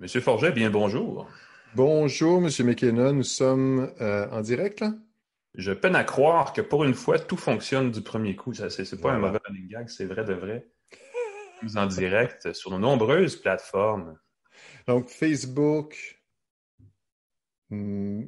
Monsieur 0.00 0.22
Forget, 0.22 0.52
bien 0.52 0.70
bonjour. 0.70 1.28
Bonjour, 1.74 2.40
Monsieur 2.40 2.64
McKenna. 2.64 3.12
Nous 3.12 3.22
sommes 3.22 3.92
euh, 4.00 4.26
en 4.30 4.40
direct, 4.40 4.80
là? 4.80 4.94
Je 5.54 5.72
peine 5.72 5.94
à 5.94 6.04
croire 6.04 6.54
que 6.54 6.62
pour 6.62 6.84
une 6.84 6.94
fois, 6.94 7.18
tout 7.18 7.36
fonctionne 7.36 7.90
du 7.90 8.00
premier 8.00 8.34
coup. 8.34 8.54
Ce 8.54 8.64
n'est 8.64 9.02
pas 9.02 9.12
un 9.12 9.18
mauvais 9.18 9.38
running 9.44 9.68
gag, 9.68 9.90
c'est 9.90 10.06
vrai 10.06 10.24
de 10.24 10.32
vrai. 10.32 10.66
Nous 11.62 11.76
en 11.76 11.84
direct 11.84 12.54
sur 12.54 12.70
nos 12.70 12.78
nombreuses 12.78 13.36
plateformes. 13.36 14.18
Donc, 14.86 15.10
Facebook, 15.10 16.22
hmm, 17.68 18.22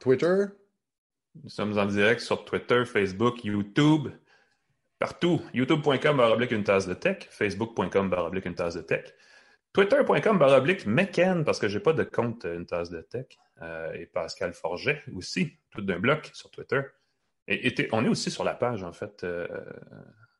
Twitter? 0.00 0.46
Nous 1.44 1.50
sommes 1.50 1.78
en 1.78 1.86
direct 1.86 2.22
sur 2.22 2.44
Twitter, 2.44 2.84
Facebook, 2.86 3.44
YouTube, 3.44 4.08
partout. 4.98 5.40
YouTube.com 5.54 6.16
baroblique 6.16 6.50
une 6.50 6.64
tasse 6.64 6.88
de 6.88 6.94
tech, 6.94 7.28
Facebook.com 7.30 8.10
baroblique 8.10 8.46
une 8.46 8.56
tasse 8.56 8.74
de 8.74 8.82
tech, 8.82 9.14
Twitter.com 9.72 10.38
baroblique 10.38 10.86
McKen, 10.86 11.44
parce 11.44 11.58
que 11.58 11.68
j'ai 11.68 11.80
pas 11.80 11.92
de 11.92 12.02
compte 12.02 12.44
une 12.44 12.66
tasse 12.66 12.90
de 12.90 13.00
tech. 13.00 13.26
Euh, 13.62 13.92
et 13.92 14.06
Pascal 14.06 14.52
Forget 14.52 15.02
aussi, 15.14 15.52
tout 15.70 15.82
d'un 15.82 15.98
bloc 15.98 16.30
sur 16.32 16.50
Twitter. 16.50 16.80
Et, 17.46 17.88
on 17.92 18.04
est 18.04 18.08
aussi 18.08 18.30
sur 18.30 18.44
la 18.44 18.54
page, 18.54 18.82
en 18.82 18.92
fait, 18.92 19.22
euh, 19.22 19.46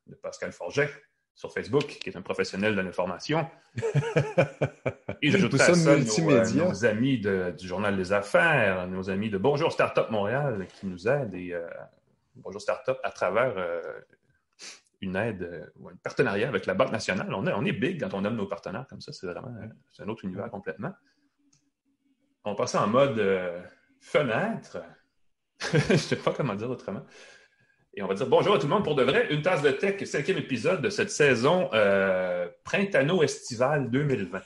de 0.07 0.15
Pascal 0.15 0.51
Forget 0.51 0.89
sur 1.33 1.53
Facebook, 1.53 1.85
qui 1.85 2.09
est 2.09 2.17
un 2.17 2.21
professionnel 2.21 2.75
de 2.75 2.81
l'information. 2.81 3.47
et 5.21 5.31
j'ajouterai 5.31 5.63
à 5.63 5.73
ça 5.73 5.97
nos, 5.97 6.31
euh, 6.31 6.53
nos, 6.53 6.85
amis 6.85 7.19
du 7.19 7.67
Journal 7.67 7.95
des 7.95 8.11
Affaires, 8.11 8.87
nos 8.87 9.09
amis 9.09 9.29
de 9.29 9.37
Bonjour 9.37 9.71
Startup 9.71 10.09
Montréal 10.09 10.67
qui 10.67 10.87
nous 10.87 11.07
aident 11.07 11.33
et 11.35 11.55
Bonjour 12.35 12.61
Startup 12.61 12.97
à 13.03 13.11
travers 13.11 13.55
une 15.01 15.15
aide 15.15 15.71
ou 15.77 15.89
un 15.89 15.95
partenariat 16.03 16.47
avec 16.47 16.65
la 16.65 16.73
Banque 16.73 16.91
nationale. 16.91 17.33
On 17.33 17.45
est, 17.47 17.53
on 17.53 17.65
est 17.65 17.71
big 17.73 17.99
quand 17.99 18.13
on 18.13 18.23
aime 18.23 18.35
nos 18.35 18.47
partenaires 18.47 18.85
comme 18.87 19.01
ça. 19.01 19.11
C'est 19.11 19.27
vraiment 19.27 19.53
un 19.99 20.07
autre 20.07 20.25
univers 20.25 20.49
complètement 20.49 20.93
on 22.43 22.55
passait 22.55 22.77
en 22.77 22.87
mode 22.87 23.19
euh, 23.19 23.61
fenêtre. 23.99 24.83
Je 25.73 25.93
ne 25.93 25.97
sais 25.97 26.15
pas 26.15 26.33
comment 26.33 26.55
dire 26.55 26.69
autrement. 26.69 27.05
Et 27.93 28.01
on 28.01 28.07
va 28.07 28.13
dire 28.13 28.27
bonjour 28.27 28.55
à 28.55 28.57
tout 28.57 28.67
le 28.67 28.73
monde 28.73 28.83
pour 28.83 28.95
de 28.95 29.03
vrai. 29.03 29.31
Une 29.33 29.41
tasse 29.41 29.61
de 29.61 29.71
tech, 29.71 30.03
cinquième 30.05 30.37
épisode 30.37 30.81
de 30.81 30.89
cette 30.89 31.11
saison 31.11 31.69
euh, 31.73 32.49
printano-estivale 32.63 33.91
2020. 33.91 34.41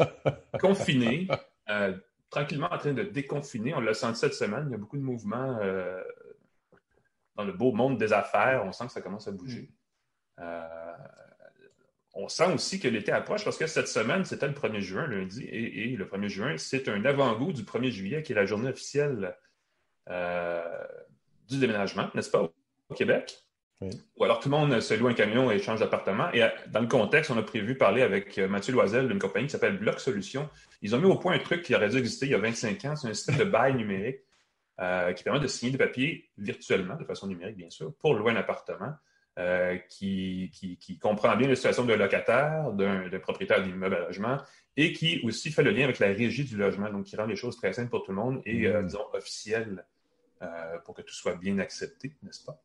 Confiné, 0.60 1.28
euh, 1.68 1.96
tranquillement 2.30 2.68
en 2.70 2.78
train 2.78 2.92
de 2.92 3.04
déconfiner. 3.04 3.74
On 3.74 3.80
l'a 3.80 3.94
senti 3.94 4.18
cette 4.18 4.34
semaine. 4.34 4.66
Il 4.68 4.72
y 4.72 4.74
a 4.74 4.78
beaucoup 4.78 4.98
de 4.98 5.02
mouvements 5.02 5.58
dans 7.36 7.44
le 7.44 7.52
beau 7.52 7.72
monde 7.72 7.96
des 7.96 8.12
affaires. 8.12 8.64
On 8.66 8.72
sent 8.72 8.86
que 8.86 8.92
ça 8.92 9.00
commence 9.00 9.28
à 9.28 9.32
bouger 9.32 9.70
on 12.14 12.28
sent 12.28 12.52
aussi 12.52 12.80
que 12.80 12.88
l'été 12.88 13.12
approche 13.12 13.44
parce 13.44 13.56
que 13.56 13.66
cette 13.66 13.88
semaine, 13.88 14.24
c'était 14.24 14.46
le 14.46 14.52
1er 14.52 14.80
juin, 14.80 15.06
lundi, 15.06 15.44
et, 15.44 15.96
le 15.96 16.04
1er 16.04 16.28
juin, 16.28 16.54
c'est 16.58 16.88
un 16.88 17.04
avant-goût 17.04 17.52
du 17.52 17.62
1er 17.62 17.90
juillet 17.90 18.22
qui 18.22 18.32
est 18.32 18.34
la 18.34 18.46
journée 18.46 18.68
officielle 18.68 19.36
euh, 20.08 20.62
du 21.48 21.58
déménagement, 21.58 22.10
n'est-ce 22.14 22.30
pas, 22.30 22.42
au 22.88 22.94
Québec? 22.94 23.38
Ou 23.80 24.24
alors 24.24 24.40
tout 24.40 24.50
le 24.50 24.56
monde 24.56 24.78
se 24.80 24.92
loue 24.92 25.08
un 25.08 25.14
camion 25.14 25.50
et 25.50 25.58
change 25.58 25.80
d'appartement. 25.80 26.30
Et 26.32 26.42
euh, 26.42 26.48
dans 26.68 26.80
le 26.80 26.86
contexte, 26.86 27.30
on 27.30 27.38
a 27.38 27.42
prévu 27.42 27.78
parler 27.78 28.02
avec 28.02 28.36
euh, 28.36 28.46
Mathieu 28.46 28.74
Loisel 28.74 29.08
d'une 29.08 29.18
compagnie 29.18 29.46
qui 29.46 29.52
s'appelle 29.52 29.78
Bloc 29.78 30.00
Solutions. 30.00 30.50
Ils 30.82 30.94
ont 30.94 30.98
mis 30.98 31.06
au 31.06 31.16
point 31.16 31.34
un 31.34 31.38
truc 31.38 31.62
qui 31.62 31.74
aurait 31.74 31.88
dû 31.88 31.96
exister 31.96 32.26
il 32.26 32.32
y 32.32 32.34
a 32.34 32.38
25 32.38 32.84
ans. 32.84 32.96
C'est 32.96 33.08
un 33.08 33.14
système 33.14 33.38
de 33.38 33.44
bail 33.44 33.74
numérique 33.74 34.20
qui 35.14 35.24
permet 35.24 35.40
de 35.40 35.46
signer 35.46 35.72
des 35.72 35.78
papiers 35.78 36.30
virtuellement, 36.38 36.96
de 36.96 37.04
façon 37.04 37.26
numérique, 37.26 37.56
bien 37.56 37.68
sûr, 37.68 37.92
pour 38.00 38.14
louer 38.14 38.32
un 38.32 38.36
appartement. 38.36 38.94
Euh, 39.40 39.78
qui, 39.88 40.50
comprend 41.00 41.34
bien 41.36 41.48
la 41.48 41.54
situation 41.54 41.84
d'un 41.84 41.96
locataire, 41.96 42.72
d'un 42.72 43.18
propriétaire 43.20 43.62
d'immeuble 43.62 43.94
à 43.94 44.00
logement, 44.00 44.36
et 44.76 44.92
qui 44.92 45.20
aussi 45.24 45.50
fait 45.50 45.62
le 45.62 45.70
lien 45.70 45.84
avec 45.84 45.98
la 45.98 46.08
régie 46.08 46.44
du 46.44 46.56
logement, 46.56 46.90
donc 46.90 47.04
qui 47.04 47.16
rend 47.16 47.24
les 47.24 47.36
choses 47.36 47.56
très 47.56 47.72
simples 47.72 47.88
pour 47.88 48.02
tout 48.02 48.10
le 48.10 48.16
monde 48.16 48.42
et, 48.44 48.66
euh, 48.66 48.82
mm. 48.82 48.86
disons, 48.86 49.06
officielles 49.14 49.86
euh, 50.42 50.78
pour 50.84 50.94
que 50.94 51.02
tout 51.02 51.14
soit 51.14 51.36
bien 51.36 51.58
accepté, 51.58 52.12
n'est-ce 52.22 52.44
pas? 52.44 52.60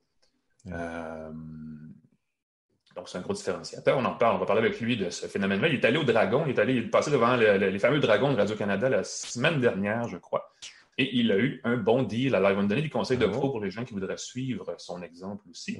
donc, 2.95 3.09
c'est 3.09 3.17
un 3.17 3.21
gros 3.21 3.33
différenciateur. 3.33 3.97
On 3.97 4.05
en 4.05 4.15
parle, 4.15 4.37
on 4.37 4.39
va 4.39 4.45
parler 4.45 4.61
avec 4.61 4.79
lui 4.79 4.95
de 4.95 5.09
ce 5.09 5.27
phénomène-là. 5.27 5.67
Il 5.67 5.75
est 5.75 5.85
allé 5.85 5.97
au 5.97 6.05
Dragon, 6.05 6.45
il 6.47 6.53
est 6.53 6.59
allé 6.59 6.75
il 6.75 6.85
est 6.85 6.89
passé 6.89 7.11
devant 7.11 7.35
les 7.35 7.79
fameux 7.79 7.99
dragons 7.99 8.31
de 8.31 8.37
Radio-Canada 8.37 8.87
la 8.87 9.03
semaine 9.03 9.59
dernière, 9.59 10.07
je 10.07 10.17
crois. 10.17 10.49
Et 10.97 11.17
il 11.17 11.31
a 11.31 11.37
eu 11.37 11.59
un 11.65 11.75
bon 11.75 12.03
deal. 12.03 12.35
Alors, 12.35 12.51
il 12.51 12.55
va 12.55 12.61
nous 12.61 12.69
donner 12.69 12.81
des 12.81 12.89
conseils 12.89 13.17
de 13.17 13.25
pro 13.25 13.49
pour 13.49 13.59
les 13.59 13.69
gens 13.69 13.83
qui 13.83 13.93
voudraient 13.93 14.17
suivre 14.17 14.75
son 14.77 15.01
exemple 15.01 15.43
aussi. 15.49 15.79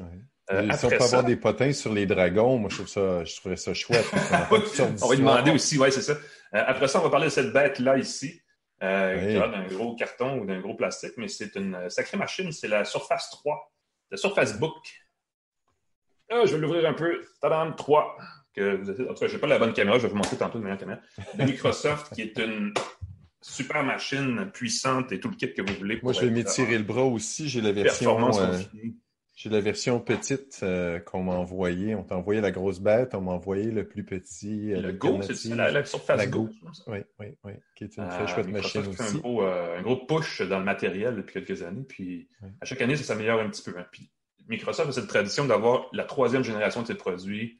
Euh, 0.52 0.70
si 0.74 0.86
on 0.86 0.90
peut 0.90 1.02
avoir 1.02 1.24
des 1.24 1.38
potins 1.38 1.72
sur 1.72 1.94
les 1.94 2.06
dragons, 2.06 2.58
moi, 2.58 2.70
je, 2.70 2.76
trouve 2.76 2.88
ça, 2.88 3.24
je 3.24 3.36
trouverais 3.38 3.56
ça 3.56 3.74
chouette. 3.74 4.06
on 4.52 5.08
va 5.08 5.16
lui 5.16 5.22
demander 5.22 5.52
aussi, 5.52 5.78
oui, 5.78 5.90
c'est 5.92 6.02
ça. 6.02 6.14
Euh, 6.14 6.64
après 6.68 6.90
ça, 6.90 7.00
on 7.00 7.04
va 7.04 7.10
parler 7.10 7.28
de 7.28 7.32
cette 7.32 7.54
bête-là 7.54 7.98
ici, 7.98 8.42
euh, 8.84 9.32
qui 9.32 9.38
a 9.38 9.48
d'un 9.48 9.66
gros 9.68 9.96
carton 9.96 10.40
ou 10.40 10.46
d'un 10.46 10.60
gros 10.60 10.76
plastique, 10.76 11.14
mais 11.16 11.30
c'est 11.30 11.56
une 11.56 11.90
sacrée 11.90 12.18
machine. 12.18 12.52
C'est 12.52 12.68
la 12.68 12.84
Surface 12.84 13.30
3, 13.32 13.74
la 14.12 14.18
Surface 14.18 14.60
Book. 14.60 14.76
Ah, 16.30 16.42
je 16.44 16.56
vais 16.56 16.60
l'ouvrir 16.60 16.90
un 16.90 16.94
peu. 16.94 17.22
Tadam, 17.42 17.74
3. 17.74 18.18
Que 18.54 18.76
vous 18.76 18.92
En 18.92 19.14
tout 19.14 19.20
cas, 19.20 19.28
je 19.28 19.34
n'ai 19.34 19.40
pas 19.40 19.48
la 19.48 19.60
bonne 19.60 19.74
caméra, 19.74 19.98
je 19.98 20.04
vais 20.04 20.10
vous 20.10 20.16
montrer 20.16 20.38
tantôt 20.38 20.60
de 20.60 20.64
meilleure 20.64 20.80
caméra. 20.80 21.00
De 21.36 21.44
Microsoft, 21.44 22.14
qui 22.14 22.22
est 22.22 22.38
une 22.38 22.74
super 23.52 23.84
machine 23.84 24.50
puissante 24.54 25.12
et 25.12 25.20
tout 25.20 25.30
le 25.30 25.36
kit 25.36 25.54
que 25.54 25.62
vous 25.62 25.78
voulez. 25.78 26.00
Moi, 26.02 26.14
je 26.14 26.22
vais 26.22 26.32
m'étirer 26.32 26.78
le 26.78 26.84
bras 26.84 27.04
aussi. 27.04 27.48
J'ai 27.48 27.62
la 27.62 27.72
version. 27.72 28.34
Euh, 28.40 28.58
j'ai 29.36 29.50
la 29.50 29.60
version 29.60 30.00
petite 30.00 30.62
euh, 30.64 31.00
qu'on 31.00 31.24
m'a 31.24 31.34
envoyée. 31.34 31.94
On 31.94 32.04
t'a 32.04 32.16
envoyé 32.18 32.42
la 32.42 32.52
grosse 32.52 32.80
bête, 32.80 33.14
on 33.14 33.22
m'a 33.22 33.34
envoyé 33.34 33.70
le 33.70 33.88
plus 33.88 34.04
petit. 34.04 34.74
Euh, 34.74 34.82
le 34.82 34.94
Go, 34.94 35.22
c'est 35.22 35.50
la, 35.50 35.72
la 35.72 35.86
surface 35.86 36.18
la 36.18 36.28
Go. 36.28 36.50
Oui, 36.88 37.00
oui, 37.20 37.38
oui. 37.44 37.52
Qui 37.76 37.84
est 37.84 37.98
une 37.98 38.08
très 38.08 38.28
chouette 38.28 38.48
machine 38.48 38.88
aussi. 38.88 39.18
Un 39.18 39.20
gros, 39.20 39.42
un 39.44 39.82
gros 39.82 39.98
push 40.06 40.42
dans 40.42 40.60
le 40.60 40.66
matériel 40.66 41.16
depuis 41.18 41.44
quelques 41.44 41.62
années. 41.64 41.84
Puis 41.88 42.30
à 42.62 42.66
chaque 42.66 42.82
année, 42.82 42.96
ça 42.96 43.04
s'améliore 43.04 43.42
un 43.42 43.50
petit 43.50 43.70
peu. 43.70 43.78
Hein. 43.78 43.86
Puis 43.92 44.10
Microsoft 44.48 44.90
a 44.90 44.92
cette 44.94 45.08
tradition 45.08 45.46
d'avoir 45.46 45.88
la 45.92 46.06
troisième 46.06 46.44
génération 46.44 46.82
de 46.82 46.88
ses 46.88 46.96
produits 46.96 47.60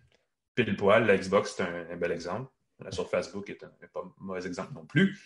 pile 0.56 0.76
poil. 0.78 1.06
La 1.06 1.18
Xbox, 1.18 1.56
c'est 1.58 1.64
un, 1.64 1.98
bel 1.98 2.12
exemple. 2.12 2.50
La 2.80 2.92
Surface 2.92 3.32
Book 3.32 3.50
est 3.50 3.64
un, 3.64 3.72
pas 3.94 4.02
un 4.02 4.12
mauvais 4.20 4.46
exemple 4.46 4.74
non 4.74 4.86
plus. 4.86 5.18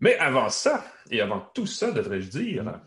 Mais 0.00 0.16
avant 0.16 0.48
ça, 0.48 0.84
et 1.10 1.20
avant 1.20 1.40
tout 1.54 1.66
ça, 1.66 1.92
devrais-je 1.92 2.30
dire, 2.30 2.80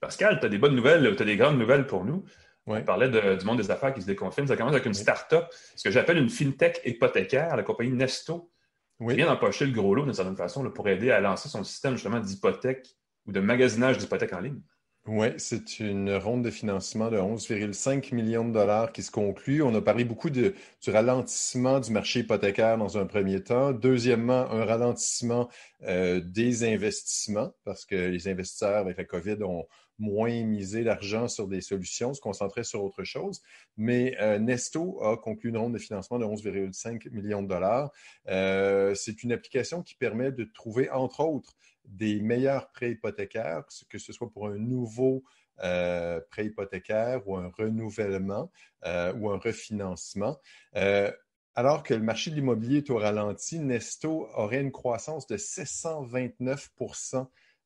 Pascal, 0.00 0.38
tu 0.38 0.46
as 0.46 0.48
des 0.48 0.58
bonnes 0.58 0.76
nouvelles, 0.76 1.16
tu 1.16 1.22
as 1.22 1.26
des 1.26 1.36
grandes 1.36 1.58
nouvelles 1.58 1.86
pour 1.86 2.04
nous. 2.04 2.24
On 2.66 2.80
parlait 2.82 3.08
du 3.08 3.44
monde 3.44 3.58
des 3.58 3.70
affaires 3.70 3.94
qui 3.94 4.02
se 4.02 4.06
déconfine. 4.06 4.46
Ça 4.46 4.56
commence 4.56 4.72
avec 4.72 4.86
une 4.86 4.94
start-up, 4.94 5.46
ce 5.76 5.84
que 5.84 5.90
j'appelle 5.90 6.18
une 6.18 6.28
fintech 6.28 6.80
hypothécaire, 6.84 7.56
la 7.56 7.62
compagnie 7.62 7.92
Nesto, 7.92 8.50
qui 8.98 9.14
vient 9.14 9.26
d'empocher 9.26 9.66
le 9.66 9.72
gros 9.72 9.94
lot 9.94 10.04
d'une 10.04 10.14
certaine 10.14 10.36
façon 10.36 10.68
pour 10.70 10.88
aider 10.88 11.10
à 11.10 11.20
lancer 11.20 11.48
son 11.48 11.64
système 11.64 11.94
justement 11.94 12.20
d'hypothèque 12.20 12.96
ou 13.26 13.32
de 13.32 13.40
magasinage 13.40 13.98
d'hypothèques 13.98 14.32
en 14.32 14.40
ligne. 14.40 14.60
Oui, 15.08 15.28
c'est 15.38 15.78
une 15.78 16.16
ronde 16.16 16.42
de 16.42 16.50
financement 16.50 17.10
de 17.10 17.16
11,5 17.16 18.12
millions 18.12 18.44
de 18.44 18.52
dollars 18.52 18.90
qui 18.90 19.04
se 19.04 19.12
conclut. 19.12 19.62
On 19.62 19.72
a 19.76 19.80
parlé 19.80 20.04
beaucoup 20.04 20.30
de, 20.30 20.56
du 20.82 20.90
ralentissement 20.90 21.78
du 21.78 21.92
marché 21.92 22.20
hypothécaire 22.20 22.76
dans 22.76 22.98
un 22.98 23.06
premier 23.06 23.40
temps. 23.40 23.70
Deuxièmement, 23.72 24.50
un 24.50 24.64
ralentissement 24.64 25.48
euh, 25.84 26.20
des 26.20 26.64
investissements 26.64 27.52
parce 27.64 27.84
que 27.84 27.94
les 27.94 28.26
investisseurs 28.26 28.78
avec 28.78 28.98
la 28.98 29.04
COVID 29.04 29.44
ont 29.44 29.68
moins 30.00 30.42
misé 30.42 30.82
l'argent 30.82 31.28
sur 31.28 31.46
des 31.46 31.60
solutions, 31.60 32.12
se 32.12 32.20
concentraient 32.20 32.64
sur 32.64 32.82
autre 32.82 33.04
chose. 33.04 33.42
Mais 33.76 34.16
euh, 34.20 34.40
Nesto 34.40 35.00
a 35.04 35.16
conclu 35.16 35.50
une 35.50 35.56
ronde 35.56 35.74
de 35.74 35.78
financement 35.78 36.18
de 36.18 36.24
11,5 36.24 37.10
millions 37.10 37.44
de 37.44 37.48
dollars. 37.48 37.92
Euh, 38.28 38.92
c'est 38.96 39.22
une 39.22 39.30
application 39.30 39.82
qui 39.82 39.94
permet 39.94 40.32
de 40.32 40.44
trouver, 40.44 40.90
entre 40.90 41.20
autres, 41.20 41.54
des 41.86 42.20
meilleurs 42.20 42.70
prêts 42.72 42.92
hypothécaires, 42.92 43.64
que 43.88 43.98
ce 43.98 44.12
soit 44.12 44.30
pour 44.30 44.48
un 44.48 44.58
nouveau 44.58 45.24
euh, 45.64 46.20
prêt 46.30 46.46
hypothécaire 46.46 47.26
ou 47.26 47.36
un 47.36 47.50
renouvellement 47.56 48.50
euh, 48.84 49.14
ou 49.14 49.30
un 49.30 49.38
refinancement. 49.38 50.38
Euh, 50.76 51.10
alors 51.54 51.82
que 51.82 51.94
le 51.94 52.02
marché 52.02 52.30
de 52.30 52.34
l'immobilier 52.34 52.78
est 52.78 52.90
au 52.90 52.98
ralenti, 52.98 53.58
Nesto 53.58 54.28
aurait 54.34 54.60
une 54.60 54.70
croissance 54.70 55.26
de 55.26 55.38
629 55.38 56.70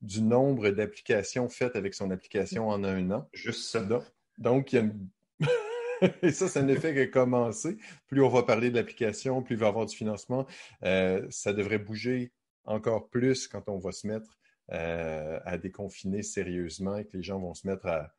du 0.03 0.23
nombre 0.23 0.71
d'applications 0.71 1.49
faites 1.49 1.75
avec 1.75 1.95
son 1.95 2.13
application 2.13 2.69
en 2.69 2.85
un 2.85 3.11
an. 3.11 3.29
Juste 3.33 3.69
ça. 3.69 3.85
Donc, 4.39 4.73
il 4.73 4.77
y 4.77 4.79
a 4.79 4.83
une... 4.83 5.09
Et 6.23 6.31
ça, 6.31 6.47
ça 6.47 6.63
ne 6.63 6.75
fait 6.77 6.95
que 6.95 7.05
commencer. 7.07 7.77
Plus 8.07 8.23
on 8.23 8.29
va 8.29 8.45
parler 8.45 8.71
de 8.71 8.77
l'application, 8.77 9.43
plus 9.43 9.57
il 9.57 9.59
va 9.59 9.67
y 9.67 9.69
avoir 9.69 9.87
du 9.87 9.97
financement. 9.97 10.47
ça 10.81 11.53
devrait 11.53 11.79
bouger 11.79 12.33
encore 12.65 13.09
plus 13.09 13.49
quand 13.49 13.69
on 13.69 13.79
va 13.79 13.93
se 13.93 14.07
mettre 14.07 14.39
euh, 14.73 15.41
à 15.45 15.59
déconfiner 15.59 16.23
sérieusement 16.23 16.97
et 16.97 17.05
que 17.05 17.17
les 17.17 17.23
gens 17.23 17.41
vont 17.41 17.55
se 17.55 17.67
mettre 17.67 17.87
à, 17.87 18.13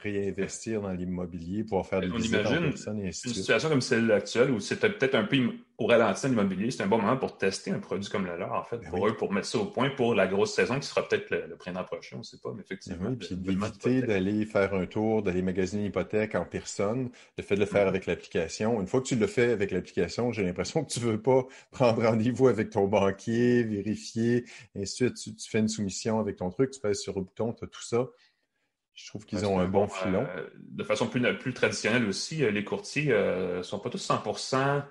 réinvestir 0.00 0.82
dans 0.82 0.92
l'immobilier, 0.92 1.64
pouvoir 1.64 1.86
faire 1.86 2.00
des 2.00 2.08
On 2.08 2.16
en 2.16 2.18
imagine 2.20 2.60
personne 2.62 3.00
et 3.00 3.08
ainsi 3.08 3.28
de 3.28 3.32
Une 3.32 3.34
situation 3.34 3.68
comme 3.68 3.80
celle 3.80 4.10
actuelle 4.12 4.50
où 4.50 4.60
c'était 4.60 4.90
peut-être 4.90 5.14
un 5.14 5.24
peu 5.24 5.36
au 5.78 5.86
ralenti 5.86 6.26
en 6.26 6.32
immobilier, 6.32 6.70
c'est 6.70 6.82
un 6.82 6.86
bon 6.86 6.98
moment 6.98 7.16
pour 7.16 7.36
tester 7.38 7.70
un 7.70 7.78
produit 7.80 8.08
comme 8.10 8.24
le 8.26 8.36
leur, 8.36 8.52
en 8.52 8.62
fait, 8.64 8.78
Ben 8.80 8.88
pour 8.88 9.04
oui. 9.04 9.10
eux, 9.10 9.16
pour 9.16 9.32
mettre 9.32 9.46
ça 9.46 9.58
au 9.58 9.66
point 9.66 9.90
pour 9.90 10.14
la 10.14 10.26
grosse 10.26 10.54
saison 10.54 10.78
qui 10.80 10.86
sera 10.86 11.06
peut-être 11.06 11.30
le, 11.30 11.46
le 11.46 11.56
printemps 11.56 11.84
prochain, 11.84 12.16
on 12.16 12.18
ne 12.20 12.24
sait 12.24 12.38
pas, 12.38 12.50
mais 12.54 12.62
Ben 12.86 12.96
effectivement. 12.96 13.10
oui, 13.10 13.16
puis 13.16 13.36
d'éviter 13.36 14.00
d'aller 14.02 14.46
faire 14.46 14.72
un 14.74 14.86
tour, 14.86 15.22
d'aller 15.22 15.42
magasiner 15.42 15.82
une 15.82 15.88
hypothèque 15.88 16.36
en 16.36 16.44
personne, 16.44 17.10
le 17.36 17.42
fait 17.42 17.56
de 17.56 17.60
le 17.60 17.66
faire 17.66 17.82
Mhm. 17.82 17.88
avec 17.88 18.06
l'application. 18.06 18.80
Une 18.80 18.86
fois 18.86 19.00
que 19.00 19.06
tu 19.08 19.16
le 19.16 19.26
fais 19.26 19.50
avec 19.50 19.72
l'application, 19.72 20.30
j'ai 20.30 20.44
l'impression 20.44 20.84
que 20.84 20.92
tu 20.92 21.00
veux 21.00 21.20
pas 21.20 21.46
prendre 21.72 22.02
rendez-vous 22.04 22.46
avec 22.46 22.70
ton 22.70 22.86
banquier, 22.86 23.64
vérifier, 23.64 24.44
et 24.76 24.82
ainsi 24.82 25.02
de 25.04 25.08
suite. 25.16 25.16
Tu, 25.16 25.34
tu 25.34 25.50
fais 25.50 25.58
une 25.58 25.68
soumission 25.68 26.20
avec 26.20 26.36
ton 26.36 26.48
truc, 26.50 26.70
tu 26.70 26.80
pèses 26.80 27.00
sur 27.00 27.16
le 27.16 27.22
bouton, 27.24 27.52
tu 27.52 27.64
as 27.64 27.68
tout 27.68 27.82
ça. 27.82 28.08
Je 28.96 29.06
trouve 29.08 29.24
qu'ils 29.26 29.44
ont 29.46 29.60
un 29.60 29.68
bon 29.68 29.86
filon. 29.88 30.26
euh, 30.36 30.48
de 30.56 30.82
façon 30.82 31.06
plus, 31.06 31.20
plus 31.38 31.52
traditionnelle 31.54 32.04
aussi, 32.06 32.42
euh, 32.42 32.50
les 32.50 32.64
courtiers 32.64 33.06
ne 33.12 33.62
sont 33.62 33.78
pas 33.78 33.90
tous 33.90 33.98
100% 34.04 34.82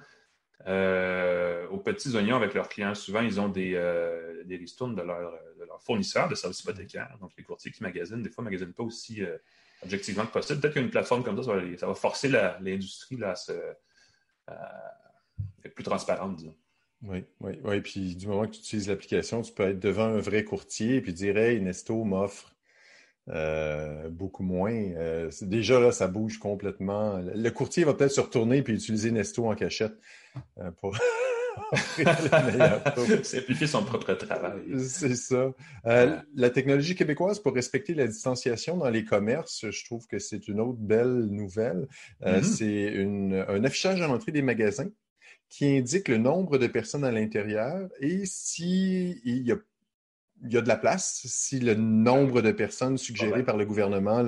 euh, 0.67 1.67
aux 1.69 1.79
petits 1.79 2.15
oignons 2.15 2.35
avec 2.37 2.53
leurs 2.53 2.69
clients. 2.69 2.95
Souvent, 2.95 3.21
ils 3.21 3.39
ont 3.41 3.49
des, 3.49 3.73
euh, 3.75 4.43
des 4.45 4.55
ristournes 4.57 4.95
de 4.95 5.01
leurs 5.01 5.31
de 5.31 5.65
fournisseurs 5.83 6.29
de 6.29 6.35
services 6.35 6.61
hypothécaires. 6.61 7.17
Donc, 7.19 7.31
les 7.37 7.43
courtiers 7.43 7.71
qui 7.71 7.83
magasinent, 7.83 8.21
des 8.23 8.29
fois, 8.29 8.43
ne 8.43 8.49
magasinent 8.49 8.73
pas 8.73 8.83
aussi 8.83 9.21
euh, 9.23 9.37
objectivement 9.83 10.25
que 10.25 10.31
possible. 10.31 10.61
Peut-être 10.61 10.73
qu'une 10.75 10.89
plateforme 10.89 11.23
comme 11.23 11.35
ça, 11.37 11.43
ça 11.43 11.53
va, 11.53 11.61
les- 11.61 11.77
ça 11.77 11.85
va 11.87 11.93
forcer 11.95 12.29
l'industrie 12.29 13.17
là, 13.17 13.31
à, 13.31 13.35
se, 13.35 13.51
à 14.47 14.93
être 15.65 15.75
plus 15.75 15.83
transparente, 15.83 16.37
disons. 16.37 16.55
Oui, 17.03 17.25
oui, 17.41 17.59
oui. 17.63 17.81
Puis 17.81 18.15
du 18.15 18.27
moment 18.27 18.45
que 18.45 18.51
tu 18.53 18.59
utilises 18.59 18.87
l'application, 18.87 19.41
tu 19.41 19.51
peux 19.51 19.63
être 19.63 19.79
devant 19.79 20.05
un 20.05 20.19
vrai 20.19 20.43
courtier 20.43 20.95
et 20.95 21.01
puis 21.01 21.13
dire 21.13 21.37
Hey, 21.37 21.59
Nesto 21.59 22.03
m'offre 22.03 22.54
euh, 23.29 24.09
beaucoup 24.09 24.43
moins. 24.43 24.73
Euh, 24.73 25.31
déjà 25.41 25.79
là, 25.79 25.91
ça 25.91 26.07
bouge 26.07 26.37
complètement. 26.37 27.17
Le 27.17 27.49
courtier 27.49 27.83
va 27.83 27.93
peut-être 27.93 28.11
se 28.11 28.21
retourner 28.21 28.61
puis 28.61 28.73
utiliser 28.73 29.11
Nesto 29.11 29.49
en 29.49 29.55
cachette 29.55 29.97
euh, 30.59 30.71
pour. 30.81 30.97
Simplifier 33.23 33.67
son 33.67 33.83
propre 33.83 34.13
travail. 34.13 34.61
C'est 34.79 35.15
ça. 35.15 35.53
Euh, 35.85 36.17
la 36.35 36.49
technologie 36.49 36.95
québécoise 36.95 37.39
pour 37.39 37.53
respecter 37.53 37.93
la 37.93 38.07
distanciation 38.07 38.77
dans 38.77 38.89
les 38.89 39.05
commerces, 39.05 39.69
je 39.69 39.85
trouve 39.85 40.05
que 40.07 40.19
c'est 40.19 40.47
une 40.47 40.59
autre 40.59 40.79
belle 40.79 41.27
nouvelle. 41.29 41.87
Euh, 42.23 42.37
Mhm. 42.37 42.43
C'est 42.43 43.45
un 43.47 43.63
affichage 43.63 44.01
à 44.01 44.07
l'entrée 44.07 44.31
des 44.31 44.41
magasins 44.41 44.89
qui 45.49 45.65
indique 45.77 46.07
le 46.07 46.17
nombre 46.17 46.57
de 46.57 46.67
personnes 46.67 47.05
à 47.05 47.11
l'intérieur 47.11 47.87
et 47.99 48.23
si 48.25 49.21
il 49.23 49.47
y 49.47 49.51
a, 49.51 49.57
il 50.43 50.51
y 50.53 50.57
a 50.57 50.61
de 50.61 50.67
la 50.67 50.75
place, 50.75 51.21
si 51.25 51.59
le 51.59 51.75
nombre 51.75 52.41
de 52.41 52.51
personnes 52.51 52.97
suggérées 52.97 53.43
par 53.43 53.57
le 53.57 53.65
gouvernement, 53.65 54.23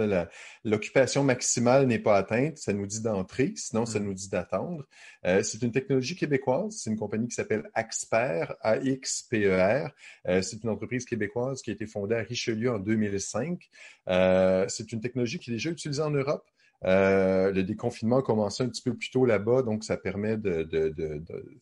l'occupation 0.64 1.24
maximale 1.24 1.86
n'est 1.86 2.00
pas 2.00 2.18
atteinte, 2.18 2.58
ça 2.58 2.74
nous 2.74 2.88
dit 2.88 3.02
d'entrer, 3.02 3.54
sinon 3.56 3.86
ça 3.86 4.00
Mhm. 4.00 4.06
nous 4.06 4.14
dit 4.14 4.30
d'attendre. 4.30 4.86
Euh, 5.26 5.44
c'est 5.44 5.62
une 5.62 5.72
technologie 5.72 6.16
québécoise, 6.16 6.78
c'est 6.78 6.90
une 6.90 6.98
compagnie 6.98 7.28
qui 7.28 7.36
s'appelle 7.36 7.70
Axper, 7.74 8.46
A-X-P-E-R. 8.62 9.92
Euh, 10.28 10.42
c'est 10.42 10.64
une 10.64 10.70
entreprise 10.70 11.06
québécoise 11.06 11.62
qui 11.62 11.70
a 11.72 11.74
été 11.74 11.86
fondée 11.86 12.16
à 12.16 12.22
Richelieu 12.22 12.72
en 12.72 12.80
2005. 12.80 13.70
Euh, 14.08 14.66
c'est 14.70 14.92
une 14.92 15.02
technologie 15.02 15.40
qui 15.40 15.52
est 15.52 15.54
déjà 15.54 15.70
utilisée 15.70 16.02
en 16.02 16.12
Europe. 16.12 16.46
Euh, 16.86 17.52
le 17.52 17.64
déconfinement 17.64 18.18
a 18.18 18.22
commencé 18.22 18.64
un 18.64 18.70
petit 18.70 18.82
peu 18.84 18.94
plus 18.94 19.10
tôt 19.10 19.26
là-bas, 19.26 19.64
donc 19.64 19.84
ça 19.84 19.98
permet 19.98 20.38
de, 20.38 20.64
de- 20.64 20.90
de- 20.90 21.18
de- 21.18 21.60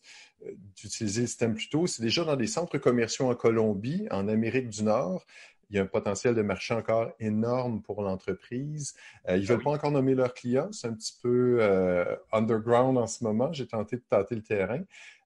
d'utiliser 0.75 1.21
le 1.21 1.27
système 1.27 1.53
plus 1.55 1.69
tôt. 1.69 1.87
C'est 1.87 2.01
déjà 2.03 2.23
dans 2.23 2.35
des 2.35 2.47
centres 2.47 2.77
commerciaux 2.77 3.29
en 3.29 3.35
Colombie, 3.35 4.07
en 4.11 4.27
Amérique 4.27 4.69
du 4.69 4.83
Nord. 4.83 5.25
Il 5.71 5.75
y 5.75 5.79
a 5.79 5.81
un 5.81 5.87
potentiel 5.87 6.35
de 6.35 6.43
marché 6.43 6.75
encore 6.75 7.11
énorme 7.19 7.81
pour 7.81 8.03
l'entreprise. 8.03 8.93
Euh, 9.27 9.35
ils 9.37 9.41
ne 9.41 9.45
Ah 9.45 9.49
veulent 9.49 9.57
oui. 9.59 9.63
pas 9.63 9.71
encore 9.71 9.91
nommer 9.91 10.13
leurs 10.13 10.33
clients. 10.35 10.71
C'est 10.71 10.87
un 10.87 10.93
petit 10.93 11.17
peu 11.23 11.57
euh, 11.59 12.05
underground 12.31 12.97
en 12.99 13.07
ce 13.07 13.23
moment. 13.23 13.51
J'ai 13.51 13.65
tenté 13.65 13.95
de 13.95 14.03
tâter 14.07 14.35
le 14.35 14.43
terrain. 14.43 14.81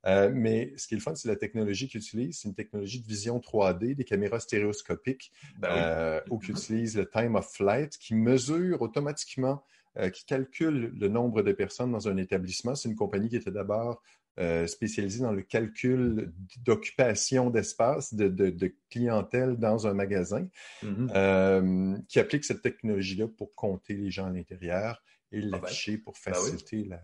Euh, 0.05 0.31
mais 0.33 0.71
ce 0.77 0.87
qui 0.87 0.93
est 0.93 0.97
le 0.97 1.03
fun, 1.03 1.13
c'est 1.15 1.27
la 1.27 1.35
technologie 1.35 1.89
qu'ils 1.89 1.99
utilisent. 1.99 2.39
C'est 2.39 2.47
une 2.47 2.55
technologie 2.55 3.01
de 3.01 3.05
vision 3.07 3.37
3D, 3.39 3.95
des 3.95 4.05
caméras 4.05 4.39
stéréoscopiques 4.39 5.33
Ben 5.57 5.67
oui. 5.73 5.75
euh, 5.81 6.21
ou 6.29 6.39
qui 6.39 6.51
utilise 6.51 6.95
le 6.95 7.05
time 7.09 7.35
of 7.35 7.51
flight, 7.51 7.97
qui 7.97 8.15
mesure 8.15 8.81
automatiquement, 8.81 9.61
euh, 9.97 10.09
qui 10.09 10.25
calcule 10.25 10.91
le 10.99 11.07
nombre 11.07 11.41
de 11.41 11.51
personnes 11.51 11.91
dans 11.91 12.07
un 12.07 12.17
établissement. 12.17 12.75
C'est 12.75 12.89
une 12.89 12.95
compagnie 12.95 13.29
qui 13.29 13.35
était 13.37 13.51
d'abord 13.51 14.01
euh, 14.39 14.67
spécialisée 14.67 15.21
dans 15.21 15.33
le 15.33 15.41
calcul 15.41 16.31
d'occupation 16.63 17.49
d'espace, 17.49 18.13
de, 18.13 18.27
de- 18.29 18.49
de 18.51 18.73
clientèle 18.89 19.57
dans 19.57 19.85
un 19.87 19.93
magasin, 19.93 20.47
Mhm. 20.83 21.11
euh, 21.13 21.97
qui 22.07 22.19
applique 22.19 22.45
cette 22.45 22.61
technologie-là 22.61 23.27
pour 23.27 23.53
compter 23.55 23.95
les 23.95 24.11
gens 24.11 24.27
à 24.27 24.29
l'intérieur 24.31 25.01
et 25.31 25.39
Ah 25.39 25.41
ben. 25.41 25.51
l'afficher 25.63 25.97
pour 25.97 26.13
Ben 26.25 26.31
oui. 26.31 26.39
faciliter 26.51 26.83
la. 26.85 27.01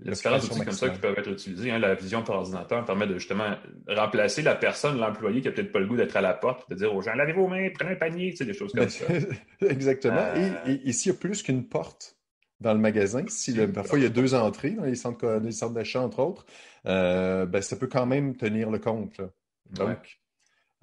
Il 0.00 0.06
y 0.06 0.08
a 0.08 0.12
différents 0.12 0.38
outils 0.40 0.60
comme 0.64 0.72
ça 0.72 0.88
qui 0.90 0.98
peuvent 0.98 1.16
être 1.16 1.30
utilisés. 1.30 1.70
hein. 1.70 1.78
La 1.78 1.94
vision 1.94 2.24
par 2.24 2.36
ordinateur 2.40 2.84
permet 2.84 3.06
de 3.06 3.14
justement 3.14 3.54
remplacer 3.88 4.42
la 4.42 4.56
personne, 4.56 4.98
l'employé 4.98 5.40
qui 5.40 5.46
n'a 5.46 5.52
peut-être 5.54 5.70
pas 5.70 5.78
le 5.78 5.86
goût 5.86 5.96
d'être 5.96 6.16
à 6.16 6.20
la 6.20 6.34
porte, 6.34 6.68
de 6.68 6.74
dire 6.74 6.92
aux 6.94 7.00
gens 7.00 7.14
lavez 7.14 7.32
vos 7.32 7.46
mains, 7.46 7.68
prenez 7.72 7.92
un 7.92 7.96
panier, 7.96 8.32
tu 8.32 8.38
sais, 8.38 8.44
des 8.44 8.54
choses 8.54 8.72
comme 8.72 8.88
ça. 8.88 9.06
Exactement. 9.60 10.16
Euh, 10.18 10.56
Et, 10.66 10.72
et- 10.72 10.88
et 10.88 10.92
s'il 10.92 11.12
y 11.12 11.14
a 11.14 11.18
plus 11.18 11.42
qu'une 11.44 11.68
porte 11.68 12.13
dans 12.64 12.72
le 12.74 12.80
magasin, 12.80 13.24
si 13.28 13.52
le- 13.52 13.70
parfois 13.70 13.98
il 13.98 14.02
y 14.02 14.06
a 14.06 14.10
deux 14.10 14.34
entrées 14.34 14.70
dans 14.72 14.84
les 14.84 14.94
centres, 14.96 15.40
les 15.42 15.52
centres 15.52 15.74
d'achat, 15.74 16.00
entre 16.00 16.18
autres, 16.20 16.46
euh, 16.86 17.46
ben, 17.46 17.60
ça 17.62 17.76
peut 17.76 17.86
quand 17.86 18.06
même 18.06 18.36
tenir 18.36 18.70
le 18.70 18.78
compte. 18.78 19.18
là. 19.18 19.26
Donc, 19.70 19.86
Ouais. 19.88 19.96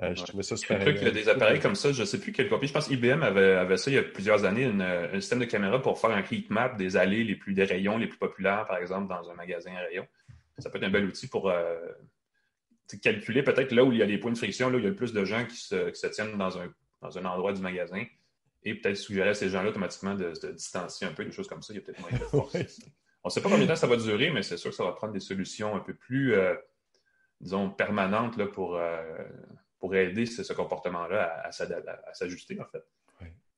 euh, 0.03 0.15
je 0.15 0.21
Ouais. 0.21 0.27
trouvais 0.27 0.43
ça 0.43 0.55
Il 0.55 0.59
y 0.59 0.61
a 0.61 0.61
super 0.61 0.77
un 0.77 0.79
truc, 0.81 0.97
il 1.01 1.03
y 1.03 1.07
a 1.07 1.11
des 1.11 1.27
appareils 1.27 1.59
comme 1.59 1.75
ça, 1.75 1.91
je 1.91 2.01
ne 2.01 2.05
sais 2.05 2.19
plus 2.19 2.31
quelle 2.31 2.47
compagnie, 2.49 2.67
je 2.69 2.73
pense 2.73 2.89
IBM 2.89 3.23
avait, 3.23 3.53
avait 3.55 3.77
ça 3.77 3.89
il 3.91 3.95
y 3.95 3.97
a 3.97 4.03
plusieurs 4.03 4.45
années, 4.45 4.63
une- 4.65 4.81
un 4.81 5.19
système 5.19 5.39
de 5.39 5.45
caméra 5.45 5.81
pour 5.81 5.99
faire 5.99 6.11
un 6.11 6.23
heat 6.31 6.49
map 6.51 6.69
des 6.69 6.97
allées 6.97 7.23
les 7.23 7.35
plus, 7.35 7.53
des 7.53 7.63
rayons 7.65 7.97
les 7.97 8.07
plus 8.07 8.19
populaires, 8.19 8.65
par 8.67 8.77
exemple, 8.77 9.07
dans 9.09 9.29
un 9.29 9.33
magasin 9.33 9.73
à 9.75 9.81
rayon. 9.87 10.07
Ça 10.59 10.69
peut 10.69 10.77
être 10.77 10.83
un 10.85 10.89
bel 10.91 11.05
outil 11.05 11.27
pour 11.27 11.49
euh, 11.49 11.75
calculer 13.01 13.41
peut-être 13.41 13.71
là 13.71 13.83
où 13.83 13.91
il 13.91 13.97
y 13.99 14.03
a 14.03 14.05
des 14.05 14.17
points 14.17 14.31
de 14.31 14.37
friction, 14.37 14.69
là 14.69 14.75
où 14.75 14.79
il 14.79 14.83
y 14.83 14.87
a 14.87 14.89
le 14.89 14.95
plus 14.95 15.13
de 15.13 15.23
gens 15.25 15.45
qui 15.45 15.55
se, 15.57 15.89
qui 15.89 15.99
se 15.99 16.07
tiennent 16.07 16.37
dans 16.37 16.57
un, 16.59 16.71
dans 17.01 17.17
un 17.17 17.25
endroit 17.25 17.53
du 17.53 17.61
magasin, 17.61 18.03
et 18.63 18.75
peut-être 18.75 18.97
suggérer 18.97 19.29
à 19.29 19.33
ces 19.33 19.49
gens-là 19.49 19.69
automatiquement 19.69 20.15
de 20.15 20.33
se 20.33 20.47
distancier 20.47 21.07
un 21.07 21.13
peu, 21.13 21.25
des 21.25 21.31
choses 21.31 21.47
comme 21.47 21.61
ça, 21.61 21.73
il 21.73 21.77
y 21.77 21.79
a 21.79 21.81
peut-être 21.81 21.99
moyen 22.01 22.17
de 22.17 22.23
Ouais. 22.57 22.67
ça. 22.67 22.83
On 23.23 23.29
ne 23.29 23.31
sait 23.31 23.41
pas 23.41 23.49
combien 23.49 23.65
de 23.65 23.69
temps 23.69 23.75
ça 23.75 23.87
va 23.87 23.97
durer, 23.97 24.31
mais 24.31 24.41
c'est 24.43 24.57
sûr 24.57 24.71
que 24.71 24.75
ça 24.75 24.83
va 24.83 24.93
prendre 24.93 25.13
des 25.13 25.19
solutions 25.19 25.75
un 25.75 25.79
peu 25.79 25.93
plus, 25.93 26.33
euh, 26.33 26.55
disons, 27.39 27.69
permanentes 27.69 28.37
là, 28.37 28.47
pour, 28.47 28.77
euh, 28.77 29.23
pour 29.79 29.95
aider 29.95 30.25
ce, 30.25 30.43
ce 30.43 30.53
comportement-là 30.53 31.43
à, 31.43 31.51
s'ajuster, 32.13 32.59
en 32.59 32.65
fait. 32.65 32.83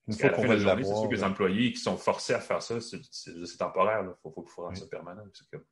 Une 0.05 0.13
fois 0.15 0.29
qu'on 0.31 0.45
va 0.45 0.57
c'est 0.57 0.83
sûr 0.83 1.07
que 1.07 1.15
les 1.15 1.23
employés 1.23 1.71
qui 1.71 1.79
sont 1.79 1.95
forcés 1.95 2.33
à 2.33 2.41
faire 2.41 2.61
ça, 2.61 2.79
c'est 2.81 3.57
temporaire. 3.57 4.03
Il 4.03 4.11
faut, 4.21 4.31
faut, 4.31 4.45
faut 4.45 4.63
rendre 4.63 4.73
Oui. 4.73 4.79
ça 4.81 4.87
permanent. 4.87 5.23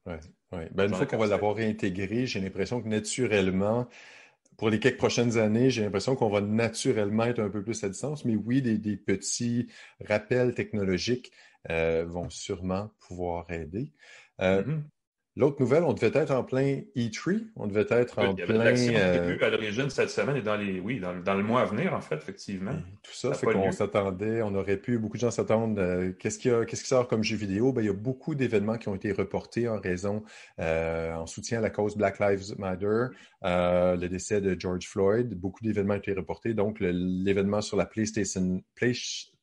Ouais. 0.06 0.70
Ben, 0.72 0.88
une 0.88 0.96
fois 0.96 1.06
qu'on 1.06 1.18
va 1.18 1.28
l'avoir 1.28 1.56
réintégré, 1.56 2.26
j'ai 2.26 2.40
l'impression 2.40 2.82
que 2.82 2.88
naturellement, 2.88 3.90
pour 4.62 4.70
les 4.70 4.80
quelques 4.80 4.98
prochaines 4.98 5.40
années, 5.40 5.72
j'ai 5.72 5.82
l'impression 5.82 6.16
qu'on 6.16 6.30
va 6.30 6.40
naturellement 6.40 7.24
être 7.24 7.40
un 7.40 7.50
peu 7.50 7.64
plus 7.64 7.84
à 7.84 7.90
distance. 7.90 8.26
Mais 8.26 8.36
oui, 8.36 8.62
des, 8.62 8.96
petits 8.96 9.68
rappels 10.08 10.54
technologiques 10.54 11.32
euh, 11.72 12.06
vont 12.06 12.30
sûrement 12.30 12.92
pouvoir 13.00 13.50
aider. 13.50 13.92
Euh, 14.40 14.62
Mhm. 14.64 14.84
L'autre 15.38 15.62
nouvelle, 15.62 15.84
on 15.84 15.94
devait 15.94 16.12
être 16.14 16.32
en 16.32 16.44
plein 16.44 16.82
E3, 16.98 17.46
on 17.56 17.66
devait 17.66 17.86
être 17.90 18.20
en 18.20 18.34
Il 18.34 18.40
y 18.40 18.42
avait 18.42 18.52
de 18.54 18.58
plein 18.58 18.64
l'action 18.66 18.94
euh, 18.98 19.18
prévue 19.18 19.42
à 19.44 19.50
l'origine 19.50 19.90
cette 19.90 20.10
semaine 20.10 20.36
et 20.36 20.42
dans 20.42 20.58
les, 20.58 20.82
oui, 20.82 21.00
dans, 21.00 21.16
dans 21.16 21.36
le 21.36 21.44
mois 21.44 21.62
à 21.62 21.66
venir, 21.66 21.94
en 21.94 22.02
fait, 22.02 22.16
effectivement. 22.16 22.74
tout 23.02 23.14
ça. 23.14 23.30
Ça 23.34 23.40
fait 23.40 23.46
qu'on 23.54 23.72
s'attendait, 23.72 24.42
on 24.42 24.54
aurait 24.56 24.76
pu, 24.76 24.98
beaucoup 25.00 25.16
de 25.16 25.22
gens 25.22 25.32
s'attendent, 25.32 25.80
euh, 25.80 26.12
qu'est-ce 26.20 26.38
qu'il 26.38 26.52
y 26.52 26.54
a- 26.54 26.66
qu'est-ce 26.66 26.82
qui 26.82 26.90
sort 26.90 27.08
comme 27.08 27.24
jeu 27.24 27.38
vidéo? 27.38 27.72
Ben, 27.72 27.82
il 27.82 27.86
y 27.86 27.90
a 27.90 27.94
beaucoup 27.94 28.36
d'événements 28.36 28.78
qui 28.78 28.90
ont 28.90 28.96
été 28.96 29.14
reportés 29.14 29.70
en 29.70 29.80
raison, 29.80 30.24
euh, 30.60 31.14
en 31.14 31.26
soutien 31.28 31.60
à 31.60 31.62
la 31.62 31.70
cause 31.70 31.96
Black 31.96 32.20
Lives 32.20 32.54
Matter, 32.60 33.06
euh, 33.46 33.96
le 33.96 34.10
décès 34.10 34.42
de 34.42 34.60
George 34.60 34.86
Floyd. 34.86 35.34
Beaucoup 35.34 35.64
d'événements 35.64 35.94
ont 35.94 35.98
été 35.98 36.12
reportés. 36.14 36.54
Donc, 36.54 36.78
l'événement 36.82 37.62
sur 37.62 37.78
la 37.78 37.86
PlayStation, 37.86 38.62
Play, 38.76 38.92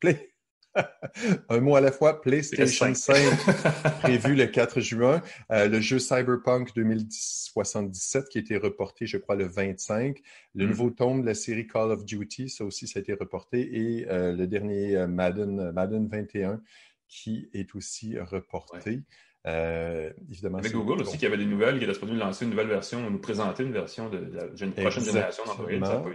Play- 0.01 0.33
un 1.49 1.61
mot 1.61 1.77
à 1.77 1.81
la 1.81 1.93
fois, 1.93 2.21
PlayStation 2.21 2.95
5 2.95 3.15
prévu 4.03 4.35
le 4.35 4.47
4 4.47 4.81
juin. 4.81 5.23
Euh, 5.51 5.69
le 5.69 5.81
jeu 5.81 5.99
Cyberpunk 5.99 6.75
2077 6.75 8.29
qui 8.29 8.39
a 8.39 8.41
été 8.41 8.57
reporté, 8.57 9.07
je 9.07 9.17
crois, 9.19 9.37
le 9.37 9.47
25. 9.47 10.21
Le 10.55 10.65
Mhm. 10.65 10.71
nouveau 10.71 10.91
tome 10.91 11.23
de 11.23 11.27
la 11.27 11.35
série 11.35 11.67
Call 11.67 11.91
of 11.91 12.05
Duty, 12.05 12.49
ça 12.49 12.65
aussi, 12.65 12.87
ça 12.87 12.99
a 12.99 13.03
été 13.03 13.13
reporté. 13.15 13.61
Et 13.61 14.07
euh, 14.09 14.33
le 14.33 14.47
dernier 14.47 14.97
euh, 14.97 15.07
Madden, 15.07 15.71
Madden 15.73 16.09
21 16.09 16.61
qui 17.09 17.49
est 17.55 17.75
aussi 17.75 18.19
reporté. 18.19 19.01
Euh, 19.47 20.13
évidemment, 20.31 20.59
Avec 20.59 20.73
Google 20.73 21.03
aussi, 21.03 21.17
qui 21.17 21.25
avait 21.25 21.39
des 21.39 21.47
nouvelles, 21.47 21.79
qui 21.79 21.85
était 21.85 21.95
supposé 21.95 22.13
lancer 22.13 22.45
une 22.45 22.51
nouvelle 22.51 22.67
version, 22.69 23.09
nous 23.09 23.19
présenter 23.19 23.63
une 23.63 23.73
version 23.73 24.11
de 24.11 24.19
la 24.19 24.47
prochaine 24.83 25.05
génération 25.05 25.45
d'Android. 25.47 26.11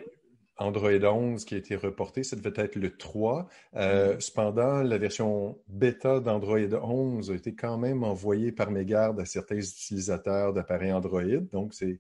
Android 0.64 0.92
11 0.92 1.44
qui 1.46 1.56
a 1.56 1.58
été 1.58 1.76
reporté, 1.76 2.24
ça 2.24 2.36
devait 2.36 2.54
être 2.56 2.76
le 2.76 2.96
3. 2.96 3.48
Euh, 3.76 4.14
Mhm. 4.14 4.22
Cependant, 4.22 4.82
la 4.82 4.98
version 4.98 5.60
bêta 5.68 6.20
d'Android 6.20 6.58
11 6.58 7.32
a 7.32 7.36
été 7.36 7.54
quand 7.54 7.78
même 7.78 8.04
envoyée 8.04 8.52
par 8.52 8.72
mégarde 8.72 9.20
à 9.20 9.26
certains 9.26 9.58
utilisateurs 9.58 10.54
d'appareils 10.54 10.94
Android. 10.94 11.42
Donc, 11.52 11.74
c'est 11.74 12.00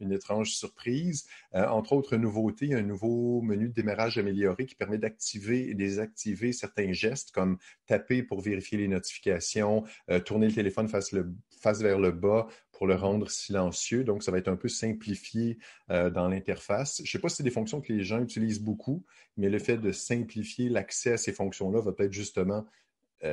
une 0.00 0.12
étrange 0.12 0.52
surprise. 0.52 1.26
Euh, 1.54 1.66
entre 1.68 1.92
autres 1.92 2.16
nouveautés, 2.16 2.74
un 2.74 2.82
nouveau 2.82 3.42
menu 3.42 3.68
de 3.68 3.74
démarrage 3.74 4.18
amélioré 4.18 4.66
qui 4.66 4.74
permet 4.74 4.98
d'activer 4.98 5.68
et 5.70 5.74
désactiver 5.74 6.52
certains 6.52 6.92
gestes 6.92 7.30
comme 7.30 7.58
taper 7.86 8.22
pour 8.22 8.40
vérifier 8.40 8.78
les 8.78 8.88
notifications, 8.88 9.84
euh, 10.10 10.18
tourner 10.18 10.48
le 10.48 10.54
téléphone 10.54 10.88
face, 10.88 11.12
le, 11.12 11.32
face 11.60 11.80
vers 11.82 11.98
le 11.98 12.10
bas 12.10 12.48
pour 12.80 12.86
le 12.86 12.94
rendre 12.94 13.28
silencieux. 13.28 14.04
Donc, 14.04 14.22
ça 14.22 14.32
va 14.32 14.38
être 14.38 14.48
un 14.48 14.56
peu 14.56 14.68
simplifié 14.68 15.58
euh, 15.90 16.08
dans 16.08 16.28
l'interface. 16.28 16.96
Je 16.96 17.02
ne 17.02 17.06
sais 17.08 17.18
pas 17.18 17.28
si 17.28 17.36
c'est 17.36 17.42
des 17.42 17.50
fonctions 17.50 17.82
que 17.82 17.92
les 17.92 18.04
gens 18.04 18.22
utilisent 18.22 18.62
beaucoup, 18.62 19.04
mais 19.36 19.50
le 19.50 19.58
fait 19.58 19.76
de 19.76 19.92
simplifier 19.92 20.70
l'accès 20.70 21.12
à 21.12 21.16
ces 21.18 21.32
fonctions-là 21.32 21.82
va 21.82 21.92
peut-être 21.92 22.12
justement 22.12 22.66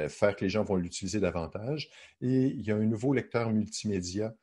faire 0.10 0.36
que 0.36 0.44
les 0.44 0.50
gens 0.50 0.66
vont 0.66 0.76
l'utiliser 0.76 1.22
davantage. 1.22 1.90
Et 2.20 2.48
il 2.48 2.62
y 2.62 2.72
a 2.72 2.76
un 2.76 2.84
nouveau 2.84 3.14
lecteur 3.14 3.50
multimédia 3.52 4.36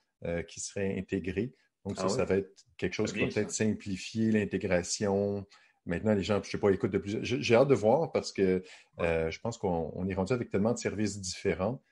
qui 0.48 0.58
serait 0.58 0.98
intégré. 0.98 1.52
Donc, 1.84 1.98
ça, 1.98 2.04
ah 2.06 2.08
ça 2.08 2.24
va 2.24 2.36
être 2.36 2.64
quelque 2.78 2.94
chose 2.94 3.12
qui 3.12 3.20
va 3.20 3.26
peut-être 3.26 3.50
simplifier 3.50 4.32
l'intégration. 4.32 5.46
Maintenant, 5.86 6.14
les 6.14 6.22
gens, 6.22 6.36
je 6.42 6.48
ne 6.48 6.50
sais 6.52 6.58
pas, 6.58 6.70
écoutent 6.70 6.92
de 6.92 6.98
plus. 6.98 7.18
J'ai 7.22 7.54
hâte 7.54 7.68
de 7.68 7.74
voir 7.74 8.10
parce 8.10 8.32
que 8.32 8.62
euh, 9.00 9.30
je 9.30 9.40
pense 9.40 9.58
qu'on 9.58 10.08
est 10.08 10.14
rendu 10.14 10.32
avec 10.32 10.48
tellement 10.48 10.72
de 10.72 10.78
services 10.78 11.20
différents. 11.20 11.82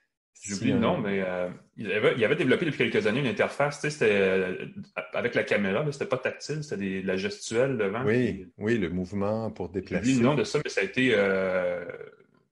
J'oublie 0.41 0.73
le 0.73 0.79
nom, 0.79 0.99
mais 0.99 1.23
euh, 1.25 1.49
il, 1.77 1.93
avait, 1.93 2.35
développé 2.35 2.65
depuis 2.67 2.91
quelques 2.91 3.07
années 3.07 3.21
une 3.21 3.29
interface. 3.29 3.81
Tu 3.81 3.83
sais, 3.83 3.91
c'était 3.91 4.19
euh, 4.21 4.67
avec 5.13 5.37
la 5.37 5.45
caméra, 5.45 5.85
c'était 5.93 6.07
pas 6.07 6.19
tactile, 6.19 6.65
c'était 6.65 7.03
de 7.03 7.07
la 7.07 7.17
gestuelle 7.17 7.79
devant. 7.79 8.05
Oui, 8.05 8.53
oui, 8.59 8.77
le 8.79 8.89
mouvement 8.89 9.51
pour 9.51 9.69
déplacer. 9.69 10.05
J'oublie 10.05 10.19
le 10.19 10.25
nom 10.25 10.35
de 10.35 10.43
ça, 10.43 10.59
mais 10.65 10.71
ça 10.71 10.81
a 10.81 10.85
été, 10.85 11.15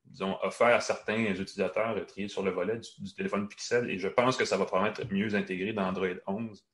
disons, 0.06 0.36
offert 0.42 0.68
à 0.68 0.80
certains 0.80 1.18
utilisateurs 1.18 2.06
triés 2.06 2.28
sur 2.28 2.44
le 2.44 2.52
volet 2.52 2.78
du, 2.78 3.02
du, 3.02 3.12
téléphone 3.12 3.48
Pixel. 3.48 3.90
Et 3.90 3.98
je 3.98 4.08
pense 4.08 4.36
que 4.36 4.44
ça 4.44 4.56
va 4.56 4.66
probablement 4.66 4.94
être 4.96 5.12
mieux 5.12 5.34
intégré 5.34 5.72
dans 5.72 5.88
Android 5.88 6.06
11. 6.28 6.64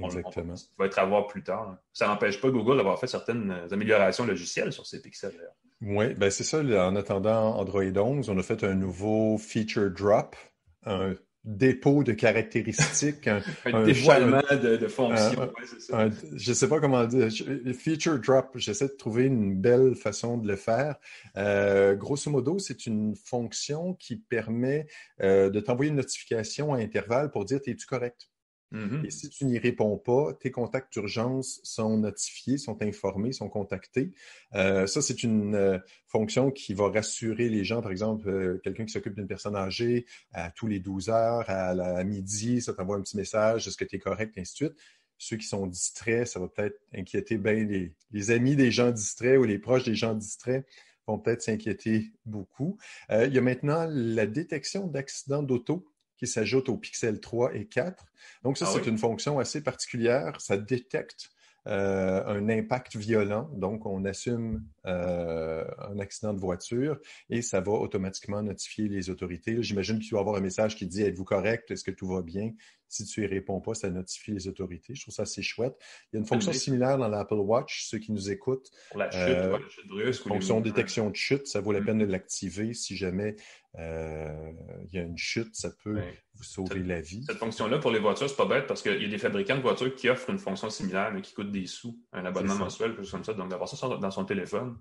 Exactement. 0.00 0.56
ça 0.56 0.66
va 0.78 0.86
être 0.86 0.98
à 0.98 1.04
voir 1.04 1.26
plus 1.26 1.42
tard. 1.42 1.78
Ça 1.92 2.06
n'empêche 2.06 2.40
pas 2.40 2.50
Google 2.50 2.76
d'avoir 2.76 2.98
fait 2.98 3.06
certaines 3.06 3.66
améliorations 3.70 4.26
logicielles 4.26 4.72
sur 4.72 4.86
ces 4.86 5.00
pixels. 5.00 5.32
Oui, 5.80 6.14
ben 6.14 6.30
c'est 6.30 6.44
ça. 6.44 6.60
En 6.60 6.96
attendant 6.96 7.56
Android 7.56 7.82
11, 7.82 8.28
on 8.30 8.38
a 8.38 8.42
fait 8.42 8.64
un 8.64 8.74
nouveau 8.74 9.38
feature 9.38 9.90
drop, 9.90 10.36
un 10.86 11.14
dépôt 11.46 12.02
de 12.02 12.12
caractéristiques, 12.12 13.28
un, 13.28 13.40
un, 13.66 13.84
dévoilement 13.84 14.42
de, 14.50 14.88
fonctions. 14.88 15.52
je 15.88 16.50
ne 16.50 16.54
sais 16.54 16.68
pas 16.68 16.80
comment 16.80 17.04
dire. 17.04 17.28
Feature 17.72 18.18
drop, 18.18 18.50
j'essaie 18.56 18.88
de 18.88 18.96
trouver 18.96 19.24
une 19.24 19.54
belle 19.54 19.94
façon 19.94 20.38
de 20.38 20.48
le 20.48 20.56
faire. 20.56 20.96
Euh, 21.36 21.94
grosso 21.94 22.30
modo, 22.30 22.58
c'est 22.58 22.86
une 22.86 23.14
fonction 23.14 23.94
qui 23.94 24.16
permet 24.16 24.88
euh, 25.22 25.48
de 25.48 25.60
t'envoyer 25.60 25.90
une 25.90 25.96
notification 25.96 26.74
à 26.74 26.78
intervalles 26.78 27.30
pour 27.30 27.44
dire 27.44 27.60
es-tu 27.64 27.86
correct? 27.86 28.28
Mm-hmm. 28.76 29.06
Et 29.06 29.10
si 29.10 29.30
tu 29.30 29.44
n'y 29.46 29.58
réponds 29.58 29.96
pas, 29.96 30.34
tes 30.34 30.50
contacts 30.50 30.92
d'urgence 30.92 31.60
sont 31.62 31.98
notifiés, 31.98 32.58
sont 32.58 32.82
informés, 32.82 33.32
sont 33.32 33.48
contactés. 33.48 34.12
Euh, 34.54 34.86
ça, 34.86 35.00
c'est 35.00 35.22
une 35.22 35.54
euh, 35.54 35.78
fonction 36.06 36.50
qui 36.50 36.74
va 36.74 36.90
rassurer 36.90 37.48
les 37.48 37.64
gens. 37.64 37.80
Par 37.80 37.90
exemple, 37.90 38.28
euh, 38.28 38.60
quelqu'un 38.62 38.84
qui 38.84 38.92
s'occupe 38.92 39.14
d'une 39.14 39.26
personne 39.26 39.56
âgée, 39.56 40.06
à 40.32 40.50
tous 40.50 40.66
les 40.66 40.78
12 40.78 41.08
heures, 41.08 41.48
à, 41.48 42.04
midi, 42.04 42.60
ça 42.60 42.74
t'envoie 42.74 42.96
un 42.96 43.02
petit 43.02 43.16
message, 43.16 43.66
est-ce 43.66 43.76
que 43.76 43.84
tu 43.84 43.96
es 43.96 43.98
correct, 43.98 44.36
et 44.36 44.40
ainsi 44.40 44.52
de 44.52 44.68
suite. 44.68 44.78
Ceux 45.18 45.38
qui 45.38 45.46
sont 45.46 45.66
distraits, 45.66 46.26
ça 46.26 46.38
va 46.38 46.48
peut-être 46.48 46.78
inquiéter 46.94 47.38
bien 47.38 47.54
les, 47.54 47.94
les, 48.12 48.30
amis 48.30 48.54
des 48.54 48.70
gens 48.70 48.90
distraits 48.90 49.38
ou 49.38 49.44
les 49.44 49.58
proches 49.58 49.84
des 49.84 49.94
gens 49.94 50.12
distraits 50.12 50.66
vont 51.06 51.18
peut-être 51.18 51.40
s'inquiéter 51.40 52.10
beaucoup. 52.26 52.76
il 53.08 53.32
y 53.32 53.38
a 53.38 53.40
maintenant 53.40 53.86
la 53.88 54.26
détection 54.26 54.88
d'accidents 54.88 55.42
d'auto 55.42 55.86
qui 56.16 56.26
s'ajoute 56.26 56.68
au 56.68 56.76
Pixel 56.76 57.20
3 57.20 57.54
et 57.54 57.66
4. 57.66 58.04
Donc, 58.42 58.58
ça, 58.58 58.66
ah 58.68 58.72
c'est 58.74 58.88
une 58.88 58.98
fonction 58.98 59.38
assez 59.38 59.62
particulière. 59.62 60.40
Ça 60.40 60.56
détecte 60.56 61.30
euh, 61.66 62.24
un 62.26 62.48
impact 62.48 62.94
violent. 62.94 63.50
Donc, 63.54 63.86
on 63.86 64.04
assume 64.04 64.62
euh, 64.86 65.64
un 65.78 65.98
accident 65.98 66.32
de 66.32 66.38
voiture 66.38 66.98
et 67.28 67.42
ça 67.42 67.60
va 67.60 67.72
automatiquement 67.72 68.40
notifier 68.40 68.88
les 68.88 69.10
autorités. 69.10 69.60
J'imagine 69.62 69.98
qu'il 69.98 70.12
va 70.12 70.18
y 70.18 70.20
avoir 70.20 70.36
un 70.36 70.40
message 70.40 70.76
qui 70.76 70.86
dit 70.86 71.02
Êtes-vous 71.02 71.24
correct? 71.24 71.70
Est-ce 71.72 71.82
que 71.82 71.90
tout 71.90 72.06
va 72.06 72.22
bien? 72.22 72.52
Si 72.88 73.04
tu 73.04 73.24
y 73.24 73.26
réponds 73.26 73.60
pas, 73.60 73.74
ça 73.74 73.90
notifie 73.90 74.32
les 74.32 74.48
autorités. 74.48 74.94
Je 74.94 75.02
trouve 75.02 75.14
ça 75.14 75.22
assez 75.22 75.42
chouette. 75.42 75.76
Il 76.12 76.16
y 76.16 76.18
a 76.18 76.20
une 76.20 76.26
fonction 76.26 76.52
similaire 76.52 76.98
dans 76.98 77.08
l'Apple 77.08 77.34
Watch. 77.34 77.84
Ceux 77.84 77.98
qui 77.98 78.12
nous 78.12 78.30
écoutent, 78.30 78.70
Pour 78.90 79.00
la 79.00 79.10
chute, 79.10 79.20
euh, 79.20 79.58
chute 79.68 79.88
brusque. 79.88 80.22
Fonction 80.22 80.60
détection 80.60 81.10
de 81.10 81.16
chute, 81.16 81.46
ça 81.46 81.60
vaut 81.60 81.72
la 81.72 81.80
mm. 81.80 81.84
peine 81.84 81.98
de 81.98 82.04
l'activer 82.04 82.74
si 82.74 82.96
jamais 82.96 83.36
euh, 83.78 84.52
il 84.84 84.94
y 84.94 84.98
a 84.98 85.02
une 85.02 85.18
chute, 85.18 85.54
ça 85.54 85.70
peut 85.82 86.00
vous 86.34 86.44
sauver 86.44 86.82
la 86.82 87.00
vie. 87.00 87.24
Cette 87.26 87.38
fonction-là, 87.38 87.78
pour 87.78 87.90
les 87.90 87.98
voitures, 87.98 88.28
c'est 88.28 88.36
pas 88.36 88.46
bête 88.46 88.66
parce 88.66 88.82
qu'il 88.82 89.02
y 89.02 89.04
a 89.04 89.08
des 89.08 89.18
fabricants 89.18 89.56
de 89.56 89.62
voitures 89.62 89.94
qui 89.94 90.08
offrent 90.08 90.30
une 90.30 90.38
fonction 90.38 90.70
similaire, 90.70 91.12
mais 91.12 91.20
qui 91.20 91.34
coûte 91.34 91.50
des 91.50 91.66
sous, 91.66 92.00
un 92.12 92.24
abonnement 92.24 92.56
mensuel, 92.56 92.90
quelque 92.90 93.02
chose 93.02 93.10
comme 93.10 93.24
ça. 93.24 93.34
Donc, 93.34 93.50
d'avoir 93.50 93.68
ça 93.68 93.88
dans 93.88 94.10
son 94.10 94.24
téléphone, 94.24 94.78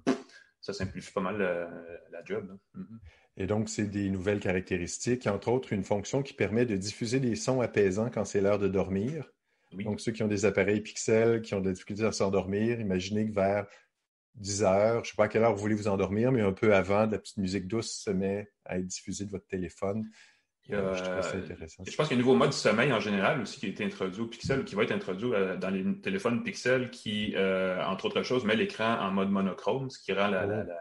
ça 0.61 0.73
simplifie 0.73 1.11
pas 1.11 1.21
mal 1.21 1.37
la, 2.11 2.23
job. 2.23 2.57
Mm-hmm. 2.75 2.99
Et 3.37 3.47
donc, 3.47 3.69
c'est 3.69 3.85
des 3.85 4.09
nouvelles 4.09 4.39
caractéristiques, 4.39 5.27
entre 5.27 5.49
autres 5.49 5.73
une 5.73 5.83
fonction 5.83 6.23
qui 6.23 6.33
permet 6.33 6.65
de 6.65 6.77
diffuser 6.77 7.19
des 7.19 7.35
sons 7.35 7.61
apaisants 7.61 8.09
quand 8.09 8.25
c'est 8.25 8.41
l'heure 8.41 8.59
de 8.59 8.67
dormir. 8.67 9.29
Donc, 9.73 9.99
ceux 9.99 10.13
qui 10.13 10.23
ont 10.23 10.27
des 10.27 10.45
appareils 10.45 10.79
Pixel, 10.79 11.41
qui 11.41 11.53
ont 11.53 11.59
des 11.59 11.73
difficultés 11.73 12.05
à 12.05 12.13
s'endormir, 12.13 12.79
imaginez 12.79 13.27
que 13.27 13.33
vers 13.33 13.65
10 14.35 14.63
heures, 14.63 14.93
je 14.95 14.99
ne 14.99 15.11
sais 15.11 15.15
pas 15.17 15.25
à 15.25 15.27
quelle 15.27 15.43
heure 15.43 15.53
vous 15.53 15.61
voulez 15.61 15.75
vous 15.75 15.89
endormir, 15.89 16.31
mais 16.31 16.41
un 16.41 16.53
peu 16.53 16.73
avant, 16.73 17.07
de 17.07 17.13
la 17.13 17.19
petite 17.19 17.37
musique 17.37 17.67
douce 17.67 17.91
se 17.91 18.09
met 18.09 18.49
à 18.63 18.77
être 18.77 18.85
diffusée 18.85 19.25
de 19.25 19.31
votre 19.31 19.47
téléphone. 19.47 20.05
Euh, 20.71 20.95
je 20.95 21.03
trouve 21.03 21.21
ça 21.21 21.37
intéressant. 21.37 21.83
Je 21.85 21.95
pense 21.95 22.07
qu'il 22.07 22.17
y 22.17 22.19
a 22.19 22.23
un 22.23 22.25
nouveau 22.25 22.37
mode 22.37 22.49
de 22.49 22.55
sommeil 22.55 22.91
en 22.91 22.99
général 22.99 23.41
aussi 23.41 23.59
qui 23.59 23.67
a 23.67 23.69
été 23.69 23.83
introduit 23.83 24.21
au 24.21 24.27
Pixel 24.27 24.61
ou 24.61 24.63
qui 24.63 24.75
va 24.75 24.83
être 24.83 24.91
introduit 24.91 25.31
euh, 25.33 25.57
dans 25.57 25.69
les 25.69 25.83
téléphones 26.01 26.43
Pixel 26.43 26.89
qui, 26.89 27.33
euh, 27.35 27.83
entre 27.85 28.05
autres 28.05 28.23
choses, 28.23 28.45
met 28.45 28.55
l'écran 28.55 28.97
en 28.99 29.11
mode 29.11 29.29
monochrome, 29.29 29.89
ce 29.89 29.99
qui 29.99 30.11
rend 30.13 30.27
la, 30.27 30.47
oh. 30.47 30.71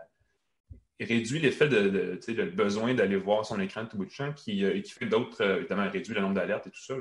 Réduit 1.00 1.40
l'effet 1.40 1.68
de, 1.68 2.18
le 2.28 2.50
besoin 2.50 2.94
d'aller 2.94 3.16
voir 3.16 3.44
son 3.44 3.60
écran 3.60 3.84
tout 3.86 3.96
bout 3.96 4.06
de 4.06 4.10
champ, 4.10 4.32
qui, 4.32 4.64
qui 4.82 4.90
fait 4.90 5.06
d'autres, 5.06 5.42
évidemment, 5.42 5.90
réduit 5.90 6.14
le 6.14 6.20
nombre 6.20 6.34
d'alertes 6.34 6.66
et 6.66 6.70
tout 6.70 6.82
ça. 6.82 6.94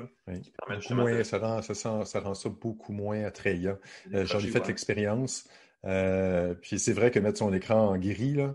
ça, 1.24 1.38
rend, 1.38 1.62
ça, 1.62 2.04
ça, 2.04 2.20
rend 2.20 2.34
ça 2.34 2.48
beaucoup 2.48 2.92
moins 2.92 3.24
attrayant. 3.24 3.78
J'en 4.10 4.40
ai 4.40 4.48
fait 4.48 4.66
l'expérience. 4.66 5.48
Euh, 5.86 6.54
puis 6.54 6.78
c'est 6.78 6.92
vrai 6.92 7.10
que 7.10 7.18
mettre 7.18 7.38
son 7.38 7.52
écran 7.52 7.88
en 7.88 7.98
gris, 7.98 8.34
là, 8.34 8.54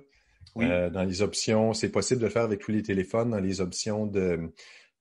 euh, 0.58 0.89
dans 0.89 1.03
les 1.03 1.22
options, 1.22 1.74
c'est 1.74 1.91
possible 1.91 2.22
de 2.22 2.25
le 2.25 2.31
faire 2.31 2.43
avec 2.43 2.60
tous 2.60 2.72
les 2.72 2.84
téléphones 2.84 3.29
dans 3.29 3.39
les 3.39 3.62
options 3.62 4.08
de, 4.08 4.51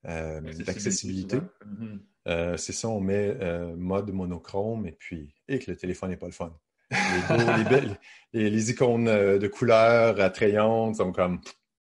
euh, 0.07 0.41
d'accessibilité. 0.41 1.39
Mm-hmm. 1.67 2.57
c'est 2.57 2.73
ça, 2.73 2.89
on 2.89 3.01
met 3.01 3.37
mode 3.77 4.13
monochrome 4.13 4.87
et 4.87 4.93
puis, 4.93 5.35
et 5.49 5.59
que 5.59 5.71
le 5.71 5.77
téléphone 5.77 6.11
n'est 6.11 6.17
pas 6.17 6.27
le 6.27 6.33
fun. 6.33 6.55
Les, 6.91 7.65
belles, 7.65 7.99
les, 8.33 8.71
icônes 8.71 9.05
de 9.07 9.47
couleurs 9.47 10.21
attrayantes 10.21 10.97
sont 10.97 11.13
comme. 11.13 11.41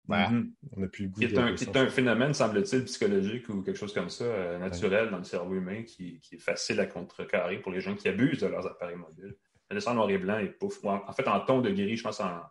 Mm-hmm. 0.09 0.51
On 0.77 0.81
n'a 0.81 0.89
plus 0.89 1.05
le 1.05 1.11
goût 1.11 1.57
C'est 1.57 1.77
un, 1.77 1.89
phénomène, 1.89 2.33
semble-t-il, 2.33 2.85
psychologique 2.85 3.49
ou 3.49 3.63
quelque 3.63 3.79
chose 3.79 3.93
comme 3.93 4.09
ça, 4.09 4.59
naturel 4.59 5.11
dans 5.11 5.19
le 5.19 5.25
cerveau 5.25 5.55
humain 5.55 5.83
qui, 5.83 6.21
qui, 6.21 6.37
est 6.37 6.41
facile 6.41 6.79
à 6.81 6.87
contrecarrer 6.87 7.59
pour 7.59 7.73
les 7.73 7.81
gens 7.81 7.95
qui 7.95 8.09
abusent 8.09 8.41
de 8.41 8.47
leurs 8.47 8.67
appareils 8.67 8.97
mobiles 8.97 9.35
le 9.71 9.77
dessin 9.77 9.95
noir 9.95 10.11
et 10.11 10.19
blanc 10.19 10.39
et 10.39 10.49
pouf. 10.49 10.85
En 10.85 11.13
fait, 11.13 11.27
en 11.29 11.41
ton 11.41 11.61
de 11.61 11.71
gris, 11.71 11.97
je 11.97 12.03
pense 12.03 12.21
en 12.21 12.43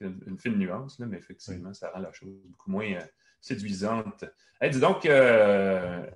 une 0.00 0.38
fine 0.38 0.56
nuance, 0.56 0.98
mais 1.00 1.16
effectivement, 1.16 1.74
ça 1.74 1.90
rend 1.90 2.00
la 2.00 2.12
chose 2.12 2.30
beaucoup 2.44 2.70
moins 2.70 2.92
euh, 2.92 3.00
séduisante. 3.40 4.24
dis 4.62 4.78
donc, 4.78 5.06
euh, 5.06 6.06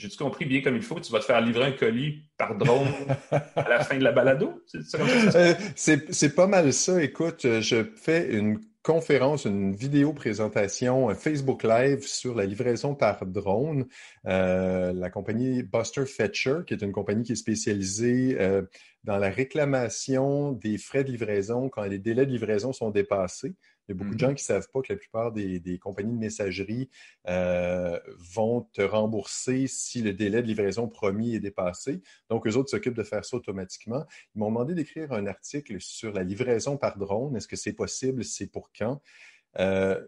j'ai-tu 0.00 0.16
compris 0.16 0.46
bien 0.46 0.62
comme 0.62 0.76
il 0.76 0.82
faut? 0.82 0.98
Tu 0.98 1.12
vas 1.12 1.18
te 1.18 1.26
faire 1.26 1.40
livrer 1.42 1.66
un 1.66 1.72
colis 1.72 2.22
par 2.38 2.56
drone 2.56 2.88
à 3.30 3.68
la 3.68 3.84
fin 3.84 3.98
de 3.98 4.02
la 4.02 4.12
balado? 4.12 4.62
C'est 5.76 6.24
euh, 6.24 6.28
pas 6.34 6.46
mal 6.46 6.72
ça. 6.72 7.02
Écoute, 7.02 7.42
je 7.60 7.84
fais 7.96 8.32
une 8.32 8.58
conférence, 8.82 9.44
une 9.44 9.74
vidéo 9.74 10.14
présentation, 10.14 11.10
un 11.10 11.14
Facebook 11.14 11.64
Live 11.64 12.06
sur 12.06 12.34
la 12.34 12.46
livraison 12.46 12.94
par 12.94 13.26
drone. 13.26 13.86
Euh, 14.26 14.94
la 14.94 15.10
compagnie 15.10 15.62
Buster 15.62 16.06
Fetcher, 16.06 16.60
qui 16.66 16.72
est 16.72 16.82
une 16.82 16.92
compagnie 16.92 17.22
qui 17.22 17.32
est 17.32 17.36
spécialisée 17.36 18.38
euh, 18.40 18.62
dans 19.04 19.18
la 19.18 19.28
réclamation 19.28 20.52
des 20.52 20.78
frais 20.78 21.04
de 21.04 21.10
livraison 21.10 21.68
quand 21.68 21.84
les 21.84 21.98
délais 21.98 22.24
de 22.24 22.32
livraison 22.32 22.72
sont 22.72 22.90
dépassés. 22.90 23.54
Il 23.90 23.94
y 23.94 23.96
a 23.96 23.98
beaucoup 23.98 24.14
de 24.14 24.22
mhm. 24.22 24.30
gens 24.30 24.34
qui 24.34 24.44
ne 24.44 24.54
savent 24.54 24.68
pas 24.72 24.82
que 24.82 24.92
la 24.92 24.96
plupart 24.96 25.32
des, 25.32 25.78
compagnies 25.82 26.12
de 26.12 26.18
messagerie 26.18 26.88
euh, 27.28 27.98
vont 28.18 28.62
te 28.72 28.82
rembourser 28.82 29.66
si 29.66 30.00
le 30.00 30.12
délai 30.12 30.42
de 30.42 30.46
livraison 30.46 30.86
promis 30.86 31.34
est 31.34 31.40
dépassé. 31.40 32.00
Donc, 32.28 32.46
eux 32.46 32.56
autres 32.56 32.70
s'occupent 32.70 32.96
de 32.96 33.02
faire 33.02 33.24
ça 33.24 33.36
automatiquement. 33.36 34.06
Ils 34.34 34.38
m'ont 34.38 34.48
demandé 34.48 34.74
d'écrire 34.74 35.12
un 35.12 35.26
article 35.26 35.80
sur 35.80 36.12
la 36.12 36.22
livraison 36.22 36.76
par 36.76 36.98
drone. 36.98 37.36
Est-ce 37.36 37.48
que 37.48 37.56
c'est 37.56 37.72
possible? 37.72 38.22
C'est 38.22 38.46
pour 38.46 38.70
quand? 38.72 39.02
Euh, 39.58 40.00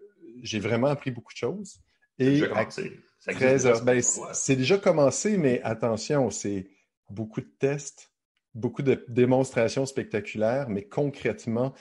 j'ai 0.42 0.60
vraiment 0.60 0.86
appris 0.86 1.10
beaucoup 1.10 1.32
de 1.32 1.38
choses. 1.38 1.80
Et 2.20 2.40
ben, 2.40 4.00
c'est 4.32 4.56
déjà 4.56 4.78
commencé, 4.78 5.38
mais 5.38 5.60
attention, 5.62 6.30
c'est 6.30 6.68
beaucoup 7.10 7.40
de 7.40 7.50
tests, 7.58 8.12
beaucoup 8.54 8.82
de 8.82 9.04
démonstrations 9.08 9.86
spectaculaires, 9.86 10.68
mais 10.68 10.84
concrètement, 10.84 11.74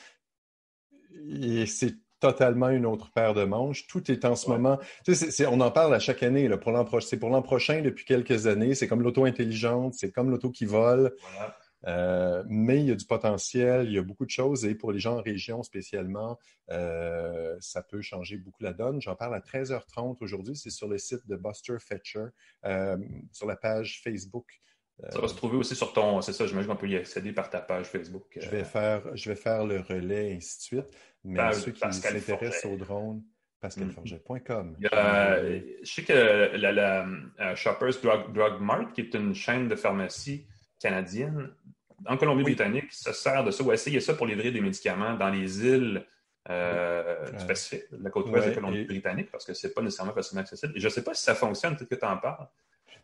et 1.42 1.66
c'est 1.66 1.96
totalement 2.20 2.70
une 2.70 2.86
autre 2.86 3.12
paire 3.12 3.34
de 3.34 3.44
manches. 3.44 3.88
Tout 3.88 4.10
est 4.12 4.24
en 4.26 4.36
ce 4.36 4.50
moment. 4.50 4.80
on 5.50 5.60
en 5.60 5.72
parle 5.72 5.94
à 5.94 6.00
chaque 6.00 6.24
année. 6.24 6.50
c'est 7.02 7.18
pour 7.18 7.30
l'an 7.30 7.42
prochain 7.42 7.82
depuis 7.82 8.06
quelques 8.06 8.48
années. 8.48 8.76
C'est 8.76 8.88
comme 8.88 9.02
l'auto 9.02 9.26
intelligente, 9.26 9.96
c'est 9.96 10.12
comme 10.12 10.30
l'auto 10.30 10.52
qui 10.52 10.66
vole. 10.66 11.14
Euh, 11.88 12.44
mais 12.48 12.80
il 12.80 12.86
y 12.86 12.92
a 12.92 12.96
du 12.96 13.06
potentiel, 13.06 13.88
il 13.88 13.94
y 13.94 13.98
a 13.98 14.04
beaucoup 14.04 14.26
de 14.26 14.30
choses 14.30 14.66
et 14.66 14.76
pour 14.76 14.92
les 14.92 15.00
gens 15.00 15.18
en 15.18 15.22
région 15.22 15.64
spécialement, 15.64 16.38
euh, 16.70 17.58
ça 17.60 17.82
peut 17.82 18.02
changer 18.02 18.38
beaucoup 18.38 18.64
la 18.64 18.74
donne. 18.74 19.02
J'en 19.02 19.16
parle 19.16 19.34
à 19.34 19.40
13h30 19.40 20.18
aujourd'hui, 20.22 20.56
c'est 20.56 20.70
sur 20.70 20.88
le 20.88 21.00
site 21.00 21.28
de 21.28 21.36
Buster 21.36 21.78
Fetcher, 21.80 22.26
euh, 22.66 22.98
sur 23.32 23.48
la 23.48 23.56
page 23.56 24.02
Facebook. 24.04 24.62
Ça 25.10 25.20
va 25.20 25.28
se 25.28 25.36
trouver 25.36 25.58
aussi 25.58 25.76
sur 25.76 25.94
ton, 25.94 26.22
c'est 26.22 26.34
ça, 26.34 26.46
j'imagine 26.46 26.70
qu'on 26.70 26.78
peut 26.78 26.90
y 26.90 26.96
accéder 26.96 27.32
par 27.32 27.50
ta 27.50 27.60
page 27.60 27.88
Facebook. 27.88 28.38
Je 28.40 28.50
vais 28.50 28.64
faire, 28.64 29.02
je 29.16 29.30
vais 29.30 29.36
faire 29.36 29.66
le 29.66 29.80
relais 29.80 30.32
et 30.32 30.36
ainsi 30.36 30.58
de 30.58 30.64
suite. 30.64 30.98
Mais 31.24 31.54
ceux 31.54 31.72
qui 31.72 31.80
s'intéressent 31.80 32.66
au 32.66 32.78
drone, 32.78 33.24
pascalforget.com. 33.60 34.78
je 34.82 35.74
sais 35.84 36.04
que 36.04 36.56
la, 36.56 37.56
Shoppers 37.56 38.02
Drug 38.02 38.62
Mart, 38.62 38.94
qui 38.94 39.02
est 39.02 39.14
une 39.14 39.34
chaîne 39.34 39.68
de 39.68 39.76
pharmacie 39.76 40.46
canadienne, 40.80 41.52
en 42.06 42.18
Colombie-Britannique 42.18 42.92
se 42.92 43.12
sert 43.12 43.44
de 43.44 43.52
ça 43.52 43.64
ou 43.64 43.72
essayer 43.72 44.00
ça 44.00 44.14
pour 44.14 44.26
livrer 44.26 44.52
des 44.52 44.62
médicaments 44.62 45.16
dans 45.16 45.30
les 45.30 45.66
îles 45.66 46.06
euh, 46.50 47.30
du 47.32 47.46
Pacifique, 47.46 47.84
la 47.92 48.10
côte 48.10 48.28
ouest 48.30 48.46
de 48.46 48.50
la 48.50 48.56
Colombie-Britannique, 48.56 49.30
parce 49.32 49.46
que 49.46 49.54
ce 49.54 49.68
n'est 49.68 49.74
pas 49.74 49.82
nécessairement 49.82 50.14
facilement 50.14 50.42
accessible. 50.42 50.74
Et 50.76 50.80
je 50.80 50.88
ne 50.88 50.92
sais 50.92 51.04
pas 51.04 51.14
si 51.14 51.24
ça 51.24 51.36
fonctionne, 51.36 51.76
peut-être 51.76 51.90
que 51.90 51.96
tu 51.96 52.06
en 52.06 52.18
parles. 52.18 52.48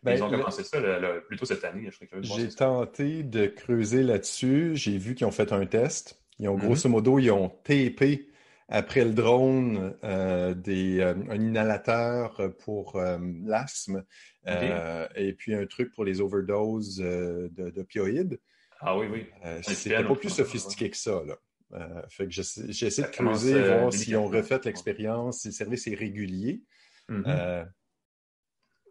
Ben, 0.02 0.16
ils 0.16 0.22
ont 0.22 0.30
commencé 0.30 0.64
ça 0.64 0.80
plutôt 1.26 1.44
cette 1.44 1.64
année. 1.64 1.90
J'ai 2.22 2.48
tenté 2.48 3.22
de 3.22 3.46
creuser 3.46 4.02
là-dessus. 4.02 4.72
J'ai 4.74 4.98
vu 4.98 5.14
qu'ils 5.14 5.26
ont 5.26 5.32
fait 5.32 5.52
un 5.52 5.66
test. 5.66 6.22
Ils 6.38 6.48
ont, 6.48 6.56
grosso 6.56 6.88
modo, 6.88 7.18
ils 7.18 7.30
ont 7.30 7.48
TP 7.48 8.28
après 8.68 9.04
le 9.04 9.12
drone 9.12 9.96
euh, 10.04 10.54
des, 10.54 11.00
euh, 11.00 11.14
un 11.30 11.40
inhalateur 11.40 12.52
pour 12.58 13.00
l'asthme 13.44 14.04
et 14.46 15.32
puis 15.32 15.54
un 15.54 15.66
truc 15.66 15.92
pour 15.92 16.04
les 16.04 16.20
overdoses 16.20 17.02
d'opioïdes. 17.50 18.38
Ah 18.80 18.96
oui, 18.96 19.06
oui. 19.10 19.26
Euh, 19.44 19.60
C'était 19.62 20.02
pas 20.02 20.14
plus 20.14 20.30
sophistiqué 20.30 20.90
que 20.90 20.96
ça. 20.96 21.22
Là. 21.26 21.36
Euh, 21.74 22.02
fait 22.08 22.26
que 22.26 22.30
j'essaie 22.30 23.02
de 23.02 23.08
creuser, 23.08 23.54
euh, 23.54 23.80
voir 23.80 23.92
s'ils 23.92 24.16
ont 24.16 24.28
refait 24.28 24.60
l'expérience, 24.64 25.40
si 25.40 25.48
le 25.48 25.52
service 25.52 25.86
est 25.86 25.94
régulier. 25.94 26.62
Euh, 27.10 27.64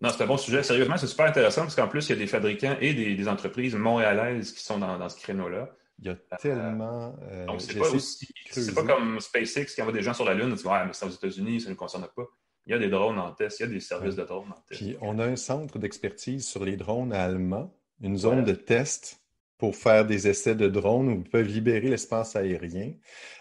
non, 0.01 0.09
c'est 0.09 0.23
un 0.23 0.27
bon 0.27 0.37
sujet. 0.37 0.63
Sérieusement, 0.63 0.97
c'est 0.97 1.07
super 1.07 1.25
intéressant 1.25 1.61
parce 1.61 1.75
qu'en 1.75 1.87
plus, 1.87 2.07
il 2.07 2.09
y 2.09 2.13
a 2.13 2.17
des 2.17 2.27
fabricants 2.27 2.77
et 2.79 2.93
des, 2.93 3.27
entreprises 3.27 3.75
montréalaises 3.75 4.51
qui 4.51 4.63
sont 4.63 4.77
dans, 4.77 5.09
ce 5.09 5.17
créneau-là. 5.17 5.69
Il 5.99 6.05
y 6.05 6.09
a 6.09 6.15
tellement. 6.37 7.15
donc, 7.47 7.61
c'est 7.61 7.77
pas 7.77 7.89
aussi. 7.89 8.27
C'est 8.51 8.75
pas 8.75 8.83
comme 8.83 9.19
SpaceX 9.19 9.73
qui 9.73 9.81
envoie 9.81 9.93
des 9.93 10.03
gens 10.03 10.13
sur 10.13 10.25
la 10.25 10.33
Lune 10.33 10.51
et 10.51 10.55
dit 10.55 10.67
Ouais, 10.67 10.85
mais 10.85 10.93
c'est 10.93 11.05
aux 11.05 11.09
États-Unis, 11.09 11.61
ça 11.61 11.67
ne 11.67 11.71
nous 11.71 11.77
concerne 11.77 12.07
pas. 12.15 12.23
Il 12.67 12.71
y 12.71 12.73
a 12.73 12.79
des 12.79 12.89
drones 12.89 13.17
en 13.17 13.31
test, 13.31 13.59
il 13.59 13.63
y 13.63 13.65
a 13.65 13.69
des 13.69 13.79
services 13.79 14.15
de 14.15 14.23
drones 14.23 14.51
en 14.51 14.61
test. 14.67 14.81
Puis 14.81 14.97
on 15.01 15.17
a 15.19 15.25
un 15.25 15.37
centre 15.37 15.79
d'expertise 15.79 16.45
sur 16.45 16.65
les 16.65 16.75
drones 16.75 17.13
allemands, 17.13 17.73
une 18.01 18.17
zone 18.17 18.43
de 18.43 18.53
test 18.53 19.21
pour 19.57 19.75
faire 19.75 20.05
des 20.05 20.27
essais 20.27 20.55
de 20.55 20.67
drones 20.67 21.09
où 21.09 21.21
ils 21.23 21.29
peuvent 21.29 21.47
libérer 21.47 21.89
l'espace 21.89 22.35
aérien. 22.35 22.93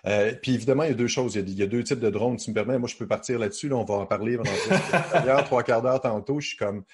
Euh, 0.06 0.32
puis 0.40 0.54
évidemment, 0.54 0.84
il 0.84 0.88
y 0.90 0.92
a 0.92 0.94
deux 0.94 1.08
choses. 1.08 1.34
Il 1.34 1.50
y 1.50 1.62
a, 1.62 1.66
deux 1.66 1.84
types 1.84 2.00
de 2.00 2.10
drones. 2.10 2.36
Tu 2.36 2.50
me 2.50 2.54
permets, 2.54 2.78
moi, 2.78 2.88
je 2.88 2.96
peux 2.96 3.06
partir 3.06 3.38
là-dessus. 3.38 3.68
Là, 3.68 3.76
on 3.76 3.84
va 3.84 3.94
en 3.94 4.06
parler 4.06 4.38
pendant 4.38 5.42
trois 5.42 5.62
quarts 5.62 5.82
d'heure 5.82 6.00
tantôt. 6.00 6.40
Je 6.40 6.48
suis 6.48 6.56
comme, 6.56 6.84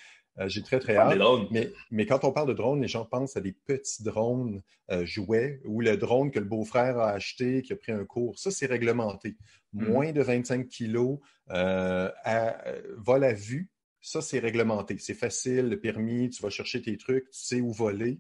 euh, 0.41 0.49
j'ai 0.49 0.63
très, 0.63 0.81
très 0.81 0.97
hâte. 0.97 1.19
Mais, 1.53 1.71
mais 1.93 2.07
quand 2.07 2.25
on 2.25 2.33
parle 2.33 2.49
de 2.49 2.53
drones, 2.53 2.83
les 2.83 2.89
gens 2.89 3.05
pensent 3.05 3.37
à 3.37 3.41
des 3.41 3.53
petits 3.53 4.03
drones 4.03 4.61
euh, 4.91 5.07
jouets 5.07 5.61
ou 5.65 5.81
le 5.81 5.97
drone 5.97 6.33
que 6.33 6.41
le 6.41 6.45
beau-frère 6.45 6.99
a 6.99 7.11
acheté, 7.11 7.63
qui 7.63 7.73
a 7.73 7.77
pris 7.77 7.93
un 7.93 8.05
cours. 8.05 8.39
Ça, 8.41 8.51
c'est 8.51 8.67
réglementé. 8.67 9.37
Mm-hmm. 9.75 9.89
Moins 9.89 10.13
de 10.13 10.23
25 10.23 10.69
kilos 10.69 11.19
à 11.49 12.65
vol 12.97 13.25
à 13.25 13.35
vue. 13.35 13.71
Ça, 14.01 14.21
c'est 14.21 14.41
réglementé. 14.41 14.97
C'est 14.99 15.15
facile, 15.15 15.69
le 15.69 15.79
permis, 15.79 16.29
tu 16.31 16.43
vas 16.43 16.51
chercher 16.51 16.83
tes 16.83 16.97
trucs, 16.97 17.31
tu 17.31 17.39
sais 17.39 17.61
où 17.61 17.71
voler. 17.71 18.19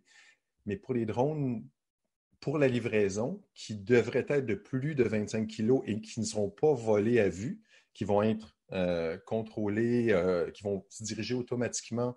Mais 0.66 0.76
pour 0.76 0.94
les 0.94 1.06
drones, 1.06 1.64
pour 2.42 2.58
la 2.58 2.66
livraison, 2.66 3.40
qui 3.54 3.76
devraient 3.76 4.26
être 4.28 4.46
de 4.46 4.54
plus 4.54 4.94
de 4.94 5.04
25 5.04 5.46
kg 5.46 5.80
et 5.86 6.00
qui 6.00 6.20
ne 6.20 6.24
seront 6.24 6.50
pas 6.50 6.74
volés 6.74 7.20
à 7.20 7.28
vue, 7.28 7.62
qui 7.94 8.04
vont 8.04 8.20
être 8.20 8.56
euh, 8.72 9.16
contrôlés, 9.26 10.08
euh, 10.10 10.50
qui 10.50 10.64
vont 10.64 10.84
se 10.88 11.04
diriger 11.04 11.34
automatiquement 11.34 12.16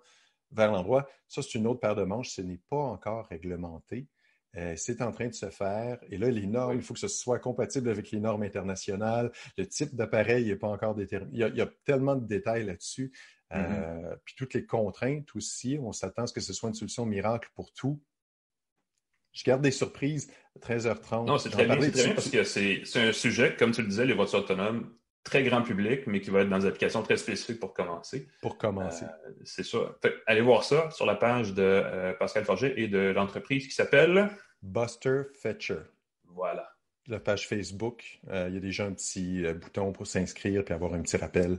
vers 0.50 0.72
l'endroit, 0.72 1.08
ça, 1.28 1.42
c'est 1.42 1.58
une 1.58 1.66
autre 1.66 1.80
paire 1.80 1.94
de 1.94 2.02
manches. 2.02 2.30
Ce 2.30 2.40
n'est 2.40 2.60
pas 2.68 2.76
encore 2.76 3.26
réglementé. 3.26 4.08
Euh, 4.56 4.74
c'est 4.76 5.00
en 5.00 5.12
train 5.12 5.28
de 5.28 5.34
se 5.34 5.50
faire. 5.50 5.98
Et 6.08 6.18
là, 6.18 6.28
les 6.30 6.46
normes, 6.46 6.74
il 6.74 6.82
faut 6.82 6.94
que 6.94 7.00
ce 7.00 7.08
soit 7.08 7.38
compatible 7.38 7.88
avec 7.88 8.10
les 8.10 8.18
normes 8.18 8.42
internationales. 8.42 9.30
Le 9.56 9.66
type 9.68 9.94
d'appareil 9.94 10.46
n'est 10.46 10.56
pas 10.56 10.68
encore 10.68 10.94
déterminé. 10.94 11.46
Il 11.50 11.56
y, 11.56 11.60
a, 11.60 11.70
tellement 11.84 12.16
de 12.16 12.26
détails 12.26 12.64
là-dessus. 12.64 13.12
Mm-hmm. 13.52 14.16
Puis 14.24 14.34
toutes 14.36 14.54
les 14.54 14.64
contraintes 14.66 15.36
aussi. 15.36 15.78
On 15.80 15.92
s'attend 15.92 16.22
à 16.22 16.26
ce 16.26 16.32
que 16.32 16.40
ce 16.40 16.52
soit 16.52 16.70
une 16.70 16.74
solution 16.74 17.06
miracle 17.06 17.50
pour 17.54 17.72
tout 17.72 18.00
je 19.36 19.44
garde 19.44 19.60
des 19.60 19.70
surprises 19.70 20.30
à 20.56 20.66
13h30. 20.66 21.26
Non, 21.26 21.36
c'est 21.38 21.50
très, 21.50 21.66
bien, 21.66 21.76
parce 22.14 22.30
que 22.30 22.42
c'est 22.42 22.82
un 22.96 23.12
sujet, 23.12 23.54
comme 23.54 23.72
tu 23.72 23.82
le 23.82 23.88
disais, 23.88 24.06
les 24.06 24.14
voitures 24.14 24.38
autonomes, 24.38 24.90
très 25.24 25.42
grand 25.42 25.60
public, 25.60 26.06
mais 26.06 26.20
qui 26.20 26.30
va 26.30 26.40
être 26.40 26.48
dans 26.48 26.58
des 26.58 26.66
applications 26.66 27.02
très 27.02 27.18
spécifiques 27.18 27.60
pour 27.60 27.74
commencer. 27.74 28.28
Pour 28.40 28.56
commencer. 28.56 29.04
Euh, 29.04 29.32
c'est 29.44 29.62
ça. 29.62 29.78
allez 30.26 30.40
voir 30.40 30.64
ça 30.64 30.90
sur 30.90 31.04
la 31.04 31.16
page 31.16 31.52
de 31.52 31.62
euh, 31.62 32.12
Pascal 32.14 32.44
Forget 32.44 32.74
et 32.80 32.88
de 32.88 33.12
l'entreprise 33.14 33.66
qui 33.66 33.74
s'appelle 33.74 34.30
Buster 34.62 35.24
Fetcher. 35.34 35.80
Voilà. 36.24 36.70
La 37.06 37.20
page 37.20 37.46
Facebook, 37.46 38.20
euh, 38.30 38.46
il 38.48 38.54
y 38.54 38.56
a 38.56 38.60
déjà 38.60 38.86
un 38.86 38.92
petit 38.92 39.44
bouton 39.52 39.92
pour 39.92 40.06
s'inscrire 40.06 40.64
et 40.66 40.72
avoir 40.72 40.94
un 40.94 41.02
petit 41.02 41.18
rappel. 41.18 41.58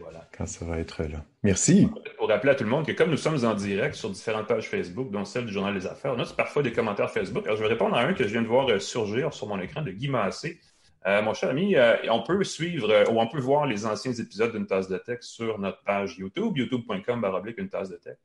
Voilà. 0.00 0.26
Quand 0.36 0.46
ça 0.46 0.64
va 0.64 0.78
être 0.78 1.04
là. 1.04 1.24
Merci. 1.42 1.88
Pour 2.18 2.28
rappeler 2.28 2.50
à 2.50 2.54
tout 2.54 2.64
le 2.64 2.70
monde 2.70 2.86
que 2.86 2.92
comme 2.92 3.10
nous 3.10 3.16
sommes 3.16 3.44
en 3.44 3.54
direct 3.54 3.94
sur 3.94 4.10
différentes 4.10 4.46
pages 4.46 4.68
Facebook, 4.68 5.10
dont 5.10 5.24
celle 5.24 5.46
du 5.46 5.52
Journal 5.52 5.74
des 5.74 5.86
Affaires, 5.86 6.14
on 6.16 6.18
a 6.18 6.26
parfois 6.26 6.62
des 6.62 6.72
commentaires 6.72 7.10
Facebook. 7.10 7.44
Alors, 7.46 7.56
je 7.56 7.62
vais 7.62 7.68
répondre 7.68 7.94
à 7.96 8.00
un 8.00 8.12
que 8.12 8.24
je 8.24 8.28
viens 8.28 8.42
de 8.42 8.46
voir 8.46 8.68
euh, 8.68 8.78
surgir 8.78 9.32
sur 9.32 9.46
mon 9.46 9.60
écran 9.60 9.82
de 9.82 9.90
Guy 9.90 10.08
Massé. 10.08 10.60
Euh, 11.06 11.22
mon 11.22 11.34
cher 11.34 11.50
ami, 11.50 11.76
euh, 11.76 11.96
on 12.10 12.22
peut 12.22 12.42
suivre 12.42 13.10
ou 13.10 13.20
on 13.20 13.28
peut 13.28 13.38
voir 13.38 13.66
les 13.66 13.86
anciens 13.86 14.12
épisodes 14.12 14.52
d'une 14.52 14.66
tasse 14.66 14.88
de 14.88 14.98
texte 14.98 15.30
sur 15.30 15.58
notre 15.58 15.82
page 15.84 16.18
YouTube, 16.18 16.56
youtube.com 16.56 17.20
baroblique 17.20 17.58
une 17.58 17.68
tasse 17.68 17.90
de 17.90 17.96
tech. 17.96 18.16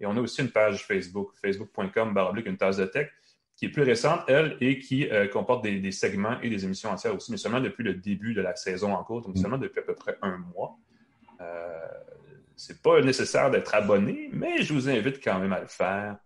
Et 0.00 0.06
on 0.06 0.16
a 0.16 0.20
aussi 0.20 0.40
une 0.40 0.50
page 0.50 0.86
Facebook, 0.86 1.32
facebook.com 1.42 2.14
baroblique 2.14 2.46
une 2.46 2.56
tasse 2.56 2.78
de 2.78 2.86
tech, 2.86 3.10
qui 3.54 3.66
est 3.66 3.68
plus 3.68 3.82
récente, 3.82 4.20
elle, 4.28 4.56
et 4.62 4.78
qui 4.78 5.06
comporte 5.30 5.62
des, 5.62 5.92
segments 5.92 6.40
et 6.40 6.48
des 6.48 6.64
émissions 6.64 6.88
entières 6.88 7.14
aussi, 7.14 7.30
mais 7.30 7.36
seulement 7.36 7.60
depuis 7.60 7.84
le 7.84 7.92
début 7.92 8.32
de 8.32 8.40
la 8.40 8.56
saison 8.56 8.94
en 8.94 9.04
cours, 9.04 9.20
donc 9.20 9.36
mm. 9.36 9.38
seulement 9.38 9.58
depuis 9.58 9.80
à 9.80 9.82
peu 9.82 9.94
près 9.94 10.16
un 10.22 10.38
mois. 10.38 10.78
Euh, 11.40 11.78
c'est 12.56 12.82
pas 12.82 13.00
nécessaire 13.00 13.50
d'être 13.50 13.74
abonné, 13.74 14.28
mais 14.32 14.62
je 14.62 14.74
vous 14.74 14.88
invite 14.88 15.22
quand 15.22 15.38
même 15.38 15.52
à 15.52 15.60
le 15.60 15.66
faire 15.66 16.16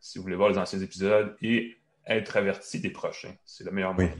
si 0.00 0.18
vous 0.18 0.24
voulez 0.24 0.36
voir 0.36 0.50
les 0.50 0.58
anciens 0.58 0.80
épisodes 0.80 1.34
et 1.40 1.76
être 2.06 2.36
averti 2.36 2.78
des 2.78 2.90
prochains. 2.90 3.34
C'est 3.44 3.64
le 3.64 3.70
meilleur 3.70 3.94
moyen. 3.94 4.12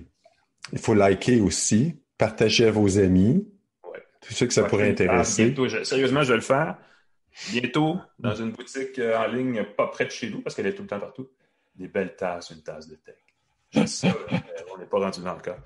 Il 0.73 0.79
faut 0.79 0.95
liker 0.95 1.41
aussi, 1.41 2.01
partager 2.17 2.67
à 2.67 2.71
vos 2.71 2.99
amis, 2.99 3.47
ouais. 3.85 4.03
tous 4.23 4.33
ceux 4.33 4.47
que 4.47 4.55
ça 4.55 4.65
pourrait 4.65 4.91
intéresser. 4.91 5.55
sérieusement, 5.85 6.23
je 6.23 6.29
vais 6.29 6.37
le 6.37 6.41
faire. 6.41 6.79
Bientôt, 7.51 7.99
dans 8.19 8.35
une 8.35 8.53
boutique 8.53 8.99
euh, 8.99 9.19
en 9.19 9.27
ligne 9.27 9.65
pas 9.77 9.89
près 9.89 10.07
de 10.07 10.11
chez 10.11 10.31
nous, 10.31 10.41
parce 10.41 10.55
qu'elle 10.55 10.67
est 10.67 10.75
tout 10.75 10.83
le 10.83 10.89
temps 10.89 11.01
partout, 11.01 11.29
des 11.75 11.89
belles 11.89 12.17
tasses, 12.17 12.51
une 12.51 12.63
tasse 12.63 12.89
de 12.89 12.95
tech. 12.95 13.17
J'ai 13.73 13.87
ça, 13.87 14.09
euh, 14.09 14.39
on 14.73 14.79
n'est 14.79 14.87
pas 14.87 15.01
rendu 15.01 15.21
dans 15.21 15.35
le 15.35 15.41
cas. 15.41 15.59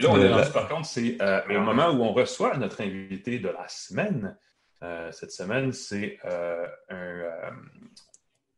Là, 0.00 0.08
on 0.10 0.20
est 0.20 0.32
rendu, 0.32 0.50
par 0.50 0.68
contre, 0.68 0.86
c'est 0.86 1.16
euh, 1.20 1.40
le 1.48 1.60
moment 1.60 1.90
où 1.90 2.02
on 2.02 2.12
reçoit 2.12 2.56
notre 2.56 2.80
invité 2.80 3.38
de 3.38 3.48
la 3.48 3.68
semaine. 3.68 4.36
Euh, 4.82 5.12
cette 5.12 5.30
semaine, 5.30 5.72
c'est 5.72 6.18
euh, 6.24 6.66
un 6.90 7.52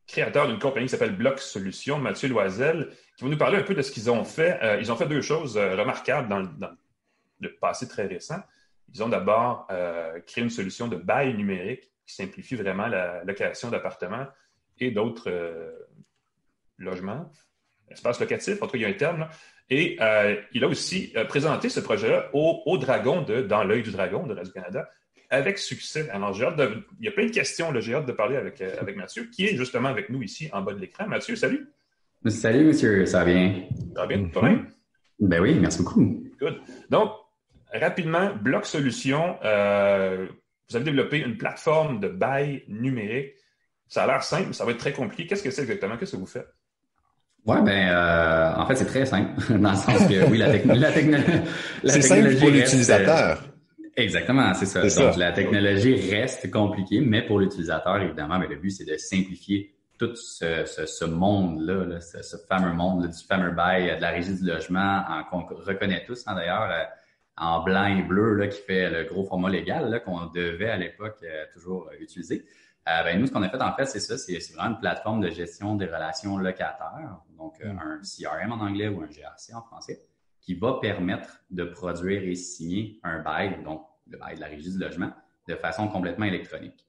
créateur 0.07 0.49
d'une 0.49 0.59
compagnie 0.59 0.87
qui 0.87 0.93
s'appelle 0.93 1.15
Block 1.15 1.39
Solutions, 1.39 1.99
Mathieu 1.99 2.29
Loisel, 2.29 2.89
qui 3.17 3.25
va 3.25 3.31
nous 3.31 3.37
parler 3.37 3.59
un 3.59 3.63
peu 3.63 3.75
de 3.75 3.83
ce 3.83 3.91
qu'ils 3.91 4.11
ont 4.11 4.25
fait. 4.25 4.79
ils 4.81 4.91
ont 4.91 4.97
fait 4.97 5.09
deux 5.09 5.21
choses 5.21 5.59
remarquables 5.59 6.29
dans 6.29 6.39
le, 7.41 7.55
passé 7.57 7.87
très 7.87 8.07
récent. 8.07 8.41
Ils 8.95 9.03
ont 9.03 9.09
d'abord 9.09 9.67
créé 10.27 10.45
une 10.45 10.51
solution 10.51 10.89
de 10.89 10.97
bail 10.97 11.35
numérique 11.35 11.91
qui 12.07 12.15
simplifie 12.15 12.55
vraiment 12.55 12.87
la 12.87 13.25
location 13.25 13.69
d'appartements 13.69 14.27
et 14.79 14.93
d'autres 14.93 15.31
logements, 16.79 17.31
espaces 17.91 18.21
locatifs. 18.21 18.63
En 18.63 18.67
tout 18.67 18.73
cas, 18.73 18.79
il 18.79 18.83
y 18.83 18.85
a 18.85 18.89
un 18.89 18.93
terme. 18.93 19.21
Là. 19.21 19.31
Et 19.71 19.97
euh, 20.01 20.37
il 20.53 20.63
a 20.65 20.69
aussi 20.69 21.13
euh, 21.17 21.25
présenté 21.25 21.69
ce 21.69 21.81
projet-là 21.81 22.31
au, 22.33 22.79
Dragon 22.79 23.23
de 23.23 23.43
Dans 23.43 23.65
l'œil 23.65 23.83
du 23.83 23.91
Dragon 23.91 24.27
de 24.27 24.35
Radio-Canada 24.35 24.89
avec 25.29 25.59
succès. 25.59 26.09
Alors, 26.11 26.33
j'ai 26.35 26.45
hâte 26.45 26.57
de. 26.57 26.85
Il 27.01 27.07
y 27.07 27.09
a 27.09 27.11
plein 27.11 27.27
de 27.27 27.33
questions, 27.33 27.73
j'ai 27.81 27.95
hâte 27.95 28.07
de 28.07 28.13
parler 28.13 28.37
avec, 28.37 28.61
euh, 28.61 28.77
avec 28.81 28.97
Mathieu, 28.97 29.25
qui 29.25 29.47
est 29.47 29.57
justement 29.57 29.89
avec 29.89 30.09
nous 30.09 30.23
ici 30.23 30.49
en 30.53 30.63
bas 30.63 30.73
de 30.73 30.79
l'écran. 30.79 31.09
Mathieu, 31.09 31.35
salut. 31.35 31.69
Salut, 32.27 32.67
monsieur, 32.67 33.07
ça 33.07 33.21
va 33.21 33.25
bien? 33.25 33.65
Ça 33.95 34.01
va 34.03 34.07
bien, 34.07 34.29
toi 34.29 34.49
Ben 35.19 35.41
oui, 35.41 35.55
merci 35.55 35.83
beaucoup. 35.83 36.25
Good. 36.39 36.61
Donc, 36.91 37.11
rapidement, 37.73 38.35
Bloc 38.37 38.67
Solutions, 38.67 39.37
vous 39.43 40.77
avez 40.77 40.85
développé 40.85 41.19
une 41.19 41.37
plateforme 41.37 42.01
de 42.01 42.09
bail 42.09 42.65
numérique. 42.69 43.35
Ça 43.89 44.05
a 44.05 44.07
l'air 44.07 44.23
simple, 44.23 44.55
ça 44.55 44.65
va 44.65 44.73
être 44.73 44.79
très 44.79 44.93
compliqué. 44.93 45.27
Qu'est-ce 45.27 45.43
que 45.43 45.51
c'est 45.51 45.63
exactement? 45.63 45.97
Qu'est-ce 45.97 46.13
que 46.13 46.17
vous 46.17 46.27
faites? 46.27 46.49
Ouais, 47.47 47.63
ben, 47.63 47.89
euh, 47.89 48.55
en 48.57 48.67
fait, 48.67 48.75
c'est 48.75 48.87
très 48.87 49.07
simple, 49.07 49.31
dans 49.59 49.71
le 49.71 49.77
sens 49.77 50.09
que 50.09 50.29
oui, 50.29 50.39
la, 50.39 50.49
la, 50.49 50.93
technologie. 50.93 51.33
C'est 51.85 52.03
simple 52.03 52.37
pour 52.37 52.51
l'utilisateur. 52.51 53.43
Exactement, 53.97 54.53
c'est 54.55 54.67
ça. 54.67 54.83
Donc, 54.83 55.17
la 55.17 55.33
technologie 55.33 55.95
reste 56.11 56.51
compliquée, 56.51 57.01
mais 57.01 57.23
pour 57.23 57.39
l'utilisateur, 57.39 58.03
évidemment, 58.03 58.39
mais 58.39 58.49
le 58.49 58.57
but, 58.57 58.71
c'est 58.71 58.85
de 58.85 58.97
simplifier 58.97 59.73
tout 59.99 60.15
ce, 60.17 60.65
ce, 60.67 60.85
ce 60.85 61.05
monde-là, 61.05 62.01
ce, 62.01 62.21
ce, 62.23 62.37
fameux 62.49 62.75
monde 62.75 63.07
du 63.07 63.25
fameux 63.27 63.53
bail 63.53 63.97
de 63.97 64.03
la 64.03 64.11
régie 64.11 64.35
du 64.35 64.45
logement, 64.45 65.03
qu'on 65.31 65.47
reconnaît 65.47 66.05
tous, 66.05 66.25
hein, 66.27 66.35
d'ailleurs, 66.35 66.69
euh, 66.71 66.85
en 67.39 67.63
blanc 67.63 67.87
et 67.87 68.03
bleu, 68.03 68.35
là, 68.35 68.49
qui 68.49 68.61
fait 68.61 68.91
le 68.91 69.05
gros 69.05 69.25
format 69.25 69.49
légal 69.49 70.03
qu'on 70.05 70.27
devait 70.27 70.71
à 70.71 70.77
l'époque 70.77 71.19
euh, 71.23 71.45
toujours 71.55 71.91
utiliser. 72.01 72.45
Euh, 72.89 73.03
ben, 73.03 73.21
nous, 73.21 73.27
ce 73.27 73.33
qu'on 73.33 73.43
a 73.43 73.49
fait, 73.49 73.61
en 73.61 73.75
fait, 73.75 73.87
c'est 73.87 74.01
ça, 74.01 74.17
c'est 74.17 74.39
vraiment 74.55 74.75
une 74.75 74.81
plateforme 74.81 75.21
de 75.21 75.31
gestion 75.31 75.75
des 75.75 75.87
relations 75.87 76.37
locataires, 76.39 77.21
donc 77.37 77.59
mm. 77.63 77.79
un 77.79 78.01
CRM 78.03 78.53
en 78.53 78.65
anglais 78.65 78.89
ou 78.89 79.03
un 79.03 79.07
GRC 79.07 79.55
en 79.55 79.63
français, 79.63 80.03
qui 80.41 80.55
va 80.55 80.79
permettre 80.81 81.41
de 81.51 81.65
produire 81.65 82.23
et 82.23 82.35
signer 82.37 83.01
un 83.03 83.21
bail, 83.21 83.63
donc 83.65 83.85
le 84.09 84.19
bail 84.19 84.37
de 84.37 84.41
la 84.41 84.47
régie 84.47 84.71
du 84.71 84.79
logement, 84.79 85.13
de 85.49 85.57
façon 85.57 85.89
complètement 85.89 86.27
électronique. 86.27 86.87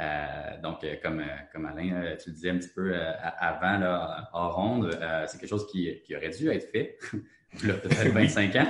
Euh, 0.00 0.60
donc, 0.60 0.82
euh, 0.82 0.96
comme, 1.02 1.20
euh, 1.20 1.36
comme 1.52 1.66
Alain, 1.66 2.16
tu 2.16 2.30
le 2.30 2.34
disais 2.34 2.50
un 2.50 2.58
petit 2.58 2.72
peu 2.74 2.94
avant, 2.96 3.78
là, 3.78 4.28
hors 4.32 4.56
ronde, 4.56 4.90
c'est 5.26 5.38
quelque 5.38 5.48
chose 5.48 5.66
qui, 5.70 6.00
qui, 6.04 6.16
aurait 6.16 6.30
dû 6.30 6.48
être 6.48 6.70
fait, 6.70 6.98
peut-être 7.60 8.08
25 8.12 8.56
ans, 8.56 8.68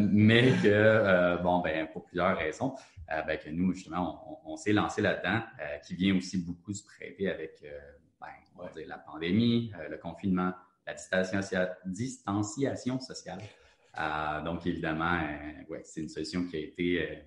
mais 0.00 0.52
que, 0.62 1.42
bon, 1.42 1.60
ben, 1.60 1.88
pour 1.92 2.04
plusieurs 2.04 2.36
raisons, 2.36 2.74
ben, 3.08 3.38
que 3.38 3.50
nous, 3.50 3.72
justement, 3.72 4.40
on, 4.44 4.52
on 4.52 4.56
s'est 4.56 4.72
lancé 4.72 5.02
là-dedans, 5.02 5.42
qui 5.86 5.94
vient 5.94 6.16
aussi 6.16 6.38
beaucoup 6.38 6.72
se 6.72 6.84
prêter 6.84 7.30
avec, 7.30 7.62
ben, 8.20 8.28
on 8.56 8.62
va 8.62 8.70
dire, 8.70 8.86
la 8.88 8.98
pandémie, 8.98 9.72
le 9.88 9.96
confinement, 9.98 10.52
la 10.86 10.94
distanciation 11.84 13.00
sociale. 13.00 13.38
Euh, 13.98 14.42
donc, 14.42 14.66
évidemment, 14.66 15.20
euh, 15.20 15.70
ouais, 15.70 15.82
c'est 15.84 16.00
une 16.00 16.08
solution 16.08 16.44
qui 16.44 16.56
a 16.56 16.60
été 16.60 17.22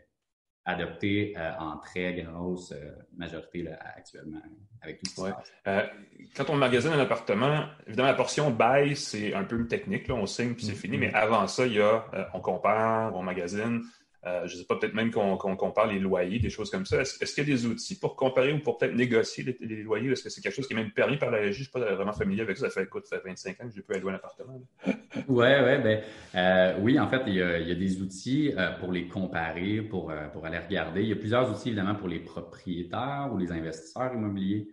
euh, 0.67 0.71
adoptée 0.71 1.35
en 1.59 1.77
très 1.77 2.13
grosse 2.21 2.73
majorité 3.15 3.63
là, 3.63 3.79
actuellement 3.95 4.41
avec 4.81 4.99
tout 4.99 5.09
ce 5.09 5.15
qui 5.15 5.21
se 5.21 5.87
quand 6.35 6.49
on 6.49 6.55
magasine 6.55 6.93
un 6.93 6.99
appartement, 6.99 7.65
évidemment, 7.87 8.09
la 8.09 8.13
portion 8.13 8.51
bail, 8.51 8.95
c'est 8.95 9.33
un 9.33 9.43
peu 9.43 9.67
technique. 9.67 10.07
Là, 10.07 10.15
on 10.15 10.25
signe 10.25 10.53
puis 10.53 10.65
c'est 10.65 10.73
mm-hmm. 10.73 10.75
fini. 10.75 10.97
Mais 10.97 11.13
avant 11.13 11.47
ça, 11.47 11.65
il 11.65 11.73
y 11.73 11.81
a, 11.81 12.05
on 12.33 12.39
compare, 12.39 13.15
on 13.15 13.23
magasine, 13.23 13.81
euh, 14.27 14.47
je 14.47 14.55
ne 14.55 14.59
sais 14.59 14.65
pas, 14.65 14.75
peut-être 14.75 14.93
même 14.93 15.11
qu'on 15.11 15.37
compare 15.37 15.87
les 15.87 15.99
loyers, 15.99 16.39
des 16.39 16.49
choses 16.49 16.69
comme 16.69 16.85
ça. 16.85 17.01
Est-ce 17.01 17.33
qu'il 17.33 17.47
y 17.47 17.51
a 17.51 17.55
des 17.55 17.65
outils 17.65 17.97
pour 17.97 18.15
comparer 18.15 18.51
ou 18.51 18.59
pour 18.59 18.77
peut-être 18.77 18.95
négocier 18.95 19.57
les, 19.59 19.83
loyers? 19.83 20.11
Est-ce 20.11 20.23
que 20.23 20.29
c'est 20.29 20.41
quelque 20.41 20.55
chose 20.55 20.67
qui 20.67 20.73
est 20.73 20.75
même 20.77 20.91
permis 20.91 21.17
par 21.17 21.31
la 21.31 21.37
régie? 21.37 21.53
Je 21.53 21.59
ne 21.59 21.63
suis 21.63 21.71
pas 21.71 21.95
vraiment 21.95 22.13
familier 22.13 22.41
avec 22.41 22.57
ça. 22.57 22.69
Ça 22.69 22.81
fait, 22.81 22.83
écoute, 22.83 23.05
ça 23.05 23.19
fait 23.19 23.29
25 23.29 23.61
ans 23.61 23.69
que 23.69 23.75
je 23.75 23.81
peux 23.81 23.93
aller 23.93 24.01
louer 24.01 24.13
un 24.13 24.15
appartement. 24.15 24.61
Oui, 25.27 25.45
ouais, 25.45 25.79
ben, 25.79 26.01
euh, 26.35 26.79
oui, 26.81 26.99
en 26.99 27.07
fait, 27.07 27.23
il 27.25 27.35
y, 27.35 27.41
a, 27.41 27.75
des 27.75 28.01
outils 28.01 28.53
euh, 28.55 28.71
pour 28.79 28.91
les 28.91 29.07
comparer, 29.07 29.81
pour, 29.81 30.13
pour 30.31 30.45
aller 30.45 30.59
regarder. 30.59 31.01
Il 31.01 31.09
y 31.09 31.13
a 31.13 31.15
plusieurs 31.15 31.49
outils, 31.49 31.69
évidemment, 31.69 31.95
pour 31.95 32.07
les 32.07 32.19
propriétaires 32.19 33.29
ou 33.33 33.37
les 33.37 33.51
investisseurs 33.51 34.13
immobiliers. 34.13 34.67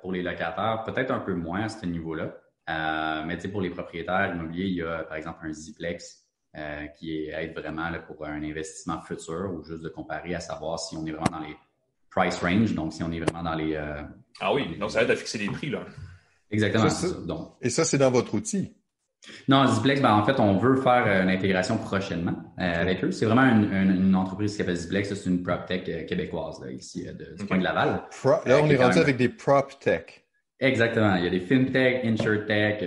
pour 0.00 0.12
les 0.12 0.22
locataires, 0.22 0.84
peut-être 0.86 1.10
un 1.10 1.18
peu 1.18 1.34
moins 1.34 1.62
à 1.62 1.68
ce 1.68 1.84
niveau-là. 1.84 2.36
mais 3.26 3.36
pour 3.50 3.60
les 3.60 3.70
propriétaires 3.70 4.34
immobiliers, 4.34 4.66
il 4.66 4.74
y 4.74 4.82
a, 4.82 5.02
par 5.04 5.16
exemple, 5.16 5.40
un 5.44 5.52
Ziplex 5.52 6.21
euh, 6.54 6.86
qui 6.98 7.30
aide 7.30 7.54
vraiment 7.54 7.88
là, 7.88 7.98
pour 7.98 8.26
un 8.26 8.42
investissement 8.42 9.00
futur 9.00 9.50
ou 9.54 9.64
juste 9.64 9.82
de 9.82 9.88
comparer 9.88 10.34
à 10.34 10.40
savoir 10.40 10.78
si 10.78 10.94
on 10.98 11.06
est 11.06 11.12
vraiment 11.12 11.38
dans 11.38 11.46
les 11.46 11.56
price 12.10 12.36
range, 12.42 12.74
donc 12.74 12.92
si 12.92 13.02
on 13.02 13.10
est 13.10 13.20
vraiment 13.20 13.42
dans 13.42 13.54
les... 13.54 13.74
Euh, 13.74 14.02
ah 14.38 14.52
oui, 14.52 14.76
donc 14.78 14.90
ça 14.90 15.02
aide 15.02 15.10
à 15.10 15.16
fixer 15.16 15.38
les 15.38 15.46
prix, 15.46 15.70
là. 15.70 15.86
Exactement. 16.50 16.88
donc. 17.26 17.54
Et 17.62 17.70
ça, 17.70 17.84
c'est 17.84 17.96
dans 17.96 18.10
votre 18.10 18.34
outil? 18.34 18.76
Non, 19.48 19.66
Ziplex, 19.66 20.02
ben, 20.02 20.12
en 20.12 20.24
fait, 20.24 20.38
on 20.40 20.58
veut 20.58 20.76
faire 20.82 21.06
euh, 21.06 21.22
une 21.22 21.30
intégration 21.30 21.78
prochainement 21.78 22.36
avec 22.58 23.02
eux. 23.02 23.12
C'est 23.12 23.24
vraiment 23.24 23.44
une, 23.44 24.14
entreprise 24.14 24.50
qui 24.50 24.58
s'appelle 24.58 24.76
Ziplex. 24.76 25.14
C'est 25.14 25.30
une 25.30 25.42
PropTech 25.42 26.06
québécoise, 26.06 26.60
là, 26.60 26.70
ici, 26.70 27.06
de, 27.06 27.34
du 27.34 27.46
coin 27.46 27.56
de 27.56 27.64
Laval. 27.64 28.02
là, 28.44 28.60
on 28.62 28.68
est 28.68 28.76
rendu 28.76 28.98
avec 28.98 29.16
des 29.16 29.30
PropTech. 29.30 30.26
Exactement. 30.60 31.14
Il 31.14 31.24
y 31.24 31.26
a 31.26 31.30
des 31.30 31.40
FinTech, 31.40 32.04
InsurTech, 32.04 32.84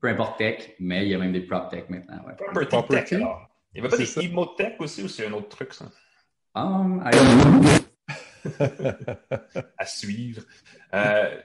peu 0.00 0.08
importe 0.08 0.38
tech, 0.38 0.74
mais 0.80 1.04
il 1.04 1.10
y 1.10 1.14
a 1.14 1.18
même 1.18 1.32
des 1.32 1.42
prop 1.42 1.68
tech 1.70 1.84
maintenant. 1.88 2.20
Ouais. 2.26 2.34
Property, 2.36 2.88
tech, 2.88 3.12
alors. 3.12 3.46
Il 3.72 3.80
n'y 3.80 3.86
avait 3.86 3.96
pas 3.96 4.02
des 4.02 4.26
emotech 4.26 4.80
aussi 4.80 5.02
ou 5.02 5.08
c'est 5.08 5.26
un 5.26 5.32
autre 5.32 5.48
truc, 5.48 5.72
ça? 5.72 5.84
Um, 6.54 7.02
à 9.78 9.86
suivre. 9.86 10.42
Euh, 10.92 11.36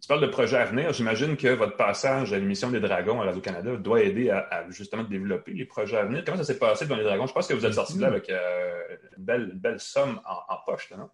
tu 0.00 0.08
parles 0.08 0.22
de 0.22 0.28
projets 0.28 0.56
à 0.56 0.64
venir. 0.64 0.92
J'imagine 0.94 1.36
que 1.36 1.48
votre 1.48 1.76
passage 1.76 2.32
à 2.32 2.38
l'émission 2.38 2.70
des 2.70 2.80
Dragons 2.80 3.20
à 3.20 3.26
Radio-Canada 3.26 3.76
doit 3.76 4.02
aider 4.02 4.30
à, 4.30 4.64
justement 4.70 5.02
développer 5.02 5.52
les 5.52 5.66
projets 5.66 5.98
à 5.98 6.04
venir. 6.04 6.22
Comment 6.24 6.38
ça 6.38 6.44
s'est 6.44 6.58
passé 6.58 6.86
dans 6.86 6.96
les 6.96 7.04
Dragons? 7.04 7.26
Je 7.26 7.34
pense 7.34 7.48
que 7.48 7.54
vous 7.54 7.66
êtes 7.66 7.74
sorti 7.74 7.96
de 7.96 8.02
là 8.02 8.06
avec 8.06 8.30
euh, 8.30 8.96
une, 9.18 9.24
belle, 9.24 9.52
belle, 9.54 9.80
somme 9.80 10.20
en, 10.24 10.54
en 10.54 10.58
poche, 10.64 10.90
non? 10.96 11.10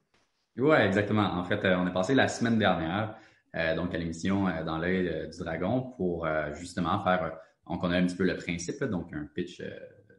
Oui, 0.59 0.77
exactement. 0.77 1.23
En 1.23 1.45
fait, 1.45 1.65
euh, 1.65 1.77
on 1.77 1.87
est 1.87 1.93
passé 1.93 2.15
la 2.15 2.29
semaine 2.29 2.59
dernière 2.59 3.17
donc 3.55 3.95
à 3.95 3.99
l'émission 3.99 4.49
euh, 4.49 4.65
dans 4.65 4.79
l'œil 4.79 5.09
euh, 5.09 5.27
du 5.27 5.39
dragon 5.39 5.93
pour 5.97 6.27
justement 6.55 7.03
faire, 7.05 7.39
on 7.67 7.79
connaît 7.79 7.99
un 7.99 8.07
petit 8.07 8.17
peu 8.17 8.25
le 8.25 8.37
principe, 8.37 8.83
donc 8.85 9.13
un 9.13 9.27
pitch 9.35 9.63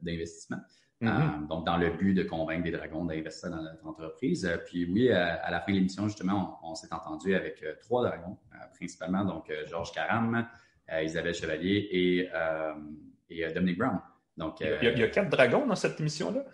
d'investissement. 0.01 0.59
Mm-hmm. 1.01 1.47
donc, 1.47 1.65
dans 1.65 1.75
le 1.75 1.89
but 1.89 2.13
de 2.13 2.23
convaincre 2.23 2.63
des 2.63 2.71
dragons 2.71 3.03
d'investir 3.03 3.49
dans 3.49 3.61
notre 3.61 3.85
entreprise. 3.85 4.49
puis 4.65 4.85
oui, 4.89 5.11
à 5.11 5.51
la 5.51 5.59
fin 5.59 5.73
de 5.73 5.77
l'émission, 5.77 6.07
justement, 6.07 6.59
on, 6.63 6.75
s'est 6.75 6.93
entendu 6.93 7.35
avec 7.35 7.61
trois 7.81 8.07
dragons, 8.07 8.37
principalement, 8.73 9.25
donc 9.25 9.51
Georges 9.67 9.91
Caram, 9.91 10.47
Isabelle 11.01 11.33
Chevalier 11.33 11.89
et, 11.91 12.29
et 13.29 13.51
Dominic 13.51 13.79
Brown. 13.79 13.99
Donc, 14.37 14.61
il, 14.61 14.67
y 14.81 15.03
a, 15.03 15.07
quatre 15.09 15.29
dragons 15.29 15.67
dans 15.67 15.75
cette 15.75 15.99
émission-là? 15.99 16.45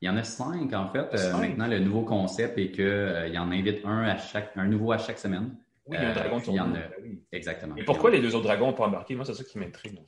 Il 0.00 0.06
y 0.06 0.08
en 0.08 0.16
a 0.16 0.22
cinq, 0.22 0.72
en 0.74 0.88
fait. 0.92 1.32
maintenant, 1.32 1.66
le 1.66 1.80
nouveau 1.80 2.02
concept 2.02 2.56
est 2.56 2.70
qu'il 2.70 3.32
y 3.34 3.38
en 3.38 3.50
invite 3.50 3.84
un 3.84 4.04
à 4.04 4.16
chaque, 4.16 4.52
un 4.54 4.66
nouveau 4.66 4.92
à 4.92 4.98
chaque 4.98 5.18
semaine. 5.18 5.56
Oui, 5.88 5.96
il 5.98 6.02
y 6.02 6.04
a 6.04 6.10
un 6.10 6.14
dragon 6.14 6.40
qui 6.40 6.60
en 6.60 6.74
a... 6.74 6.78
Exactement. 7.32 7.76
Et 7.76 7.84
pourquoi 7.84 8.10
les 8.10 8.20
deux 8.20 8.34
autres 8.34 8.44
dragons 8.44 8.68
n'ont 8.68 8.72
pas 8.74 8.86
embarqué? 8.86 9.14
Moi, 9.14 9.24
c'est 9.24 9.34
ça 9.34 9.44
qui 9.44 9.58
m'intrigue. 9.58 9.98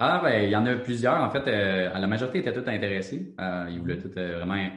Ah, 0.00 0.20
ben, 0.22 0.44
il 0.44 0.50
y 0.50 0.56
en 0.56 0.64
a 0.66 0.76
plusieurs. 0.76 1.20
En 1.20 1.30
fait, 1.30 1.48
euh, 1.48 1.98
la 1.98 2.06
majorité 2.06 2.38
étaient 2.38 2.52
tous 2.52 2.68
intéressés. 2.68 3.34
Euh, 3.40 3.66
ils 3.70 3.80
voulaient 3.80 3.98
tous 3.98 4.12
euh, 4.16 4.36
vraiment 4.36 4.68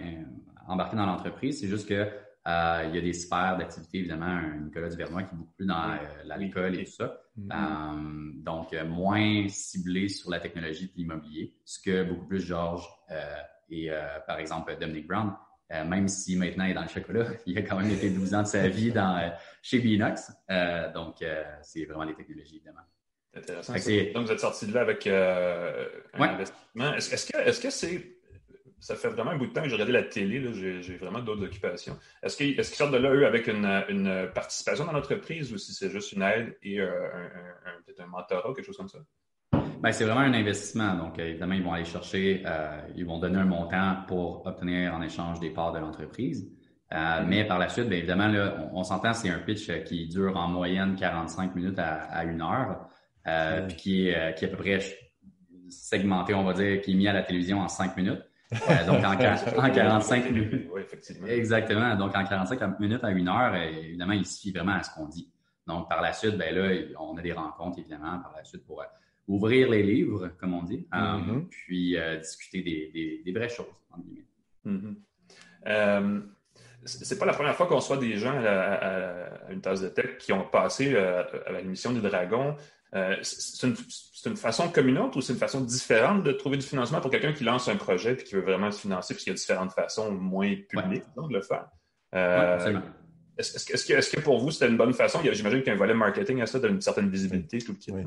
embarquer 0.68 0.98
dans 0.98 1.06
l'entreprise. 1.06 1.60
C'est 1.60 1.68
juste 1.68 1.88
que 1.88 2.08
il 2.44 2.96
y 2.96 2.98
a 2.98 3.02
des 3.02 3.14
sphères 3.14 3.56
d'activité, 3.58 4.00
évidemment. 4.00 4.42
Nicolas 4.64 4.90
Duvernois 4.90 5.24
qui 5.24 5.36
est 5.36 5.38
beaucoup 5.38 5.54
plus 5.54 5.68
dans 5.68 5.96
l'alcool 6.24 6.80
et 6.80 6.86
tout 6.86 6.92
ça. 6.92 7.22
Mm-hmm. 7.40 8.44
donc, 8.44 8.74
moins 8.88 9.48
ciblé 9.48 10.10
sur 10.10 10.32
la 10.32 10.40
technologie 10.40 10.88
de 10.88 10.94
l'immobilier. 10.98 11.54
Ce 11.66 11.80
que 11.80 12.04
beaucoup 12.04 12.26
plus 12.26 12.42
Georges 12.42 12.90
et, 13.70 13.92
par 14.26 14.40
exemple, 14.40 14.76
Dominic 14.82 15.08
Brown 15.08 15.34
euh, 15.72 15.86
même 15.86 16.08
si 16.08 16.36
maintenant 16.36 16.66
il 16.66 16.72
est 16.72 16.74
dans 16.74 16.82
le 16.82 16.90
chocolat, 16.90 17.28
il 17.46 17.58
a 17.58 17.62
quand 17.62 17.80
même 17.80 17.90
été 17.90 18.10
12 18.10 18.34
ans 18.34 18.42
de 18.42 18.48
sa 18.48 18.68
vie 18.68 18.92
dans, 18.92 19.18
euh, 19.18 19.30
chez 19.62 19.80
Binox. 19.80 20.32
Euh, 20.50 20.92
donc, 20.92 21.24
c'est 21.62 21.86
vraiment 21.86 22.06
des 22.06 22.14
technologies, 22.14 22.58
évidemment. 22.58 22.82
Intéressant. 23.34 23.74
Donc, 23.74 24.26
vous 24.26 24.32
êtes 24.32 24.40
sorti 24.40 24.68
de 24.68 24.74
là 24.74 24.82
avec 24.82 25.08
un 25.08 25.88
investissement. 26.14 26.94
Est-ce, 26.96 27.32
que, 27.32 27.38
est-ce 27.38 27.62
que 27.62 27.70
c'est. 27.70 28.18
Ça 28.80 28.96
fait 28.96 29.10
vraiment 29.10 29.32
un 29.32 29.38
bout 29.38 29.46
de 29.46 29.54
temps 29.54 29.62
que 29.62 29.70
j'ai 29.70 29.76
regardé 29.76 29.94
la 29.94 30.04
télé, 30.04 30.42
j'ai, 30.82 30.98
vraiment 30.98 31.20
d'autres 31.20 31.46
occupations. 31.46 31.98
Est-ce 32.24 32.36
qu'ils, 32.36 32.60
est 32.60 32.64
sortent 32.64 32.92
de 32.92 32.98
là, 32.98 33.12
eux, 33.12 33.28
avec 33.28 33.48
une, 33.48 34.32
participation 34.34 34.86
dans 34.86 34.92
l'entreprise 34.92 35.54
ou 35.54 35.58
si 35.58 35.72
c'est 35.72 35.92
juste 35.92 36.14
une 36.14 36.24
aide 36.24 36.58
et 36.64 36.82
un, 36.82 36.90
peut-être 37.86 38.02
un 38.02 38.08
mentorat 38.08 38.50
ou 38.50 38.54
quelque 38.54 38.66
chose 38.66 38.78
comme 38.78 38.90
ça? 38.90 39.00
Ben, 39.82 39.92
c'est 39.92 40.06
vraiment 40.06 40.22
un 40.22 40.34
investissement. 40.34 40.94
Donc, 40.94 41.18
euh, 41.18 41.30
évidemment, 41.30 41.56
ils 41.56 41.64
vont 41.64 41.74
aller 41.74 41.86
chercher, 41.86 42.44
euh, 42.46 42.82
ils 42.96 43.06
vont 43.06 43.18
donner 43.18 43.40
un 43.40 43.46
montant 43.46 43.98
pour 44.08 44.46
obtenir 44.46 44.94
en 44.94 45.02
échange 45.02 45.40
des 45.40 45.50
parts 45.50 45.72
de 45.72 45.80
l'entreprise. 45.80 46.48
Euh, 46.94 46.96
mm-hmm. 46.96 47.26
Mais 47.26 47.46
par 47.46 47.58
la 47.58 47.68
suite, 47.68 47.90
bien 47.90 47.98
évidemment, 47.98 48.28
là, 48.28 48.70
on, 48.74 48.84
s'entend, 48.84 49.14
c'est 49.14 49.30
un 49.30 49.40
pitch 49.40 49.72
qui 49.86 50.08
dure 50.08 50.38
en 50.38 50.48
moyenne 50.48 50.96
45 50.96 51.56
minutes 51.56 51.80
à, 51.80 52.24
une 52.26 52.44
heure, 52.44 52.90
euh, 53.28 53.66
puis 53.68 53.76
qui, 53.76 54.08
est, 54.10 54.36
qui 54.36 54.46
est 54.46 54.50
à 54.50 54.52
peu 54.52 54.58
près 54.58 54.80
segmenté, 55.70 56.36
on 56.36 56.44
va 56.44 56.54
dire, 56.54 56.80
qui 56.82 56.92
est 56.92 56.96
mis 56.96 57.08
à 57.08 57.14
la 57.14 57.24
télévision 57.24 57.60
en 57.60 57.68
5 57.68 57.98
minutes. 57.98 58.22
donc, 58.86 59.04
en, 59.04 59.14
en 59.64 59.70
45 59.72 60.32
minutes. 60.32 60.70
Oui, 60.72 60.82
effectivement. 60.82 61.28
Exactement. 61.28 61.96
Donc, 61.96 62.16
en 62.16 62.24
45 62.24 62.80
minutes 62.80 63.04
à 63.04 63.10
une 63.10 63.30
heure, 63.30 63.56
évidemment, 63.56 64.14
il 64.14 64.28
suffit 64.28 64.52
vraiment 64.52 64.74
à 64.74 64.84
ce 64.84 64.94
qu'on 64.94 65.08
dit. 65.08 65.32
Donc, 65.66 65.90
par 65.90 66.02
la 66.02 66.14
suite, 66.14 66.38
ben 66.38 66.54
là, 66.54 66.70
on 67.00 67.18
a 67.18 67.22
des 67.22 67.34
rencontres, 67.34 67.80
évidemment, 67.80 68.20
par 68.20 68.34
la 68.36 68.44
suite 68.44 68.66
pour 68.66 68.84
ouvrir 69.28 69.70
les 69.70 69.84
livres, 69.84 70.32
comme 70.40 70.54
on 70.54 70.64
dit, 70.64 70.88
euh, 70.94 70.98
mm-hmm. 70.98 71.48
puis 71.48 71.98
euh, 71.98 72.18
discuter 72.18 72.62
des, 72.62 73.22
des, 73.24 73.32
vraies 73.32 73.50
choses, 73.50 73.66
entre 73.92 74.04
guillemets. 74.04 74.26
Mm-hmm. 74.66 74.96
Euh, 75.68 76.20
c'est 76.84 77.20
pas 77.20 77.26
la 77.26 77.34
première 77.34 77.56
fois 77.56 77.68
qu'on 77.68 77.80
soit 77.80 77.98
des 77.98 78.18
gens 78.18 78.36
à, 78.36 79.52
une 79.52 79.62
tasse 79.62 79.82
de 79.82 79.90
tech 79.90 80.18
qui 80.18 80.34
ont 80.34 80.44
passé 80.44 80.96
à 80.96 81.52
l'émission 81.62 81.94
des 81.94 82.02
Dragons. 82.02 82.56
c'est 83.22 83.68
une, 83.68 84.36
façon 84.36 84.68
communante 84.70 85.16
ou 85.16 85.22
c'est 85.22 85.34
une 85.34 85.40
façon 85.40 85.62
différente 85.62 86.24
de 86.24 86.32
trouver 86.32 86.58
du 86.58 86.66
financement 86.66 87.00
pour 87.00 87.12
quelqu'un 87.12 87.34
qui 87.34 87.44
lance 87.44 87.68
un 87.68 87.76
projet 87.76 88.14
et 88.14 88.24
qui 88.24 88.34
veut 88.34 88.42
vraiment 88.42 88.72
se 88.72 88.82
financer, 88.82 89.14
puisqu'il 89.14 89.30
y 89.30 89.34
a 89.34 89.36
différentes 89.36 89.74
façons 89.74 90.12
moins 90.12 90.56
publiques 90.68 91.04
de 91.16 91.34
le 91.34 91.42
faire? 91.44 91.68
Est-ce 93.38 94.16
que, 94.16 94.20
pour 94.20 94.40
vous, 94.40 94.50
c'était 94.50 94.68
une 94.68 94.78
bonne 94.78 94.94
façon? 94.94 95.20
J'imagine 95.24 95.60
qu'il 95.60 95.68
y 95.68 95.70
a 95.70 95.74
un 95.74 95.78
volet 95.78 95.94
marketing 95.94 96.42
à 96.42 96.48
ça, 96.48 96.60
d'une 96.60 96.82
certaine 96.82 97.10
visibilité, 97.10 97.60
tout 97.60 97.74
le 97.74 97.78
kit. 97.78 97.92
Oui. 97.92 98.04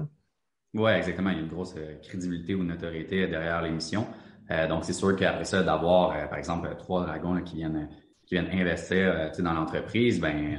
Ouais, 0.74 0.98
exactement. 0.98 1.30
Il 1.30 1.36
y 1.36 1.38
a 1.38 1.42
une 1.42 1.48
grosse 1.48 1.74
euh, 1.76 1.94
crédibilité 2.02 2.54
ou 2.54 2.64
notoriété 2.64 3.28
derrière 3.28 3.62
l'émission. 3.62 4.06
Euh, 4.50 4.66
donc, 4.66 4.84
c'est 4.84 4.92
sûr 4.92 5.14
qu'après 5.14 5.44
ça, 5.44 5.62
d'avoir, 5.62 6.10
euh, 6.10 6.26
par 6.26 6.38
exemple, 6.38 6.68
trois 6.78 7.06
dragons 7.06 7.40
qui 7.42 7.56
viennent 7.56 7.88
qui 8.26 8.36
viennent 8.36 8.58
investir 8.58 9.32
dans 9.38 9.52
l'entreprise, 9.52 10.18
ben 10.18 10.58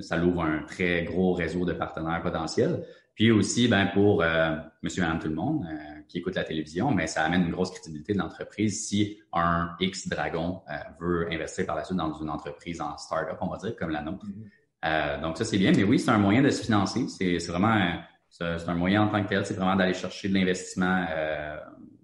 ça 0.00 0.16
l'ouvre 0.16 0.40
un 0.40 0.62
très 0.62 1.02
gros 1.02 1.34
réseau 1.34 1.66
de 1.66 1.74
partenaires 1.74 2.22
potentiels. 2.22 2.82
Puis 3.14 3.30
aussi, 3.30 3.68
ben 3.68 3.90
pour 3.92 4.24
Monsieur 4.82 5.02
et 5.02 5.06
Madame 5.06 5.20
tout 5.20 5.28
le 5.28 5.34
monde 5.34 5.66
qui 6.08 6.16
écoute 6.16 6.34
la 6.34 6.44
télévision, 6.44 6.92
mais 6.92 7.06
ça 7.06 7.24
amène 7.24 7.42
une 7.42 7.50
grosse 7.50 7.72
crédibilité 7.72 8.14
de 8.14 8.18
l'entreprise 8.20 8.88
si 8.88 9.18
un 9.34 9.76
X 9.80 10.08
dragon 10.08 10.62
veut 10.98 11.30
investir 11.30 11.66
par 11.66 11.76
la 11.76 11.84
suite 11.84 11.98
dans 11.98 12.10
une 12.14 12.30
entreprise 12.30 12.80
en 12.80 12.96
start-up, 12.96 13.36
on 13.42 13.48
va 13.48 13.58
dire, 13.58 13.76
comme 13.76 13.90
la 13.90 14.00
nôtre. 14.00 14.24
Mm-hmm. 14.24 15.20
donc 15.20 15.36
ça, 15.36 15.44
c'est 15.44 15.58
bien. 15.58 15.72
Mais 15.76 15.84
oui, 15.84 15.98
c'est 15.98 16.10
un 16.10 16.16
moyen 16.16 16.40
de 16.40 16.48
se 16.48 16.64
financer. 16.64 17.06
C'est 17.08 17.36
vraiment 17.48 17.98
c'est 18.36 18.68
un 18.68 18.74
moyen 18.74 19.02
en 19.02 19.08
tant 19.08 19.22
que 19.22 19.28
tel, 19.28 19.46
c'est 19.46 19.54
vraiment 19.54 19.76
d'aller 19.76 19.94
chercher 19.94 20.28
de 20.28 20.34
l'investissement 20.34 21.06
euh, 21.08 21.56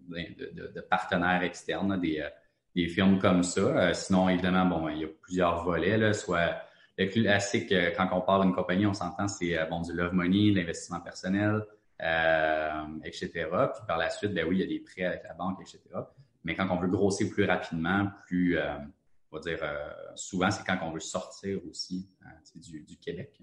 de, 0.09 0.81
partenaires 0.81 1.43
externes, 1.43 2.01
des, 2.01 2.21
euh, 2.21 2.29
des 2.77 2.87
firmes 2.87 3.19
comme 3.19 3.43
ça. 3.43 3.61
Euh, 3.61 3.95
sinon, 3.95 4.29
évidemment, 4.29 4.65
bon, 4.65 4.89
il 4.91 4.99
y 4.99 5.05
a 5.05 5.09
plusieurs 5.09 5.65
volets, 5.65 6.13
soit 6.13 6.55
le 6.97 7.07
classique, 7.07 7.75
quand 7.97 8.09
on 8.13 8.21
parle 8.21 8.43
d'une 8.43 8.55
compagnie, 8.55 8.87
on 8.87 8.95
s'entend, 8.95 9.27
c'est 9.27 9.59
bon, 9.69 9.81
du 9.81 9.93
love 9.93 10.13
money, 10.13 10.53
l'investissement 10.53 11.01
personnel, 11.01 11.65
etc. 13.05 13.29
Puis 13.33 13.83
par 13.89 13.97
la 13.99 14.11
suite, 14.11 14.33
ben 14.33 14.47
oui, 14.47 14.59
il 14.59 14.61
y 14.61 14.65
a 14.65 14.67
des 14.67 14.81
prêts 14.81 15.05
avec 15.05 15.23
la 15.25 15.35
banque, 15.35 15.61
etc. 15.63 15.81
Mais 16.45 16.55
quand 16.55 16.69
on 16.71 16.77
veut 16.79 16.89
grossir 16.89 17.29
plus 17.31 17.45
rapidement, 17.45 18.09
plus, 18.27 18.59
on 19.33 19.37
va 19.37 19.41
dire, 19.41 19.61
souvent, 20.15 20.51
c'est 20.51 20.65
quand 20.65 20.79
on 20.83 20.91
veut 20.91 21.01
sortir 21.01 21.59
aussi 21.69 22.07
du, 22.55 22.83
du 22.83 22.99
Québec. 22.99 23.41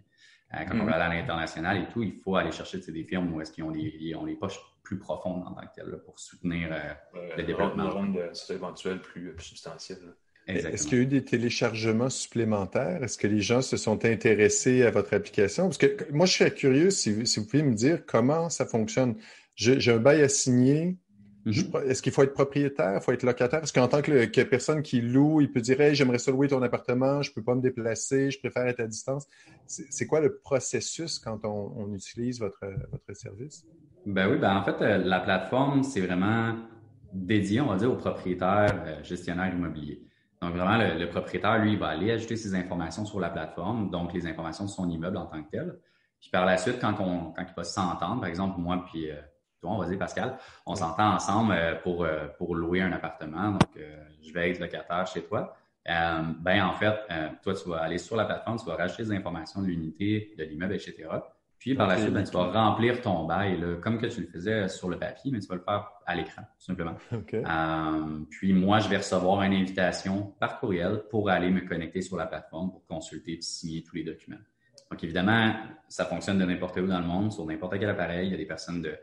Euh, 0.53 0.57
quand 0.67 0.79
on 0.79 0.86
va 0.86 0.91
mm-hmm. 0.91 0.93
aller 0.93 1.17
à 1.17 1.21
l'international 1.21 1.77
et 1.77 1.89
tout, 1.91 2.03
il 2.03 2.13
faut 2.13 2.36
aller 2.36 2.51
chercher 2.51 2.79
des 2.79 3.03
firmes 3.03 3.33
où 3.33 3.41
est-ce 3.41 3.51
qu'ils 3.51 3.63
ont 3.63 3.69
les, 3.69 4.15
ont 4.15 4.25
les 4.25 4.36
poches 4.36 4.60
plus 4.83 4.97
profondes 4.97 5.43
en 5.45 5.51
tant 5.51 5.67
que 5.67 5.75
tel 5.75 5.99
pour 6.05 6.17
soutenir 6.19 6.69
euh, 6.71 7.36
le 7.36 7.43
développement. 7.43 7.86
Une 7.86 7.91
ronde 7.91 8.31
éventuelle 8.49 9.01
plus, 9.01 9.33
plus 9.33 9.45
substantielle. 9.45 9.99
Est-ce 10.47 10.88
qu'il 10.88 10.97
y 10.97 11.01
a 11.01 11.03
eu 11.03 11.07
des 11.07 11.25
téléchargements 11.25 12.10
supplémentaires? 12.10 13.03
Est-ce 13.03 13.17
que 13.17 13.27
les 13.27 13.41
gens 13.41 13.62
se 13.62 13.75
sont 13.75 14.05
intéressés 14.05 14.83
à 14.83 14.91
votre 14.91 15.13
application? 15.13 15.65
Parce 15.65 15.77
que 15.77 16.10
moi, 16.13 16.25
je 16.25 16.31
suis 16.31 16.53
curieux 16.53 16.89
si, 16.89 17.27
si 17.27 17.39
vous 17.41 17.45
pouvez 17.47 17.63
me 17.63 17.75
dire 17.75 18.05
comment 18.05 18.49
ça 18.49 18.65
fonctionne. 18.65 19.15
J'ai 19.55 19.91
un 19.91 19.97
bail 19.97 20.21
à 20.21 20.29
signer, 20.29 20.95
Mhm. 21.47 21.89
Est-ce 21.89 22.01
qu'il 22.01 22.12
faut 22.12 22.23
être 22.23 22.33
propriétaire, 22.33 22.95
il 22.95 23.01
faut 23.01 23.13
être 23.13 23.23
locataire? 23.23 23.63
Est-ce 23.63 23.71
qu'en 23.71 23.88
tant 23.88 24.01
que, 24.01 24.43
personne 24.43 24.81
qui 24.81 24.99
loue, 24.99 25.39
il 25.39 25.49
peut 25.49 25.62
dire 25.62 25.79
hey, 25.79 25.95
j'aimerais 25.95 26.17
ça 26.17 26.31
louer 26.31 26.49
ton 26.49 26.62
appartement, 26.62 27.21
je 27.21 27.29
ne 27.31 27.36
peux 27.36 27.43
pas 27.43 27.55
me 27.55 27.62
déplacer, 27.62 28.31
je 28.31 28.39
préfère 28.39 28.67
être 28.67 28.81
à 28.81 28.88
distance. 28.88 29.25
C'est 29.65 30.07
quoi 30.07 30.19
le 30.19 30.38
processus 30.39 31.19
quand 31.19 31.45
on, 31.45 31.93
utilise 31.93 32.39
votre, 32.39 32.65
votre 32.91 33.13
service? 33.13 33.65
Ben 34.05 34.29
oui, 34.29 34.38
ben 34.38 34.57
en 34.57 34.63
fait, 34.63 34.81
euh, 34.81 34.97
la 34.97 35.21
plateforme, 35.21 35.83
c'est 35.83 36.01
vraiment 36.01 36.55
dédié, 37.13 37.62
on 37.62 37.67
va 37.67 37.77
dire, 37.77 37.91
aux 37.91 37.97
propriétaires 37.97 38.83
euh, 38.86 39.03
gestionnaires 39.03 39.53
immobiliers. 39.53 40.01
Donc, 40.41 40.53
vraiment, 40.53 40.77
le, 40.77 41.10
propriétaire, 41.10 41.60
lui, 41.60 41.73
il 41.73 41.79
va 41.79 41.88
aller 41.88 42.12
ajouter 42.12 42.36
ses 42.36 42.55
informations 42.55 43.05
sur 43.05 43.19
la 43.19 43.29
plateforme, 43.29 43.89
donc 43.89 44.13
les 44.13 44.27
informations 44.27 44.65
de 44.65 44.69
son 44.69 44.89
immeuble 44.89 45.17
en 45.17 45.25
tant 45.25 45.41
que 45.43 45.49
tel. 45.49 45.79
Puis 46.19 46.29
par 46.29 46.45
la 46.45 46.57
suite, 46.57 46.77
quand, 46.79 46.95
on, 46.99 47.31
quand 47.31 47.45
il 47.47 47.55
va 47.55 47.63
s'entendre, 47.63 48.19
par 48.19 48.29
exemple, 48.29 48.60
moi 48.60 48.83
puis 48.89 49.10
euh, 49.10 49.15
toi, 49.62 49.86
vas-y 49.86 49.98
Pascal, 49.98 50.38
on 50.65 50.76
s'entend 50.76 51.13
ensemble 51.13 51.54
euh, 51.54 51.76
pour, 51.76 52.04
euh, 52.04 52.28
pour 52.38 52.56
louer 52.56 52.82
un 52.82 52.91
appartement, 52.91 53.52
donc 53.52 53.70
euh, 53.78 53.98
je 54.22 54.32
vais 54.34 54.52
être 54.52 54.60
locataire 54.60 55.06
chez 55.08 55.24
toi. 55.24 55.56
ben 55.86 56.63
en 56.63 56.74
fait, 56.74 56.96
toi, 57.41 57.54
tu 57.54 57.70
vas 57.70 57.78
aller 57.78 57.98
sur 57.98 58.15
la 58.15 58.26
plateforme, 58.26 58.58
tu 58.60 58.65
vas 58.65 58.76
rajouter 58.76 59.04
des 59.04 59.13
informations 59.13 59.62
de 59.62 59.67
l'unité, 59.67 60.34
de 60.38 60.43
l'immeuble, 60.43 60.76
etc. 60.76 61.08
Puis 61.58 61.74
par 61.74 61.88
la 61.88 61.98
suite, 61.98 62.13
ben, 62.13 62.24
tu 62.24 62.34
vas 62.34 62.52
remplir 62.52 63.02
ton 63.02 63.26
bail, 63.26 63.63
comme 63.82 63.98
que 63.98 64.06
tu 64.06 64.22
le 64.22 64.28
faisais 64.28 64.67
sur 64.67 64.89
le 64.89 65.00
papier, 65.00 65.32
mais 65.32 65.39
tu 65.39 65.48
vas 65.48 65.56
le 65.56 65.62
faire 65.62 65.89
à 66.06 66.15
l'écran, 66.15 66.43
tout 66.60 66.65
simplement. 66.65 66.96
puis 68.30 68.54
moi, 68.54 68.80
je 68.80 68.89
vais 68.89 68.98
recevoir 68.98 69.41
une 69.43 69.54
invitation 69.54 70.34
par 70.39 70.60
courriel 70.60 71.04
pour 71.10 71.30
aller 71.30 71.50
me 71.50 71.62
connecter 71.62 72.02
sur 72.02 72.17
la 72.17 72.28
plateforme 72.28 72.72
pour 72.72 72.86
consulter 72.86 73.38
et 73.38 73.41
signer 73.41 73.82
tous 73.82 73.96
les 73.96 74.04
documents. 74.04 74.38
Donc 74.89 75.04
évidemment, 75.04 75.54
ça 75.89 76.06
fonctionne 76.06 76.38
de 76.38 76.46
n'importe 76.46 76.78
où 76.78 76.88
dans 76.88 77.00
le 77.00 77.06
monde, 77.06 77.32
sur 77.32 77.46
n'importe 77.46 77.78
quel 77.80 77.89
appareil. 77.89 78.28
Il 78.28 78.32
y 78.32 78.36
a 78.36 78.38
des 78.38 78.46
personnes 78.46 78.82
de 78.82 78.98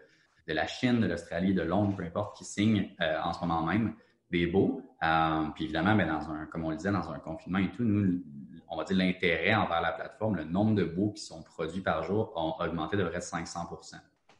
de 0.46 0.52
la 0.52 0.66
Chine, 0.66 1.00
de 1.00 1.06
l'Australie, 1.06 1.54
de 1.54 1.62
Londres, 1.62 1.94
peu 1.96 2.02
importe, 2.02 2.36
qui 2.36 2.44
signent 2.44 2.90
euh, 3.00 3.18
en 3.22 3.32
ce 3.32 3.40
moment 3.40 3.62
même 3.62 3.94
des 4.30 4.46
baux. 4.46 4.82
Euh, 5.02 5.44
puis 5.54 5.64
évidemment, 5.64 5.94
ben, 5.94 6.08
dans 6.08 6.30
un, 6.30 6.46
comme 6.46 6.64
on 6.64 6.70
le 6.70 6.76
disait, 6.76 6.92
dans 6.92 7.10
un 7.10 7.18
confinement 7.18 7.58
et 7.58 7.70
tout, 7.70 7.84
nous, 7.84 8.22
on 8.68 8.76
va 8.76 8.84
dire 8.84 8.96
l'intérêt 8.96 9.54
envers 9.54 9.80
la 9.80 9.92
plateforme, 9.92 10.36
le 10.36 10.44
nombre 10.44 10.74
de 10.74 10.84
baux 10.84 11.12
qui 11.12 11.22
sont 11.22 11.42
produits 11.42 11.80
par 11.80 12.02
jour 12.02 12.32
ont 12.36 12.54
augmenté 12.62 12.96
de 12.96 13.04
près 13.04 13.18
de 13.18 13.22
500 13.22 13.60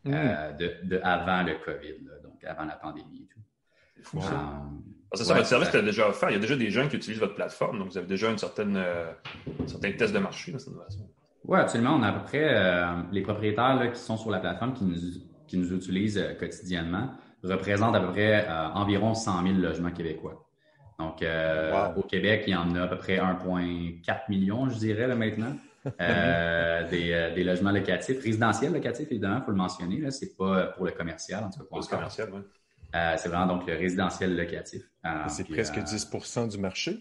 euh, 0.07 0.53
mm. 0.53 0.57
de, 0.89 1.01
avant 1.03 1.43
le 1.43 1.55
COVID, 1.65 2.05
donc 2.23 2.43
avant 2.45 2.65
la 2.65 2.77
pandémie 2.77 3.23
et 3.23 3.29
tout. 3.33 3.41
C'est 3.97 4.05
fou 4.05 4.21
ça. 4.21 5.25
ça, 5.25 5.35
votre 5.35 5.47
service 5.47 5.75
est 5.75 5.83
déjà 5.83 6.09
offert. 6.09 6.31
Il 6.31 6.35
y 6.35 6.37
a 6.37 6.41
déjà 6.41 6.57
des 6.57 6.71
gens 6.71 6.89
qui 6.89 6.97
utilisent 6.97 7.21
votre 7.21 7.35
plateforme, 7.35 7.79
donc 7.79 7.89
vous 7.89 7.99
avez 7.99 8.07
déjà 8.07 8.31
une 8.31 8.39
certaine, 8.39 8.77
un 8.77 9.67
certain 9.67 9.93
test 9.93 10.13
de 10.13 10.19
marché 10.19 10.53
dans 10.53 10.59
cette 10.59 10.75
façon. 10.75 11.09
Oui, 11.45 11.59
absolument. 11.59 11.95
On 11.95 12.03
a 12.03 12.09
à 12.09 12.13
peu 12.13 12.25
près 12.25 13.05
les 13.13 13.23
propriétaires 13.23 13.91
qui 13.93 14.01
sont 14.01 14.17
sur 14.17 14.31
la 14.31 14.41
plateforme 14.41 14.75
qui 14.75 14.85
nous 14.85 14.97
qui 15.47 15.57
nous 15.59 15.73
utilisent 15.73 16.19
euh, 16.19 16.35
quotidiennement 16.35 17.11
représentent 17.43 17.95
à 17.95 18.01
peu 18.01 18.11
près 18.11 18.47
euh, 18.49 18.69
environ 18.71 19.15
100 19.15 19.43
000 19.43 19.55
logements 19.59 19.91
québécois. 19.91 20.49
Donc, 20.99 21.23
euh, 21.23 21.93
au 21.97 22.03
Québec, 22.03 22.45
il 22.47 22.53
y 22.53 22.57
en 22.57 22.75
a 22.77 22.83
à 22.83 22.87
peu 22.87 22.97
près 22.97 23.19
1,4 23.19 24.03
million, 24.29 24.69
je 24.69 24.79
dirais, 24.79 25.07
là, 25.07 25.15
maintenant. 25.15 25.57
des, 25.99 27.45
logements 27.45 27.73
locatifs, 27.73 28.23
résidentiels 28.23 28.73
locatifs, 28.73 29.11
évidemment, 29.11 29.39
il 29.39 29.45
faut 29.45 29.51
le 29.51 29.57
mentionner. 29.59 30.11
Ce 30.11 30.25
n'est 30.25 30.31
pas 30.31 30.69
pour 30.69 30.87
le 30.87 30.93
commercial, 30.93 31.45
en 31.45 31.51
tout 31.51 31.59
cas. 31.59 31.65
Pour 31.69 31.81
le 31.81 31.85
commercial, 31.85 32.31
oui. 32.33 32.41
c'est 33.19 33.29
vraiment 33.29 33.47
donc 33.47 33.67
le 33.67 33.77
résidentiel 33.77 34.35
locatif. 34.35 34.83
c'est 35.29 35.47
presque 35.47 35.77
10% 35.77 36.49
du 36.49 36.59
marché? 36.59 36.99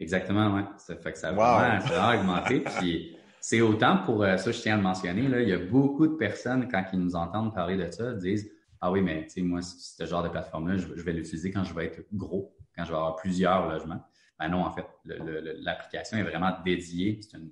Exactement, 0.00 0.54
oui. 0.54 0.62
Ça 0.76 0.96
fait 0.96 1.12
que 1.12 1.18
ça 1.18 1.28
a 1.28 1.32
vraiment, 1.32 2.20
augmenté. 2.20 2.60
Puis, 2.60 3.16
c'est 3.40 3.60
autant 3.60 3.98
pour 4.04 4.22
euh, 4.22 4.36
ça, 4.36 4.50
je 4.50 4.60
tiens 4.60 4.74
à 4.74 4.76
le 4.76 4.82
mentionner, 4.82 5.28
là, 5.28 5.40
il 5.40 5.48
y 5.48 5.52
a 5.52 5.58
beaucoup 5.58 6.06
de 6.06 6.14
personnes, 6.14 6.68
quand 6.68 6.84
ils 6.92 6.98
nous 6.98 7.14
entendent 7.14 7.54
parler 7.54 7.76
de 7.76 7.90
ça, 7.90 8.12
disent 8.12 8.50
Ah 8.80 8.90
oui, 8.90 9.00
mais 9.00 9.24
tu 9.24 9.30
sais, 9.30 9.42
moi, 9.42 9.62
ce 9.62 10.04
genre 10.04 10.22
de 10.22 10.28
plateforme-là, 10.28 10.76
je, 10.76 10.86
vais 10.86 11.12
l'utiliser 11.12 11.50
quand 11.50 11.64
je 11.64 11.74
vais 11.74 11.86
être 11.86 12.04
gros, 12.12 12.54
quand 12.76 12.84
je 12.84 12.90
vais 12.90 12.96
avoir 12.96 13.16
plusieurs 13.16 13.68
logements. 13.68 14.02
Ben 14.38 14.48
non, 14.48 14.62
en 14.62 14.70
fait, 14.70 14.86
l'application 15.04 16.18
est 16.18 16.22
vraiment 16.22 16.52
dédiée, 16.64 17.20
c'est 17.22 17.36
une, 17.36 17.50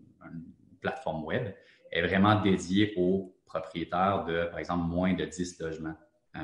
plateforme 0.80 1.24
web, 1.24 1.52
est 1.90 2.02
vraiment 2.02 2.40
dédiée 2.40 2.92
aux 2.96 3.34
propriétaires 3.46 4.24
de, 4.24 4.44
par 4.50 4.58
exemple, 4.58 4.84
moins 4.86 5.14
de 5.14 5.24
10 5.24 5.58
logements. 5.60 5.96
Euh, 6.36 6.40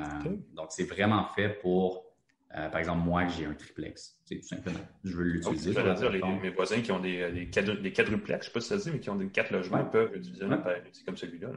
donc, 0.53 0.67
c'est 0.71 0.83
vraiment 0.83 1.27
fait 1.35 1.49
pour 1.49 2.12
euh, 2.55 2.69
par 2.69 2.79
exemple, 2.79 3.03
moi, 3.03 3.27
j'ai 3.27 3.45
un 3.45 3.53
triplex. 3.53 4.19
C'est 4.25 4.35
tout 4.35 4.47
simplement. 4.47 4.79
Je 5.03 5.17
veux 5.17 5.23
l'utiliser. 5.23 5.73
je 5.73 5.79
veux 5.79 5.93
dire, 5.95 6.11
les, 6.11 6.21
mes 6.21 6.49
voisins 6.51 6.81
qui 6.81 6.91
ont 6.91 6.99
des, 6.99 7.31
des, 7.31 7.75
des 7.77 7.93
quadruplex, 7.93 8.27
je 8.27 8.33
ne 8.35 8.43
sais 8.43 8.51
pas 8.51 8.61
si 8.61 8.67
ça 8.67 8.79
se 8.79 8.83
dit, 8.83 8.91
mais 8.91 8.99
qui 8.99 9.09
ont 9.09 9.15
des 9.15 9.27
quatre 9.27 9.51
logements, 9.51 9.83
peuvent 9.85 10.15
utiliser 10.15 10.43
un 10.43 10.51
outil 10.51 11.03
comme 11.03 11.17
celui-là. 11.17 11.49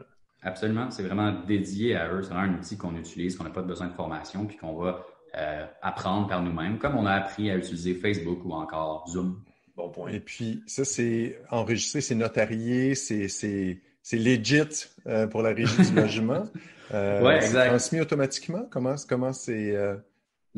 Absolument. 0.42 0.90
C'est 0.90 1.02
vraiment 1.02 1.32
dédié 1.32 1.96
à 1.96 2.10
eux. 2.12 2.22
C'est 2.22 2.32
vraiment 2.32 2.52
un 2.52 2.58
outil 2.58 2.78
qu'on 2.78 2.96
utilise, 2.96 3.36
qu'on 3.36 3.44
n'a 3.44 3.50
pas 3.50 3.62
besoin 3.62 3.88
de 3.88 3.92
formation, 3.92 4.46
puis 4.46 4.56
qu'on 4.56 4.74
va 4.74 5.04
euh, 5.36 5.66
apprendre 5.82 6.28
par 6.28 6.42
nous-mêmes, 6.42 6.78
comme 6.78 6.96
on 6.96 7.04
a 7.04 7.12
appris 7.12 7.50
à 7.50 7.56
utiliser 7.56 7.94
Facebook 7.94 8.44
ou 8.44 8.52
encore 8.52 9.06
Zoom. 9.08 9.42
Bon 9.76 9.90
point. 9.90 10.10
Et 10.10 10.20
puis, 10.20 10.62
ça, 10.66 10.86
c'est 10.86 11.38
enregistré, 11.50 12.00
c'est 12.00 12.14
notarié, 12.14 12.94
c'est 12.94 13.28
legit 14.12 14.62
euh, 15.06 15.26
pour 15.26 15.42
la 15.42 15.50
régie 15.50 15.90
du 15.90 15.94
logement. 15.94 16.44
oui, 16.90 17.32
exact. 17.32 17.68
transmis 17.68 18.00
automatiquement? 18.00 18.66
Comment 18.70 19.32
c'est. 19.34 19.76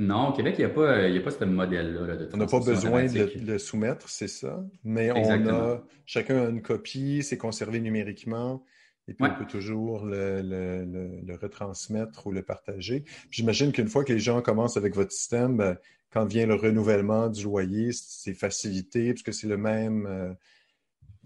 Non, 0.01 0.29
au 0.29 0.33
Québec, 0.33 0.55
il 0.59 0.65
n'y 0.65 0.71
a, 0.71 0.73
pas, 0.73 0.95
a 0.97 1.21
pas 1.21 1.31
ce 1.33 1.45
modèle-là. 1.45 2.29
on 2.33 2.37
n'a 2.37 2.47
pas 2.47 2.61
besoin 2.61 3.07
de 3.07 3.31
le 3.45 3.59
soumettre, 3.59 4.09
c'est 4.09 4.29
ça. 4.29 4.65
Mais 4.85 5.11
on 5.11 5.49
a 5.49 5.83
chacun 6.07 6.47
a 6.47 6.49
une 6.49 6.63
copie, 6.63 7.23
c'est 7.25 7.37
conservé 7.37 7.81
numériquement. 7.81 8.65
Et 9.09 9.15
puis, 9.15 9.27
on 9.29 9.35
peut 9.35 9.47
toujours 9.47 10.07
le, 10.07 11.37
retransmettre 11.43 12.29
ou 12.29 12.33
le 12.33 12.43
partager. 12.43 13.05
J'imagine 13.31 13.73
qu'une 13.73 13.89
fois 13.89 14.05
que 14.05 14.13
les 14.13 14.21
gens 14.21 14.41
commencent 14.41 14.77
avec 14.77 14.95
votre 14.95 15.11
système, 15.11 15.57
ben, 15.57 15.77
quand 16.11 16.27
vient 16.27 16.47
le 16.47 16.55
renouvellement 16.55 17.29
du 17.29 17.43
loyer, 17.43 17.91
c'est 17.93 18.35
facilité, 18.35 19.13
puisque 19.15 19.35
c'est 19.35 19.49
le 19.49 19.57
même, 19.57 20.07
euh, 20.07 20.33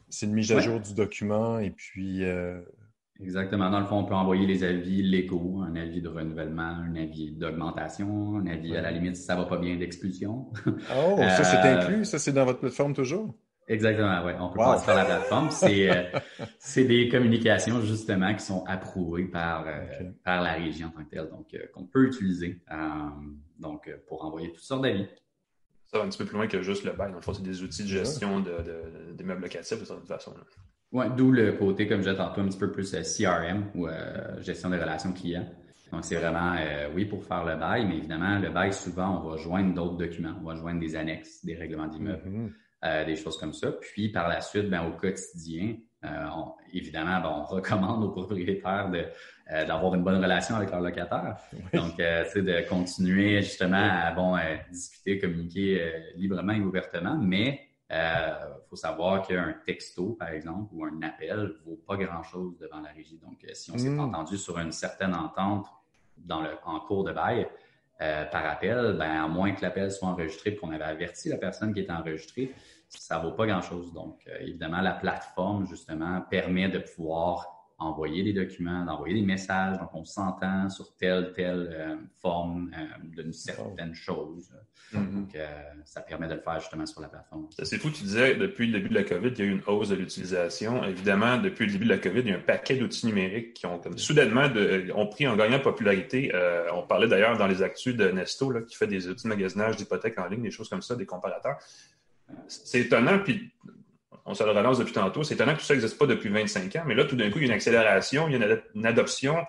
c'est 0.08 0.24
une 0.26 0.32
mise 0.32 0.50
à 0.50 0.60
jour 0.60 0.80
du 0.80 0.94
document. 0.94 1.58
Et 1.58 1.70
puis, 1.70 2.24
euh, 2.24 2.60
Exactement. 3.22 3.70
Dans 3.70 3.80
le 3.80 3.86
fond, 3.86 3.98
on 3.98 4.04
peut 4.04 4.14
envoyer 4.14 4.46
les 4.46 4.64
avis 4.64 5.02
légaux, 5.02 5.62
un 5.62 5.76
avis 5.76 6.02
de 6.02 6.08
renouvellement, 6.08 6.62
un 6.62 6.94
avis 6.96 7.32
d'augmentation, 7.32 8.36
un 8.36 8.46
avis 8.46 8.76
à 8.76 8.82
la 8.82 8.90
limite 8.90 9.16
si 9.16 9.22
ça 9.22 9.36
va 9.36 9.44
pas 9.44 9.58
bien 9.58 9.76
d'expulsion. 9.76 10.46
Oh, 10.94 11.16
ça 11.18 11.44
c'est 11.44 11.56
euh, 11.56 11.78
inclus, 11.78 12.04
ça 12.04 12.18
c'est 12.18 12.32
dans 12.32 12.44
votre 12.44 12.60
plateforme 12.60 12.94
toujours? 12.94 13.34
Exactement, 13.68 14.22
oui. 14.24 14.32
On 14.38 14.48
peut 14.50 14.58
passer 14.58 14.86
par 14.86 14.96
la 14.96 15.04
plateforme. 15.04 15.48
Euh, 15.62 16.04
c'est 16.58 16.84
des 16.84 17.08
communications 17.08 17.80
justement 17.80 18.34
qui 18.34 18.44
sont 18.44 18.64
approuvées 18.66 19.24
par, 19.24 19.64
euh, 19.66 20.10
par 20.24 20.42
la 20.42 20.54
région 20.54 20.88
en 20.88 20.90
tant 20.90 21.04
que 21.04 21.10
telle, 21.10 21.28
donc 21.28 21.54
qu'on 21.72 21.86
peut 21.86 22.06
utiliser 22.06 22.60
donc, 23.58 23.90
pour 24.08 24.24
envoyer 24.24 24.52
toutes 24.52 24.64
sortes 24.64 24.82
d'avis. 24.82 25.06
Ça 25.86 25.98
va 25.98 26.04
un 26.04 26.08
petit 26.08 26.18
peu 26.18 26.24
plus 26.24 26.36
loin 26.36 26.46
que 26.46 26.62
juste 26.62 26.84
le 26.84 26.92
bail. 26.92 27.10
Dans 27.10 27.16
le 27.16 27.22
fond, 27.22 27.34
c'est 27.34 27.42
des 27.42 27.62
outils 27.62 27.84
de 27.84 27.88
gestion 27.88 28.40
de, 28.40 29.12
des 29.12 29.24
meubles 29.24 29.42
locatifs 29.42 29.78
de 29.78 29.84
cette 29.84 30.06
façon. 30.06 30.32
Là. 30.32 30.44
Oui, 30.92 31.06
d'où 31.16 31.32
le 31.32 31.52
côté, 31.52 31.86
comme 31.86 32.02
je 32.02 32.10
disais 32.10 32.16
tantôt, 32.16 32.42
un 32.42 32.48
petit 32.48 32.58
peu 32.58 32.70
plus 32.70 32.94
euh, 32.94 33.00
CRM 33.00 33.70
ou 33.74 33.88
euh, 33.88 34.42
gestion 34.42 34.68
des 34.68 34.78
relations 34.78 35.12
clients. 35.12 35.48
Donc, 35.90 36.04
c'est 36.04 36.16
vraiment, 36.16 36.54
euh, 36.58 36.88
oui, 36.94 37.06
pour 37.06 37.24
faire 37.24 37.44
le 37.44 37.56
bail, 37.56 37.86
mais 37.86 37.96
évidemment, 37.96 38.38
le 38.38 38.50
bail, 38.50 38.74
souvent, 38.74 39.22
on 39.22 39.30
va 39.30 39.36
joindre 39.38 39.72
d'autres 39.74 39.96
documents. 39.96 40.34
On 40.42 40.46
va 40.46 40.54
joindre 40.54 40.80
des 40.80 40.94
annexes, 40.94 41.44
des 41.44 41.54
règlements 41.54 41.86
d'immeuble, 41.86 42.22
mm-hmm. 42.82 43.06
des 43.06 43.16
choses 43.16 43.38
comme 43.38 43.54
ça. 43.54 43.72
Puis, 43.72 44.10
par 44.10 44.28
la 44.28 44.42
suite, 44.42 44.68
ben, 44.68 44.84
au 44.86 44.92
quotidien, 44.92 45.76
évidemment, 46.72 47.20
ben, 47.20 47.32
on 47.40 47.44
recommande 47.54 48.04
aux 48.04 48.10
propriétaires 48.10 48.90
d'avoir 49.50 49.94
une 49.94 50.02
bonne 50.02 50.22
relation 50.22 50.56
avec 50.56 50.70
leurs 50.70 50.80
locataires. 50.80 51.36
Donc, 51.74 51.94
c'est 51.98 52.42
de 52.42 52.66
continuer 52.68 53.42
justement 53.42 53.76
à 53.76 54.12
bon, 54.12 54.36
discuter, 54.70 55.18
communiquer 55.18 55.92
librement 56.16 56.54
et 56.54 56.60
ouvertement, 56.60 57.18
mais 57.18 57.60
il 57.92 57.98
euh, 57.98 58.54
faut 58.70 58.76
savoir 58.76 59.20
qu'un 59.20 59.54
texto, 59.66 60.16
par 60.18 60.30
exemple, 60.30 60.70
ou 60.72 60.82
un 60.86 61.02
appel 61.02 61.36
ne 61.36 61.70
vaut 61.70 61.78
pas 61.86 61.98
grand-chose 61.98 62.56
devant 62.56 62.80
la 62.80 62.88
régie. 62.88 63.18
Donc, 63.18 63.44
euh, 63.44 63.50
si 63.52 63.70
on 63.70 63.76
s'est 63.76 63.90
hmm. 63.90 64.00
entendu 64.00 64.38
sur 64.38 64.58
une 64.58 64.72
certaine 64.72 65.14
entente 65.14 65.66
dans 66.16 66.40
le, 66.40 66.52
en 66.64 66.80
cours 66.80 67.04
de 67.04 67.12
bail 67.12 67.46
euh, 68.00 68.24
par 68.24 68.46
appel, 68.46 68.96
ben, 68.98 69.24
à 69.24 69.28
moins 69.28 69.52
que 69.52 69.60
l'appel 69.60 69.92
soit 69.92 70.08
enregistré 70.08 70.50
et 70.50 70.56
qu'on 70.56 70.70
avait 70.70 70.84
averti 70.84 71.28
la 71.28 71.36
personne 71.36 71.74
qui 71.74 71.80
était 71.80 71.92
enregistrée, 71.92 72.54
ça 72.88 73.18
ne 73.18 73.24
vaut 73.24 73.32
pas 73.32 73.46
grand-chose. 73.46 73.92
Donc, 73.92 74.26
évidemment, 74.40 74.80
la 74.80 74.94
plateforme, 74.94 75.66
justement, 75.66 76.22
permet 76.22 76.70
de 76.70 76.78
pouvoir 76.78 77.61
envoyer 77.82 78.22
des 78.22 78.32
documents, 78.32 78.84
d'envoyer 78.84 79.14
des 79.14 79.26
messages. 79.26 79.78
Donc, 79.78 79.90
on 79.94 80.04
s'entend 80.04 80.68
sur 80.68 80.94
telle, 80.96 81.32
telle 81.34 81.70
euh, 81.72 81.96
forme 82.20 82.70
euh, 82.76 83.22
d'une 83.22 83.32
certaine 83.32 83.94
chose. 83.94 84.50
Mm-hmm. 84.92 85.14
Donc, 85.14 85.34
euh, 85.34 85.46
ça 85.84 86.00
permet 86.00 86.28
de 86.28 86.34
le 86.34 86.40
faire 86.40 86.60
justement 86.60 86.86
sur 86.86 87.00
la 87.00 87.08
plateforme. 87.08 87.48
C'est 87.62 87.78
fou, 87.78 87.90
tu 87.90 88.04
disais, 88.04 88.34
depuis 88.34 88.66
le 88.66 88.74
début 88.74 88.88
de 88.88 88.94
la 88.94 89.04
COVID, 89.04 89.28
il 89.28 89.38
y 89.38 89.42
a 89.42 89.44
eu 89.44 89.52
une 89.52 89.62
hausse 89.66 89.88
de 89.88 89.96
l'utilisation. 89.96 90.84
Évidemment, 90.84 91.38
depuis 91.38 91.66
le 91.66 91.72
début 91.72 91.84
de 91.84 91.90
la 91.90 91.98
COVID, 91.98 92.20
il 92.20 92.28
y 92.28 92.32
a 92.32 92.36
un 92.36 92.40
paquet 92.40 92.76
d'outils 92.76 93.06
numériques 93.06 93.54
qui 93.54 93.66
ont 93.66 93.78
comme, 93.78 93.98
soudainement 93.98 94.48
de, 94.48 94.90
ont 94.94 95.06
pris 95.06 95.26
en 95.26 95.36
gagnant 95.36 95.60
popularité. 95.60 96.32
on 96.74 96.82
parlait 96.82 97.08
d'ailleurs 97.08 97.36
dans 97.38 97.46
les 97.46 97.62
actus 97.62 97.96
de 97.96 98.08
Nesto, 98.10 98.50
là, 98.50 98.60
qui 98.62 98.76
fait 98.76 98.86
des 98.86 99.08
outils 99.08 99.24
de 99.24 99.28
magasinage 99.28 99.76
d'hypothèques 99.76 100.18
en 100.18 100.28
ligne, 100.28 100.42
des 100.42 100.50
choses 100.50 100.68
comme 100.68 100.82
ça, 100.82 100.94
des 100.94 101.06
comparateurs. 101.06 101.58
C'est 102.46 102.80
étonnant, 102.80 103.18
puis 103.18 103.52
on 104.24 104.34
se 104.34 104.44
le 104.44 104.50
relance 104.50 104.78
depuis 104.78 104.92
tantôt. 104.92 105.22
C'est 105.22 105.34
étonnant 105.34 105.54
que 105.54 105.60
tout 105.60 105.64
ça 105.64 105.74
n'existe 105.74 105.98
pas 105.98 106.06
depuis 106.06 106.28
25 106.28 106.76
ans, 106.76 106.82
mais 106.86 106.94
là, 106.94 107.04
tout 107.04 107.16
d'un 107.16 107.30
coup, 107.30 107.38
il 107.38 107.42
y 107.42 107.44
a 107.44 107.48
une 107.48 107.54
accélération, 107.54 108.28
il 108.28 108.38
y 108.38 108.42
a 108.42 108.58
une, 108.74 108.86
adoption. 108.86 109.44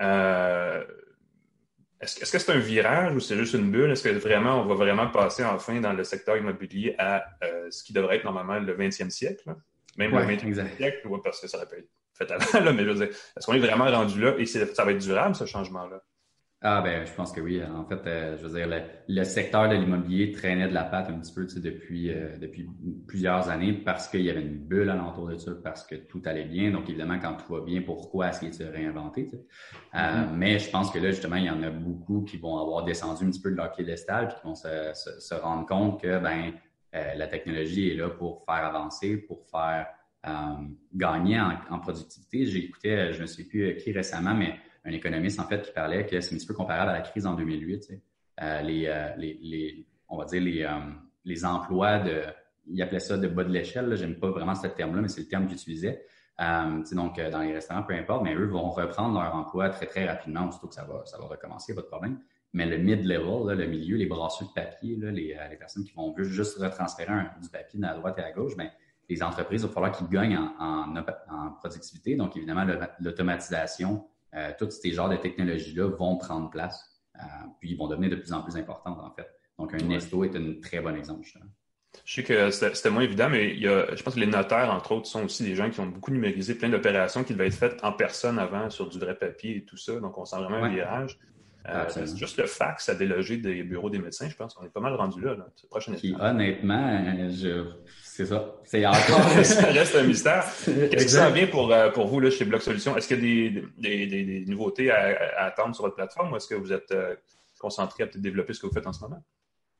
Euh, 0.00 0.84
est-ce, 2.00 2.30
que 2.30 2.38
c'est 2.38 2.52
un 2.52 2.58
virage 2.58 3.14
ou 3.14 3.20
c'est 3.20 3.36
juste 3.36 3.54
une 3.54 3.70
bulle? 3.70 3.90
Est-ce 3.90 4.04
que 4.04 4.10
vraiment, 4.10 4.62
on 4.62 4.66
va 4.66 4.74
vraiment 4.74 5.08
passer 5.08 5.44
enfin 5.44 5.80
dans 5.80 5.92
le 5.92 6.04
secteur 6.04 6.36
immobilier 6.36 6.94
à 6.98 7.24
euh, 7.44 7.70
ce 7.70 7.82
qui 7.82 7.92
devrait 7.92 8.16
être 8.16 8.24
normalement 8.24 8.58
le 8.58 8.76
20e 8.76 9.10
siècle? 9.10 9.54
Même 9.96 10.12
le 10.12 10.24
20e 10.24 10.76
siècle, 10.76 11.08
parce 11.22 11.40
que 11.40 11.48
ça 11.48 11.58
aurait 11.58 11.66
pu 11.66 11.76
être 11.76 11.88
fait 12.14 12.30
avant, 12.30 12.72
mais 12.72 12.84
je 12.84 12.90
veux 12.90 12.94
dire, 12.94 13.08
est-ce 13.08 13.46
qu'on 13.46 13.54
est 13.54 13.58
vraiment 13.58 13.90
rendu 13.90 14.20
là? 14.20 14.34
Et 14.38 14.46
ça 14.46 14.84
va 14.84 14.92
être 14.92 14.98
durable, 14.98 15.34
ce 15.34 15.44
changement-là? 15.44 16.02
Ah 16.60 16.80
ben, 16.82 17.06
je 17.06 17.12
pense 17.12 17.30
que 17.30 17.40
oui. 17.40 17.62
En 17.64 17.84
fait, 17.84 18.04
euh, 18.08 18.36
je 18.36 18.44
veux 18.44 18.58
dire, 18.58 18.68
le, 19.06 19.22
secteur 19.22 19.68
de 19.68 19.76
l'immobilier 19.76 20.32
traînait 20.32 20.66
de 20.66 20.74
la 20.74 20.82
patte 20.82 21.08
un 21.08 21.20
petit 21.20 21.32
peu 21.32 21.46
depuis 21.60 22.10
euh, 22.10 22.36
depuis 22.36 22.68
plusieurs 23.06 23.48
années 23.48 23.72
parce 23.72 24.08
qu'il 24.08 24.22
y 24.22 24.30
avait 24.30 24.42
une 24.42 24.58
bulle 24.58 24.90
alentour 24.90 25.28
de 25.28 25.36
ça, 25.36 25.52
parce 25.62 25.86
que 25.86 25.94
tout 25.94 26.20
allait 26.24 26.46
bien. 26.46 26.72
Donc 26.72 26.88
évidemment, 26.88 27.20
quand 27.20 27.34
tout 27.34 27.54
va 27.54 27.60
bien, 27.60 27.82
pourquoi 27.82 28.30
essayer 28.30 28.50
de 28.50 28.56
se 28.56 28.64
réinventer 28.64 29.30
euh, 29.32 29.98
mm-hmm. 29.98 30.32
Mais 30.32 30.58
je 30.58 30.68
pense 30.68 30.90
que 30.90 30.98
là, 30.98 31.12
justement, 31.12 31.36
il 31.36 31.44
y 31.44 31.50
en 31.50 31.62
a 31.62 31.70
beaucoup 31.70 32.22
qui 32.22 32.38
vont 32.38 32.58
avoir 32.58 32.84
descendu 32.84 33.24
un 33.24 33.30
petit 33.30 33.40
peu 33.40 33.52
de 33.52 33.56
leur 33.56 33.70
piédestal 33.70 34.26
puis 34.26 34.38
qui 34.40 34.42
vont 34.44 34.56
se, 34.56 34.90
se, 34.94 35.34
rendre 35.36 35.64
compte 35.64 36.02
que 36.02 36.18
ben 36.18 36.54
la 36.92 37.28
technologie 37.28 37.90
est 37.90 37.94
là 37.94 38.08
pour 38.08 38.44
faire 38.44 38.64
avancer, 38.64 39.18
pour 39.18 39.46
faire 39.48 39.86
gagner 40.92 41.38
en, 41.38 41.52
en 41.70 41.78
productivité. 41.78 42.46
J'ai 42.46 42.64
écouté, 42.64 43.12
je 43.12 43.22
ne 43.22 43.26
sais 43.26 43.44
plus 43.44 43.76
qui 43.76 43.92
récemment, 43.92 44.34
mais 44.34 44.56
un 44.88 44.92
économiste, 44.92 45.38
en 45.40 45.44
fait, 45.44 45.62
qui 45.62 45.72
parlait 45.72 46.06
que 46.06 46.20
c'est 46.20 46.34
un 46.34 46.38
petit 46.38 46.46
peu 46.46 46.54
comparable 46.54 46.90
à 46.90 46.94
la 46.94 47.00
crise 47.00 47.26
en 47.26 47.34
2008. 47.34 47.92
Euh, 48.40 48.62
les, 48.62 48.86
euh, 48.86 49.14
les, 49.16 49.38
les, 49.42 49.86
on 50.08 50.16
va 50.16 50.24
dire 50.24 50.40
les, 50.40 50.62
euh, 50.62 50.78
les 51.24 51.44
emplois 51.44 51.98
de, 51.98 52.22
il 52.66 52.80
appelait 52.82 53.00
ça 53.00 53.18
de 53.18 53.28
bas 53.28 53.44
de 53.44 53.52
l'échelle. 53.52 53.94
J'aime 53.96 54.18
pas 54.18 54.30
vraiment 54.30 54.54
ce 54.54 54.66
terme-là, 54.68 55.02
mais 55.02 55.08
c'est 55.08 55.22
le 55.22 55.28
terme 55.28 55.46
qu'il 55.46 55.56
utilisait. 55.56 56.04
donc, 56.92 57.20
dans 57.20 57.40
les 57.40 57.52
restaurants, 57.52 57.82
peu 57.82 57.94
importe, 57.94 58.22
mais 58.22 58.34
eux 58.34 58.46
vont 58.46 58.70
reprendre 58.70 59.20
leur 59.20 59.34
emploi 59.34 59.70
très, 59.70 59.86
très 59.86 60.06
rapidement, 60.06 60.50
surtout 60.50 60.68
que 60.68 60.74
ça 60.74 60.84
va, 60.84 61.04
ça 61.04 61.18
va 61.18 61.26
recommencer, 61.26 61.74
pas 61.74 61.82
de 61.82 61.86
problème. 61.86 62.20
Mais 62.54 62.64
le 62.64 62.78
mid-level, 62.78 63.58
le 63.58 63.66
milieu, 63.66 63.96
les 63.96 64.06
brasseurs 64.06 64.48
de 64.48 64.52
papier, 64.54 64.96
les, 64.96 65.10
les, 65.50 65.56
personnes 65.58 65.84
qui 65.84 65.92
vont 65.92 66.14
juste 66.18 66.58
retransférer 66.58 67.12
du 67.42 67.48
papier 67.50 67.80
à 67.84 67.94
droite 67.94 68.18
et 68.18 68.22
à 68.22 68.32
gauche, 68.32 68.56
ben, 68.56 68.70
les 69.08 69.22
entreprises, 69.22 69.62
il 69.62 69.66
va 69.68 69.72
falloir 69.72 69.92
qu'ils 69.92 70.08
gagnent 70.08 70.36
en, 70.36 70.54
en, 70.58 70.96
en, 71.30 71.50
productivité. 71.52 72.14
Donc, 72.14 72.36
évidemment, 72.36 72.66
l'automatisation, 73.00 74.06
euh, 74.34 74.52
tous 74.58 74.70
ces 74.70 74.92
genres 74.92 75.08
de 75.08 75.16
technologies-là 75.16 75.88
vont 75.88 76.16
prendre 76.16 76.50
place, 76.50 77.00
euh, 77.16 77.20
puis 77.60 77.70
ils 77.70 77.76
vont 77.76 77.88
devenir 77.88 78.10
de 78.10 78.16
plus 78.16 78.32
en 78.32 78.42
plus 78.42 78.56
importantes, 78.56 78.98
en 79.00 79.10
fait. 79.10 79.28
Donc, 79.58 79.74
un 79.74 79.78
Nesto 79.78 80.24
est 80.24 80.36
un 80.36 80.60
très 80.62 80.80
bon 80.80 80.94
exemple, 80.94 81.24
justement. 81.24 81.46
Je 82.04 82.14
sais 82.14 82.22
que 82.22 82.50
c'était 82.50 82.90
moins 82.90 83.02
évident, 83.02 83.28
mais 83.28 83.50
il 83.54 83.60
y 83.60 83.66
a, 83.66 83.94
je 83.94 84.02
pense 84.02 84.14
que 84.14 84.20
les 84.20 84.26
notaires, 84.26 84.72
entre 84.72 84.92
autres, 84.92 85.06
sont 85.06 85.24
aussi 85.24 85.42
des 85.42 85.54
gens 85.54 85.70
qui 85.70 85.80
ont 85.80 85.86
beaucoup 85.86 86.12
numérisé 86.12 86.54
plein 86.54 86.68
d'opérations 86.68 87.24
qui 87.24 87.32
devaient 87.32 87.48
être 87.48 87.54
faites 87.54 87.82
en 87.82 87.92
personne 87.92 88.38
avant 88.38 88.70
sur 88.70 88.88
du 88.88 88.98
vrai 88.98 89.16
papier 89.16 89.56
et 89.56 89.64
tout 89.64 89.76
ça. 89.76 89.98
Donc, 89.98 90.16
on 90.18 90.24
sent 90.24 90.36
vraiment 90.36 90.64
un 90.64 90.68
virage. 90.68 91.18
Euh, 91.68 92.06
juste 92.16 92.38
le 92.38 92.46
fax 92.46 92.88
à 92.88 92.94
déloger 92.94 93.36
des 93.36 93.62
bureaux 93.62 93.90
des 93.90 93.98
médecins, 93.98 94.28
je 94.28 94.36
pense 94.36 94.54
qu'on 94.54 94.64
est 94.64 94.70
pas 94.70 94.80
mal 94.80 94.94
rendu 94.94 95.20
là. 95.20 95.34
là. 95.34 95.48
Prochaine 95.68 95.96
qui, 95.96 96.14
honnêtement, 96.18 97.04
je, 97.30 97.66
c'est 98.18 98.26
ça. 98.26 98.52
C'est 98.64 98.84
encore. 98.84 99.28
ça 99.44 99.66
reste 99.66 99.94
un 99.94 100.02
mystère. 100.02 100.44
Qu'est-ce 100.64 101.04
qui 101.04 101.12
s'en 101.12 101.30
vient 101.30 101.46
pour, 101.46 101.72
euh, 101.72 101.88
pour 101.90 102.08
vous 102.08 102.18
là, 102.18 102.30
chez 102.30 102.44
Bloc 102.44 102.62
Solutions? 102.62 102.96
Est-ce 102.96 103.06
qu'il 103.06 103.24
y 103.24 103.46
a 103.46 103.60
des, 103.78 104.06
des, 104.08 104.24
des, 104.24 104.44
nouveautés 104.44 104.90
à, 104.90 105.44
attendre 105.44 105.72
sur 105.72 105.84
votre 105.84 105.94
plateforme 105.94 106.32
ou 106.32 106.36
est-ce 106.36 106.48
que 106.48 106.56
vous 106.56 106.72
êtes 106.72 106.90
euh, 106.90 107.14
concentré 107.60 108.02
à 108.02 108.06
peut-être 108.08 108.20
développer 108.20 108.54
ce 108.54 108.60
que 108.60 108.66
vous 108.66 108.72
faites 108.72 108.88
en 108.88 108.92
ce 108.92 109.02
moment? 109.02 109.22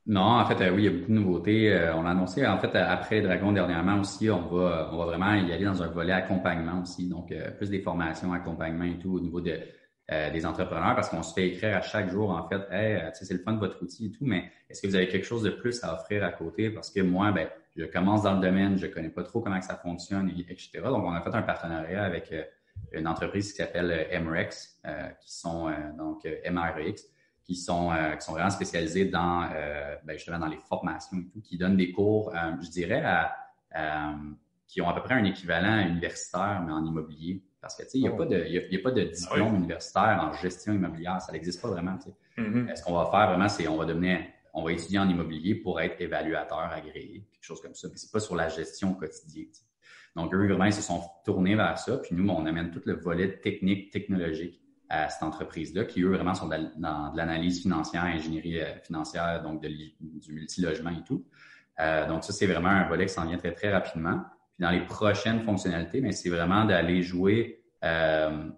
Non, 0.05 0.21
en 0.21 0.45
fait, 0.45 0.63
euh, 0.63 0.71
oui, 0.71 0.83
il 0.83 0.85
y 0.85 0.87
a 0.87 0.91
beaucoup 0.91 1.11
de 1.11 1.17
nouveautés. 1.17 1.89
on 1.93 2.01
l'a 2.01 2.11
annoncé, 2.11 2.47
en 2.47 2.57
fait, 2.59 2.73
après 2.77 3.19
Dragon 3.19 3.51
dernièrement 3.51 3.99
aussi, 3.99 4.29
on 4.29 4.47
va, 4.47 4.89
on 4.93 4.97
va 4.99 5.05
vraiment 5.07 5.33
y 5.33 5.51
aller 5.51 5.65
dans 5.65 5.83
un 5.83 5.87
volet 5.87 6.13
accompagnement 6.13 6.81
aussi. 6.81 7.09
Donc, 7.09 7.33
plus 7.57 7.69
des 7.69 7.81
formations, 7.81 8.31
accompagnement 8.31 8.85
et 8.85 8.99
tout 8.99 9.15
au 9.15 9.19
niveau 9.19 9.41
de, 9.41 9.59
des 10.31 10.45
entrepreneurs 10.45 10.95
parce 10.95 11.09
qu'on 11.09 11.23
se 11.23 11.33
fait 11.33 11.49
écrire 11.49 11.75
à 11.75 11.81
chaque 11.81 12.09
jour, 12.09 12.29
en 12.29 12.47
fait, 12.47 12.61
hey, 12.71 13.01
c'est 13.15 13.33
le 13.33 13.39
fun 13.39 13.51
de 13.51 13.59
votre 13.59 13.83
outil 13.83 14.05
et 14.05 14.11
tout, 14.11 14.23
mais 14.25 14.49
est-ce 14.69 14.81
que 14.81 14.87
vous 14.87 14.95
avez 14.95 15.09
quelque 15.09 15.27
chose 15.27 15.43
de 15.43 15.49
plus 15.49 15.83
à 15.83 15.93
offrir 15.93 16.23
à 16.23 16.31
côté? 16.31 16.69
Parce 16.69 16.89
que 16.89 17.01
moi, 17.01 17.33
ben, 17.33 17.49
je 17.79 17.85
commence 17.85 18.23
dans 18.23 18.35
le 18.35 18.41
domaine, 18.41 18.77
je 18.77 18.87
connais 18.87 19.09
pas 19.09 19.23
trop 19.23 19.39
comment 19.39 19.61
ça 19.61 19.75
fonctionne, 19.75 20.29
etc. 20.49 20.81
Donc, 20.83 21.03
on 21.05 21.13
a 21.13 21.21
fait 21.21 21.33
un 21.33 21.41
partenariat 21.41 22.03
avec 22.03 22.31
euh, 22.31 22.43
une 22.91 23.07
entreprise 23.07 23.51
qui 23.51 23.57
s'appelle 23.57 24.07
euh, 24.11 24.19
MREX, 24.19 24.79
euh, 24.85 25.07
qui 25.21 25.33
sont 25.33 25.71
donc 25.97 26.27
MREX, 26.49 27.05
qui 27.43 27.55
sont 27.55 27.91
qui 28.19 28.25
sont 28.25 28.33
vraiment 28.33 28.49
spécialisés 28.49 29.05
dans 29.05 29.49
ben, 30.03 30.13
justement 30.13 30.39
dans 30.39 30.47
les 30.47 30.59
formations 30.67 31.17
et 31.17 31.25
tout, 31.31 31.41
qui 31.41 31.57
donnent 31.57 31.77
des 31.77 31.91
cours, 31.91 32.31
je 32.61 32.69
dirais, 32.69 33.03
à, 33.73 34.15
qui 34.67 34.81
ont 34.81 34.89
à 34.89 34.93
peu 34.93 35.01
près 35.01 35.15
un 35.15 35.23
équivalent 35.23 35.79
universitaire, 35.87 36.61
mais 36.65 36.71
en 36.71 36.85
immobilier. 36.85 37.43
Parce 37.59 37.75
que, 37.75 37.83
tu 37.83 37.89
sais, 37.89 37.97
il 37.97 38.01
n'y 38.01 38.07
a, 38.07 38.11
pas 38.11 38.25
de, 38.25 38.35
a, 38.35 38.83
pas 38.83 38.91
de 38.91 39.03
diplôme 39.03 39.55
universitaire 39.55 40.19
en 40.21 40.31
gestion 40.33 40.73
immobilière. 40.73 41.21
Ça 41.21 41.31
n'existe 41.33 41.61
pas 41.61 41.69
vraiment, 41.69 41.97
tu 41.97 42.09
sais. 42.09 42.15
Mm-hmm. 42.41 42.75
Ce 42.75 42.83
qu'on 42.83 42.93
va 42.93 43.09
faire 43.11 43.29
vraiment, 43.29 43.49
c'est 43.49 43.67
on 43.67 43.77
va 43.77 43.85
devenir 43.85 44.19
on 44.53 44.63
va 44.63 44.71
étudier 44.73 44.99
en 44.99 45.09
immobilier 45.09 45.55
pour 45.55 45.79
être 45.79 45.99
évaluateur 46.01 46.71
agréé, 46.71 47.27
quelque 47.31 47.43
chose 47.43 47.61
comme 47.61 47.75
ça. 47.75 47.87
Mais 47.89 47.97
c'est 47.97 48.11
pas 48.11 48.19
sur 48.19 48.35
la 48.35 48.49
gestion 48.49 48.93
quotidienne. 48.93 49.47
Donc, 50.15 50.33
eux, 50.33 50.47
vraiment, 50.47 50.65
ils 50.65 50.73
se 50.73 50.81
sont 50.81 51.01
tournés 51.23 51.55
vers 51.55 51.77
ça. 51.77 51.97
Puis 51.97 52.15
nous, 52.15 52.27
on 52.29 52.45
amène 52.45 52.71
tout 52.71 52.81
le 52.85 52.93
volet 52.93 53.39
technique, 53.39 53.91
technologique 53.91 54.61
à 54.89 55.07
cette 55.09 55.23
entreprise-là, 55.23 55.85
qui, 55.85 56.01
eux, 56.01 56.09
vraiment 56.09 56.33
sont 56.33 56.47
dans 56.47 57.11
de 57.11 57.17
l'analyse 57.17 57.61
financière, 57.61 58.03
ingénierie 58.03 58.59
euh, 58.59 58.79
financière, 58.81 59.43
donc 59.43 59.61
du 59.61 60.33
multilogement 60.33 60.89
et 60.89 61.03
tout. 61.03 61.25
Euh, 61.79 62.07
donc, 62.07 62.23
ça, 62.23 62.33
c'est 62.33 62.47
vraiment 62.47 62.69
un 62.69 62.87
volet 62.87 63.05
qui 63.05 63.13
s'en 63.13 63.25
vient 63.25 63.37
très, 63.37 63.53
très 63.53 63.71
rapidement. 63.71 64.21
Puis 64.55 64.63
dans 64.63 64.71
les 64.71 64.85
prochaines 64.85 65.43
fonctionnalités, 65.43 66.01
mais 66.01 66.11
c'est 66.11 66.29
vraiment 66.29 66.65
d'aller 66.65 67.03
jouer 67.03 67.63
euh, 67.83 68.49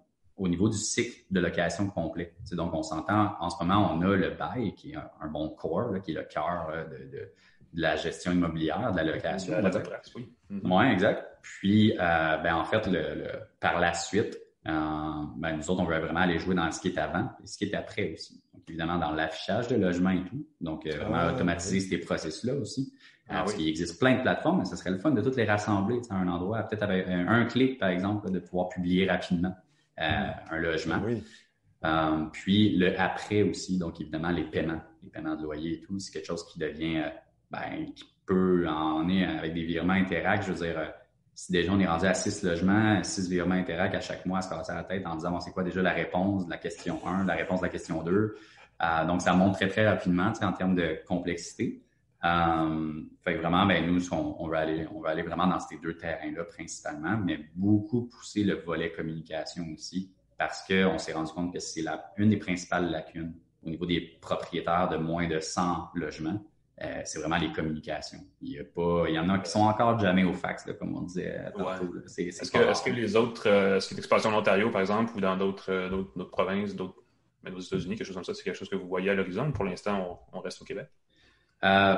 au 0.42 0.48
niveau 0.48 0.68
du 0.68 0.76
cycle 0.76 1.24
de 1.30 1.40
location 1.40 1.88
complet. 1.88 2.34
donc, 2.52 2.74
on 2.74 2.82
s'entend, 2.82 3.34
en 3.40 3.48
ce 3.48 3.62
moment, 3.62 3.92
on 3.92 4.02
a 4.02 4.16
le 4.16 4.30
bail 4.30 4.74
qui 4.74 4.92
est 4.92 4.96
un, 4.96 5.28
bon 5.28 5.50
core, 5.50 6.00
qui 6.02 6.10
est 6.10 6.14
le 6.14 6.24
cœur 6.24 6.72
de, 6.90 7.32
la 7.74 7.96
gestion 7.96 8.32
immobilière, 8.32 8.92
de 8.92 8.96
la 8.96 9.04
location. 9.04 9.60
La, 9.60 9.70
oui. 10.16 10.28
Oui, 10.50 10.84
exact. 10.86 11.24
Puis, 11.42 11.92
euh, 11.98 12.36
ben, 12.38 12.54
en 12.54 12.64
fait, 12.64 12.86
le, 12.86 13.28
par 13.60 13.80
la 13.80 13.94
suite, 13.94 14.38
euh, 14.66 14.70
ben, 15.36 15.56
nous 15.56 15.70
autres, 15.70 15.80
on 15.80 15.86
veut 15.86 15.98
vraiment 15.98 16.20
aller 16.20 16.38
jouer 16.38 16.54
dans 16.54 16.70
ce 16.70 16.80
qui 16.80 16.88
est 16.88 16.98
avant 16.98 17.30
et 17.42 17.46
ce 17.46 17.56
qui 17.56 17.64
est 17.64 17.74
après 17.74 18.12
aussi. 18.12 18.42
Donc, 18.52 18.62
évidemment, 18.68 18.98
dans 18.98 19.12
l'affichage 19.12 19.68
de 19.68 19.76
logement 19.76 20.10
et 20.10 20.24
tout. 20.24 20.46
Donc, 20.60 20.86
euh, 20.86 20.96
vraiment 20.98 21.16
ah, 21.16 21.32
automatiser 21.32 21.80
ces 21.80 21.98
processus-là 21.98 22.54
aussi. 22.54 22.92
Ah 23.28 23.38
parce 23.38 23.54
qu'il 23.54 23.68
existe 23.68 23.98
plein 23.98 24.16
de 24.16 24.22
plateformes, 24.22 24.58
mais 24.58 24.64
ce 24.64 24.76
serait 24.76 24.90
le 24.90 24.98
fun 24.98 25.12
de 25.12 25.22
toutes 25.22 25.36
les 25.36 25.44
rassembler 25.44 26.00
à 26.10 26.16
un 26.16 26.28
endroit, 26.28 26.62
peut-être 26.64 26.82
avec 26.82 27.06
un, 27.08 27.44
clic, 27.46 27.78
par 27.78 27.88
exemple, 27.88 28.30
de 28.30 28.38
pouvoir 28.40 28.68
publier 28.68 29.08
rapidement. 29.08 29.54
Euh, 30.02 30.30
un 30.50 30.58
logement. 30.58 31.00
Euh, 31.84 32.24
puis 32.32 32.76
le 32.76 32.98
après 32.98 33.42
aussi, 33.42 33.78
donc 33.78 34.00
évidemment 34.00 34.30
les 34.30 34.44
paiements, 34.44 34.80
les 35.02 35.10
paiements 35.10 35.36
de 35.36 35.42
loyer 35.42 35.74
et 35.74 35.80
tout, 35.80 35.98
c'est 36.00 36.12
quelque 36.12 36.26
chose 36.26 36.44
qui 36.50 36.58
devient 36.58 36.98
euh, 36.98 37.08
ben, 37.50 37.86
qui 37.94 38.04
peut 38.26 38.66
en 38.68 39.08
est 39.08 39.24
avec 39.24 39.54
des 39.54 39.62
virements 39.62 39.92
Interact. 39.92 40.44
Je 40.44 40.52
veux 40.52 40.66
dire, 40.66 40.92
si 41.34 41.52
déjà 41.52 41.72
on 41.72 41.78
est 41.78 41.86
rendu 41.86 42.06
à 42.06 42.14
six 42.14 42.42
logements, 42.42 43.02
six 43.04 43.28
virements 43.28 43.54
Interact 43.54 43.94
à 43.94 44.00
chaque 44.00 44.26
mois 44.26 44.38
à 44.38 44.42
se 44.42 44.48
casser 44.48 44.72
la 44.74 44.84
tête 44.84 45.06
en 45.06 45.14
disant 45.14 45.30
bon, 45.30 45.40
c'est 45.40 45.52
quoi 45.52 45.62
déjà 45.62 45.82
la 45.82 45.92
réponse 45.92 46.46
de 46.46 46.50
la 46.50 46.58
question 46.58 47.00
1, 47.06 47.24
la 47.24 47.34
réponse 47.34 47.60
de 47.60 47.66
la 47.66 47.70
question 47.70 48.02
2. 48.02 48.36
donc, 49.06 49.22
ça 49.22 49.34
monte 49.34 49.54
très, 49.54 49.68
très 49.68 49.86
rapidement 49.86 50.32
en 50.42 50.52
termes 50.52 50.74
de 50.74 50.98
complexité. 51.06 51.80
Euh, 52.24 53.02
fait 53.22 53.36
vraiment, 53.36 53.66
ben, 53.66 53.84
nous, 53.86 54.12
on, 54.12 54.36
on, 54.38 54.48
va 54.48 54.60
aller, 54.60 54.86
on 54.94 55.00
va 55.00 55.10
aller 55.10 55.22
vraiment 55.22 55.46
dans 55.46 55.58
ces 55.58 55.76
deux 55.78 55.96
terrains-là 55.96 56.44
principalement, 56.44 57.16
mais 57.16 57.40
beaucoup 57.54 58.02
pousser 58.02 58.44
le 58.44 58.54
volet 58.54 58.92
communication 58.92 59.66
aussi, 59.74 60.12
parce 60.38 60.62
qu'on 60.66 60.98
s'est 60.98 61.12
rendu 61.12 61.32
compte 61.32 61.52
que 61.52 61.58
c'est 61.58 61.84
une 62.16 62.30
des 62.30 62.36
principales 62.36 62.90
lacunes 62.90 63.34
au 63.64 63.70
niveau 63.70 63.86
des 63.86 64.00
propriétaires 64.20 64.88
de 64.88 64.96
moins 64.96 65.28
de 65.28 65.40
100 65.40 65.90
logements. 65.94 66.44
Euh, 66.82 67.02
c'est 67.04 67.20
vraiment 67.20 67.36
les 67.36 67.52
communications. 67.52 68.18
Il 68.40 68.52
y, 68.52 68.58
a 68.58 68.64
pas, 68.64 69.04
il 69.08 69.14
y 69.14 69.18
en 69.18 69.28
a 69.28 69.38
qui 69.38 69.50
sont 69.50 69.60
encore 69.60 69.98
jamais 70.00 70.24
au 70.24 70.32
fax, 70.32 70.66
comme 70.78 70.96
on 70.96 71.02
disait 71.02 71.52
tantôt. 71.56 71.70
Est-ce 72.06 72.50
que, 72.50 72.58
est 72.58 72.84
que, 72.84 72.90
les 72.90 73.14
autres, 73.14 73.46
euh, 73.46 73.76
est-ce 73.76 73.90
que 73.90 73.94
l'expansion 73.94 74.30
en 74.30 74.38
Ontario, 74.38 74.70
par 74.70 74.80
exemple, 74.80 75.12
ou 75.14 75.20
dans 75.20 75.36
d'autres, 75.36 75.70
euh, 75.70 75.88
d'autres, 75.88 76.30
provinces, 76.30 76.74
d'autres, 76.74 76.96
aux 77.46 77.60
États-Unis, 77.60 77.96
quelque 77.96 78.06
chose 78.06 78.16
comme 78.16 78.24
ça, 78.24 78.34
c'est 78.34 78.42
quelque 78.42 78.58
chose 78.58 78.70
que 78.70 78.74
vous 78.74 78.88
voyez 78.88 79.10
à 79.10 79.14
l'horizon? 79.14 79.52
Pour 79.52 79.64
l'instant, 79.64 80.26
on, 80.32 80.40
reste 80.40 80.60
au 80.62 80.64
Québec? 80.64 80.88
Euh, 81.64 81.94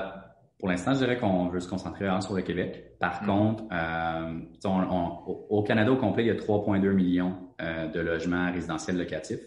pour 0.59 0.69
l'instant, 0.69 0.95
je 0.95 0.99
dirais 0.99 1.19
qu'on 1.19 1.49
veut 1.49 1.61
se 1.61 1.69
concentrer 1.69 2.05
vraiment 2.05 2.21
sur 2.21 2.35
le 2.35 2.43
Québec. 2.43 2.97
Par 2.99 3.23
mm. 3.23 3.27
contre, 3.27 3.65
euh, 3.73 4.41
au 5.51 5.63
Canada 5.63 5.93
au 5.93 5.97
complet, 5.97 6.25
il 6.25 6.27
y 6.29 6.31
a 6.31 6.35
3,2 6.35 6.91
millions 6.93 7.37
euh, 7.61 7.89
de 7.89 8.01
logements 8.01 8.53
résidentiels 8.53 8.99
locatifs. 8.99 9.41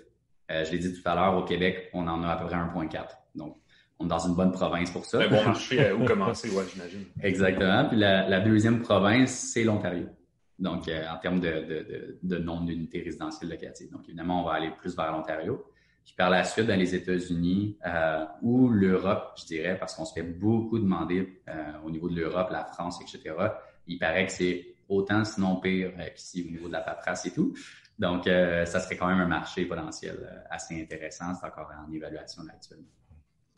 Je 0.50 0.72
l'ai 0.72 0.80
dit 0.80 0.94
tout 0.94 1.08
à 1.10 1.14
l'heure, 1.14 1.36
au 1.36 1.44
Québec, 1.44 1.90
on 1.94 2.08
en 2.08 2.24
a 2.24 2.30
à 2.30 2.38
peu 2.38 2.46
près 2.46 2.56
1,4. 2.56 3.06
Donc, 3.36 3.58
on 4.00 4.06
est 4.06 4.10
dans 4.10 4.20
une 4.20 4.36
bonne 4.36 4.54
province 4.54 4.92
pour 4.92 5.04
ça. 5.04 5.20
Un 5.20 5.28
bon 5.28 5.44
marché 5.44 5.92
où 5.92 6.06
commencer, 6.06 6.50
ouais, 6.52 6.64
j'imagine. 6.72 7.04
Exactement. 7.22 7.86
Puis 7.90 7.98
la, 7.98 8.40
deuxième 8.40 8.80
province, 8.82 9.32
c'est 9.32 9.66
l'Ontario. 9.66 10.08
Donc, 10.58 10.84
en 10.88 11.18
termes 11.18 11.42
de, 11.42 11.50
de, 11.50 12.20
de 12.24 12.38
nombre 12.38 12.66
d'unités 12.66 13.02
résidentielles 13.02 13.50
locatives. 13.50 13.92
Donc, 13.92 14.08
évidemment, 14.08 14.42
on 14.42 14.46
va 14.46 14.54
aller 14.54 14.72
plus 14.72 14.96
vers 14.96 15.12
l'Ontario. 15.12 15.66
Puis 16.08 16.16
par 16.16 16.30
la 16.30 16.46
suite, 16.46 16.68
dans 16.68 16.80
les 16.80 16.96
États-Unis 16.96 17.78
euh, 17.86 18.24
ou 18.42 18.70
l'Europe, 18.70 19.34
je 19.38 19.46
dirais, 19.46 19.78
parce 19.78 19.94
qu'on 19.94 20.06
se 20.06 20.14
fait 20.14 20.24
beaucoup 20.24 20.80
demander 20.80 21.42
euh, 21.50 21.74
au 21.84 21.92
niveau 21.92 22.08
de 22.08 22.16
l'Europe, 22.16 22.48
la 22.50 22.64
France, 22.64 23.02
etc. 23.02 23.36
Il 23.88 24.00
paraît 24.00 24.26
que 24.26 24.32
c'est 24.32 24.68
autant, 24.88 25.26
sinon 25.26 25.58
pire, 25.58 25.92
euh, 26.00 26.08
qu'ici 26.16 26.46
au 26.48 26.52
niveau 26.52 26.68
de 26.70 26.72
la 26.72 26.80
paperasse 26.80 27.26
et 27.26 27.32
tout. 27.32 27.54
Donc, 28.00 28.26
ça 28.26 28.80
serait 28.80 28.96
quand 28.96 29.08
même 29.08 29.20
un 29.20 29.28
marché 29.28 29.66
potentiel 29.66 30.46
assez 30.52 30.80
intéressant. 30.80 31.34
C'est 31.34 31.48
encore 31.48 31.72
en 31.76 31.92
évaluation 31.92 32.44
actuellement. 32.48 32.86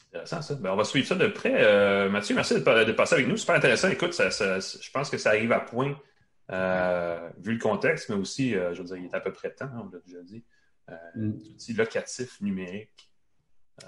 Intéressant, 0.07 0.41
ça. 0.41 0.55
Ben, 0.55 0.71
on 0.71 0.77
va 0.77 0.85
suivre 0.85 1.05
ça 1.05 1.15
de 1.15 1.27
près. 1.27 2.09
Mathieu, 2.09 2.35
merci 2.35 2.55
de, 2.55 2.91
passer 2.93 3.15
avec 3.15 3.27
nous. 3.27 3.35
Super 3.35 3.55
intéressant. 3.55 3.89
Écoute, 3.89 4.13
je 4.13 4.91
pense 4.91 5.09
que 5.09 5.17
ça 5.17 5.31
arrive 5.31 5.51
à 5.51 5.59
point, 5.59 5.89
vu 7.37 7.51
le 7.51 7.59
contexte, 7.59 8.07
mais 8.07 8.15
aussi, 8.15 8.53
je 8.53 8.77
veux 8.77 8.85
dire, 8.85 8.95
il 8.95 9.05
est 9.07 9.13
à 9.13 9.19
peu 9.19 9.33
près 9.33 9.51
temps, 9.51 9.69
on 9.75 9.89
l'a 9.93 9.99
déjà 10.05 10.23
dit. 10.23 10.41
Euh, 10.91 11.27
outils 11.27 11.73
locatifs 11.73 12.41
numériques. 12.41 13.11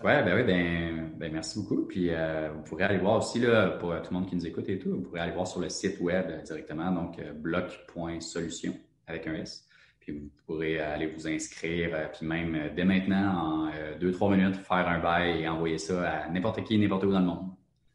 Oui, 0.03 0.11
ben 0.23 0.35
oui, 0.35 0.43
ben, 0.43 1.11
ben, 1.17 1.33
merci 1.33 1.59
beaucoup. 1.59 1.85
Puis 1.85 2.09
euh, 2.11 2.49
vous 2.53 2.61
pourrez 2.63 2.85
aller 2.85 2.97
voir 2.97 3.17
aussi, 3.17 3.39
là, 3.39 3.71
pour 3.71 3.93
tout 4.01 4.13
le 4.13 4.19
monde 4.19 4.29
qui 4.29 4.35
nous 4.35 4.47
écoute 4.47 4.69
et 4.69 4.79
tout, 4.79 4.91
vous 4.91 5.01
pourrez 5.01 5.19
aller 5.19 5.33
voir 5.33 5.47
sur 5.47 5.59
le 5.59 5.69
site 5.69 5.99
web 5.99 6.27
euh, 6.29 6.41
directement, 6.41 6.91
donc 6.91 7.21
bloc.solution 7.35 8.73
avec 9.07 9.27
un 9.27 9.33
S. 9.33 9.67
Puis 9.99 10.13
vous 10.13 10.29
pourrez 10.45 10.79
aller 10.79 11.07
vous 11.07 11.27
inscrire, 11.27 12.09
puis 12.11 12.25
même 12.25 12.71
dès 12.75 12.85
maintenant, 12.85 13.67
en 13.67 13.71
deux, 13.99 14.11
trois 14.11 14.35
minutes, 14.35 14.55
faire 14.55 14.87
un 14.87 14.99
bail 14.99 15.43
et 15.43 15.47
envoyer 15.47 15.77
ça 15.77 16.09
à 16.09 16.29
n'importe 16.29 16.63
qui, 16.63 16.77
n'importe 16.79 17.03
où 17.03 17.11
dans 17.11 17.19
le 17.19 17.25
monde. 17.25 17.51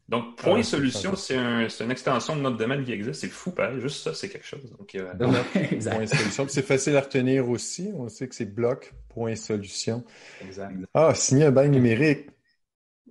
Donc, 0.09 0.37
Point 0.37 0.63
Solution, 0.63 1.15
c'est 1.15 1.35
une 1.35 1.91
extension 1.91 2.35
de 2.35 2.41
notre 2.41 2.55
domaine 2.55 2.83
qui 2.85 2.93
existe. 2.93 3.21
C'est 3.21 3.27
fou, 3.27 3.51
pareil. 3.51 3.81
Juste 3.81 4.03
ça, 4.03 4.13
c'est 4.13 4.29
quelque 4.29 4.45
chose. 4.45 4.61
Donc, 4.77 4.95
euh, 4.95 5.13
Point 5.91 6.07
Solution. 6.07 6.45
C'est 6.47 6.65
facile 6.65 6.95
à 6.95 7.01
retenir 7.01 7.49
aussi. 7.49 7.91
On 7.93 8.07
sait 8.07 8.27
que 8.27 8.35
c'est 8.35 8.45
bloc, 8.45 8.93
Point 9.09 9.35
Solution. 9.35 10.05
Exact. 10.41 10.73
Ah, 10.93 11.13
signer 11.13 11.45
un 11.45 11.51
bail 11.51 11.69
numérique. 11.69 12.29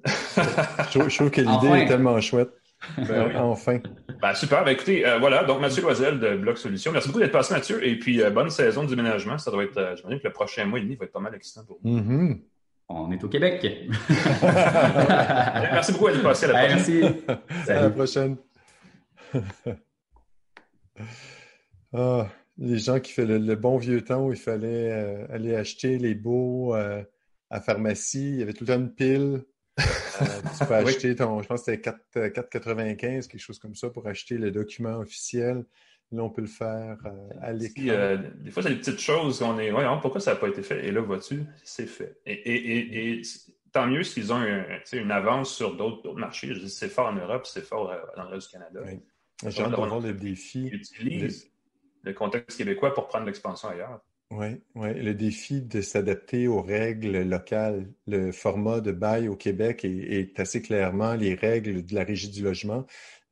je, 0.07 1.17
trouve 1.17 1.31
que 1.31 1.41
l'idée 1.43 1.83
est 1.83 1.87
tellement 1.87 2.19
chouette. 2.21 2.51
Ben 2.97 3.37
enfin. 3.37 3.81
Ben, 4.23 4.35
super. 4.35 4.65
Ben, 4.65 4.71
écoutez, 4.71 5.07
euh, 5.07 5.19
voilà. 5.19 5.45
Donc, 5.45 5.61
Mathieu 5.61 5.83
Loisel 5.83 6.19
de 6.19 6.37
Bloc 6.37 6.57
Solution. 6.57 6.93
Merci 6.93 7.09
beaucoup 7.09 7.21
d'être 7.21 7.33
passé, 7.33 7.53
Mathieu. 7.53 7.87
Et 7.87 7.99
puis, 7.99 8.23
euh, 8.23 8.31
bonne 8.31 8.49
saison 8.49 8.85
du 8.85 8.97
ménagement. 8.97 9.37
Ça 9.37 9.51
doit 9.51 9.65
être, 9.65 9.97
je 9.99 10.07
me 10.07 10.15
dis 10.15 10.21
que 10.21 10.29
le 10.29 10.33
prochain 10.33 10.65
mois 10.65 10.79
et 10.79 10.83
demi 10.83 10.95
va 10.97 11.05
être 11.05 11.13
pas 11.13 11.21
mal 11.21 11.35
excitant 11.35 11.65
pour 11.65 11.79
vous. 11.83 11.91
Mm-hmm. 11.91 12.41
On 12.89 13.11
est 13.11 13.23
au 13.25 13.29
Québec. 13.29 13.67
merci 14.43 15.93
beaucoup 15.93 16.09
d'être 16.09 16.23
passé. 16.23 16.47
À 16.47 16.53
la 16.53 16.75
prochaine. 16.77 17.17
merci. 17.49 17.71
À 17.71 17.81
la 17.83 17.91
prochaine. 17.91 18.37
Ah, 21.93 22.29
les 22.59 22.79
gens 22.79 23.01
qui 23.01 23.13
font 23.13 23.25
le, 23.27 23.55
bon 23.55 23.79
vieux 23.79 24.03
temps 24.03 24.27
où 24.27 24.33
il 24.33 24.39
fallait 24.39 24.93
euh, 24.93 25.27
aller 25.31 25.55
acheter 25.55 25.99
les 25.99 26.15
beaux 26.15 26.75
euh, 26.75 27.03
à 27.51 27.61
pharmacie. 27.61 28.31
Il 28.31 28.37
y 28.37 28.43
avait 28.43 28.53
tout 28.53 28.65
le 28.65 28.75
temps 28.75 28.81
une 28.81 28.93
pile. 28.93 29.45
Euh, 29.79 30.25
tu 30.59 30.67
peux 30.67 30.75
acheter 30.75 31.15
ton, 31.15 31.43
je 31.43 31.49
pense 31.49 31.63
que 31.63 31.73
c'était 31.73 31.91
4,95, 31.91 32.97
quelque 32.97 33.39
chose 33.39 33.59
comme 33.59 33.75
ça, 33.75 33.91
pour 33.91 34.07
acheter 34.07 34.37
le 34.37 34.51
document 34.51 34.99
officiel. 34.99 35.65
Là, 36.13 36.23
on 36.23 36.31
peut 36.31 36.43
le 36.43 36.47
faire 36.47 36.99
euh, 37.05 37.29
à 37.41 37.53
l'écran. 37.53 37.83
Euh, 37.89 38.17
des 38.37 38.51
fois, 38.53 38.63
c'est 38.63 38.71
des 38.71 38.77
petites 38.77 39.01
choses 39.01 39.41
qu'on 39.41 39.59
est. 39.59 39.73
Ouais, 39.73 39.85
pourquoi 40.01 40.21
ça 40.21 40.35
n'a 40.35 40.37
pas 40.37 40.49
été 40.49 40.63
fait? 40.63 40.87
Et 40.87 40.93
là, 40.93 41.01
vois-tu, 41.01 41.45
c'est 41.65 41.87
fait. 41.87 42.21
Et, 42.27 43.23
tant 43.73 43.87
mieux 43.87 44.05
s'ils 44.05 44.33
ont 44.33 44.41
une 44.93 45.11
avance 45.11 45.53
sur 45.53 45.77
d'autres 45.77 46.15
marchés. 46.15 46.55
Je 46.55 46.61
dis, 46.61 46.71
c'est 46.71 46.89
fort 46.89 47.09
en 47.09 47.15
Europe, 47.15 47.47
c'est 47.47 47.65
fort 47.65 47.91
euh, 47.91 47.99
dans 48.17 48.25
le 48.25 48.31
reste 48.31 48.49
du 48.49 48.53
Canada. 48.53 48.81
Oui. 48.85 49.01
J'ai 49.51 49.63
hâte 49.63 49.71
de 49.71 49.77
voir 49.77 50.01
le 50.01 50.15
défi. 50.15 50.69
Utilise 50.69 51.51
le 52.05 52.13
contexte 52.15 52.57
québécois 52.57 52.95
pour 52.95 53.09
prendre 53.09 53.27
l'expansion 53.27 53.69
ailleurs. 53.69 54.01
Oui, 54.31 54.61
ouais. 54.75 54.95
le 54.95 55.15
défi 55.15 55.63
de 55.63 55.81
s'adapter 55.81 56.49
aux 56.49 56.63
règles 56.63 57.23
locales. 57.23 57.87
Le 58.07 58.33
format 58.33 58.81
de 58.81 58.91
bail 58.91 59.29
au 59.29 59.37
Québec 59.37 59.85
est, 59.85 60.39
assez 60.41 60.63
clairement 60.63 61.15
les 61.15 61.35
règles 61.35 61.85
de 61.85 61.95
la 61.95 62.03
régie 62.03 62.31
du 62.31 62.43
logement 62.43 62.87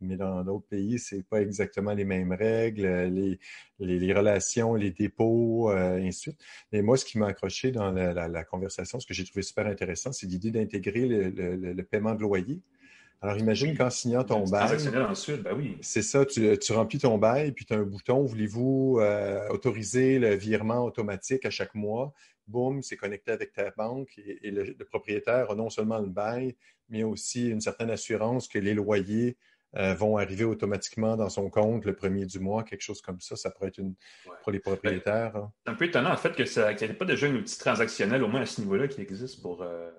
mais 0.05 0.17
dans 0.17 0.43
d'autres 0.45 0.67
pays, 0.67 0.99
c'est 0.99 1.23
pas 1.23 1.41
exactement 1.41 1.93
les 1.93 2.05
mêmes 2.05 2.33
règles, 2.33 2.87
les, 3.07 3.39
les, 3.81 4.13
relations, 4.13 4.75
les 4.75 4.91
dépôts, 4.91 5.71
euh, 5.71 5.97
ainsi 5.97 6.07
de 6.07 6.13
suite. 6.13 6.41
Mais 6.73 6.83
moi, 6.83 6.97
ce 6.97 7.05
qui 7.05 7.19
m'a 7.19 7.29
accroché 7.29 7.73
dans 7.73 7.91
la, 7.93 8.45
conversation, 8.45 9.01
ce 9.01 9.07
que 9.07 9.15
j'ai 9.15 9.25
trouvé 9.25 9.43
super 9.43 9.67
intéressant, 9.67 10.13
c'est 10.13 10.27
l'idée 10.27 10.51
d'intégrer 10.51 11.07
le, 11.07 11.83
paiement 11.83 12.15
de 12.15 12.21
loyer. 12.21 12.61
Alors, 13.23 13.39
imagine 13.39 13.75
qu'en 13.75 13.89
signant 13.89 14.23
ton 14.23 14.45
bail. 14.45 14.77
ben 15.43 15.57
oui. 15.57 15.79
C'est 15.81 16.03
ça, 16.03 16.27
tu, 16.27 16.59
tu, 16.59 16.73
remplis 16.73 16.99
ton 16.99 17.17
bail, 17.17 17.53
puis 17.53 17.65
tu 17.65 17.73
as 17.73 17.79
un 17.79 17.83
bouton, 17.83 18.23
voulez-vous 18.23 18.99
euh, 19.01 19.49
autoriser 19.49 20.19
le 20.19 20.35
virement 20.35 20.85
automatique 20.85 21.47
à 21.47 21.51
chaque 21.51 21.75
mois? 21.75 22.13
Boum, 22.47 22.83
c'est 22.83 22.97
connecté 22.97 23.33
avec 23.33 23.53
ta 23.53 23.71
banque 23.71 24.19
et, 24.19 24.51
le, 24.51 24.75
propriétaire 24.85 25.51
a 25.51 25.55
non 25.55 25.71
seulement 25.71 25.99
le 25.99 26.09
bail, 26.09 26.55
mais 26.89 27.03
aussi 27.03 27.49
une 27.49 27.61
certaine 27.61 27.91
assurance 27.91 28.49
que 28.49 28.59
les 28.59 28.75
loyers 28.75 29.37
euh, 29.77 29.95
vont 29.95 30.17
arriver 30.17 30.45
automatiquement 30.45 31.17
dans 31.17 31.29
son 31.29 31.51
compte 31.51 31.85
le 31.85 31.95
premier 31.95 32.27
du 32.27 32.39
mois, 32.39 32.63
quelque 32.63 32.83
chose 32.83 33.01
comme 33.01 33.21
ça. 33.21 33.37
Ça 33.37 33.51
pourrait 33.51 33.69
être 33.69 33.79
une 33.79 33.95
pour 34.43 34.53
les 34.53 34.61
propriétaires. 34.61 35.37
Hein. 35.37 35.53
C'est 35.65 35.73
un 35.73 35.75
peu 35.75 35.87
étonnant 35.87 36.13
en 36.13 36.17
fait 36.17 36.35
que 36.35 36.45
ça 36.45 36.75
qu'il 36.75 36.87
n'y 36.87 36.95
ait 36.95 36.97
pas 36.97 37.05
déjà 37.05 37.27
un 37.27 37.35
outil 37.35 37.59
transactionnel, 37.59 38.23
au 38.23 38.29
moins 38.29 38.43
à 38.43 38.47
ce 38.47 38.61
niveau-là, 38.61 38.89
qui 38.89 39.01
existe 39.01 39.43
pour 39.43 39.63
euh, 39.63 39.91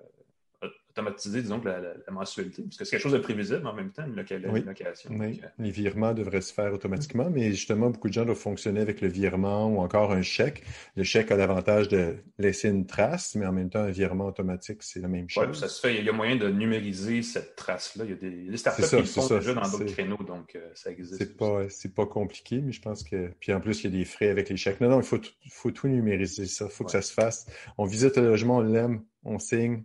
automatiser, 0.96 1.42
disons, 1.42 1.60
la, 1.64 1.80
mensualité. 2.10 2.62
Parce 2.62 2.76
que 2.76 2.84
c'est 2.84 2.92
quelque 2.92 3.02
chose 3.02 3.12
de 3.12 3.18
prévisible 3.18 3.66
en 3.66 3.74
même 3.74 3.90
temps, 3.90 4.04
une, 4.06 4.16
location. 4.16 5.10
Oui. 5.12 5.40
Euh, 5.42 5.48
les 5.58 5.70
virements 5.70 6.14
devraient 6.14 6.40
se 6.40 6.52
faire 6.52 6.72
automatiquement, 6.72 7.28
mais 7.30 7.50
justement, 7.50 7.90
beaucoup 7.90 8.08
de 8.08 8.12
gens 8.14 8.24
doivent 8.24 8.38
fonctionner 8.38 8.80
avec 8.80 9.00
le 9.00 9.08
virement 9.08 9.66
ou 9.66 9.80
encore 9.80 10.12
un 10.12 10.22
chèque. 10.22 10.62
Le 10.96 11.02
chèque 11.02 11.30
a 11.30 11.36
l'avantage 11.36 11.88
de 11.88 12.16
laisser 12.38 12.68
une 12.68 12.86
trace, 12.86 13.34
mais 13.34 13.46
en 13.46 13.52
même 13.52 13.70
temps, 13.70 13.80
un 13.80 13.90
virement 13.90 14.26
automatique, 14.26 14.82
c'est 14.82 15.00
la 15.00 15.08
même 15.08 15.28
chose. 15.28 15.46
Oui, 15.48 15.56
ça 15.56 15.68
se 15.68 15.80
fait. 15.80 15.98
Il 15.98 16.04
y 16.04 16.08
a 16.08 16.12
moyen 16.12 16.36
de 16.36 16.48
numériser 16.48 17.22
cette 17.22 17.56
trace-là. 17.56 18.04
Il 18.04 18.10
y 18.10 18.14
a 18.14 18.16
des, 18.50 18.56
startups 18.56 18.82
qui 18.82 18.96
le 18.96 19.04
font 19.04 19.36
déjà 19.36 19.54
dans 19.54 19.68
d'autres 19.68 19.92
créneaux, 19.92 20.22
donc 20.26 20.56
euh, 20.56 20.70
ça 20.74 20.90
existe. 20.90 21.18
C'est 21.18 21.36
pas, 21.36 21.66
pas 21.94 22.06
compliqué, 22.06 22.60
mais 22.60 22.72
je 22.72 22.80
pense 22.80 23.02
que. 23.02 23.30
Puis 23.40 23.52
en 23.52 23.60
plus, 23.60 23.84
il 23.84 23.92
y 23.92 23.94
a 23.94 23.98
des 23.98 24.04
frais 24.04 24.28
avec 24.28 24.48
les 24.48 24.56
chèques. 24.56 24.80
Non, 24.80 24.88
non, 24.88 25.00
il 25.00 25.06
faut, 25.06 25.20
faut 25.50 25.70
tout 25.70 25.88
numériser 25.88 26.46
ça. 26.46 26.66
Il 26.66 26.70
faut 26.70 26.84
que 26.84 26.90
ça 26.90 27.02
se 27.02 27.12
fasse. 27.12 27.46
On 27.78 27.84
visite 27.84 28.16
le 28.16 28.24
logement, 28.28 28.58
on 28.58 28.60
l'aime, 28.62 29.02
on 29.24 29.38
signe, 29.38 29.84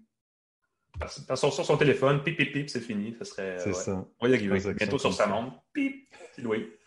sur 1.36 1.66
son 1.66 1.78
téléphone, 1.78 2.24
pip, 2.24 2.38
pip, 2.38 2.54
pip, 2.54 2.70
c'est 2.70 2.82
fini. 2.82 3.16
Ça 3.18 3.26
serait. 3.26 3.58
C'est 3.60 3.74
ça. 3.74 4.06
On 4.20 4.28
va 4.28 4.32
y 4.32 4.36
arriver. 4.36 4.74
Bientôt 4.74 5.00
sur 5.00 5.14
sa 5.14 5.28
montre, 5.28 5.62
pip, 5.74 6.08
c'est 6.36 6.42
loué. 6.42 6.78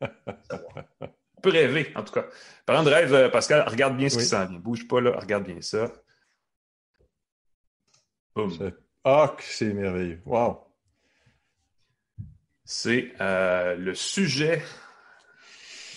On 0.00 1.40
peut 1.42 1.50
rêver, 1.50 1.92
en 1.94 2.02
tout 2.02 2.12
cas. 2.12 2.26
Parlant 2.66 2.82
de 2.82 2.90
rêve, 2.90 3.12
euh, 3.14 3.28
Pascal, 3.28 3.68
regarde 3.68 3.96
bien 3.96 4.08
ce 4.08 4.18
qui 4.18 4.24
s'en 4.24 4.46
vient. 4.46 4.58
Bouge 4.58 4.88
pas 4.88 5.00
là, 5.00 5.18
regarde 5.18 5.44
bien 5.44 5.60
ça. 5.60 5.92
Boum. 8.34 8.72
Ah, 9.04 9.36
c'est 9.40 9.72
merveilleux. 9.72 10.20
Wow. 10.24 10.60
C'est 12.64 13.12
euh, 13.20 13.76
le 13.76 13.94
sujet, 13.94 14.62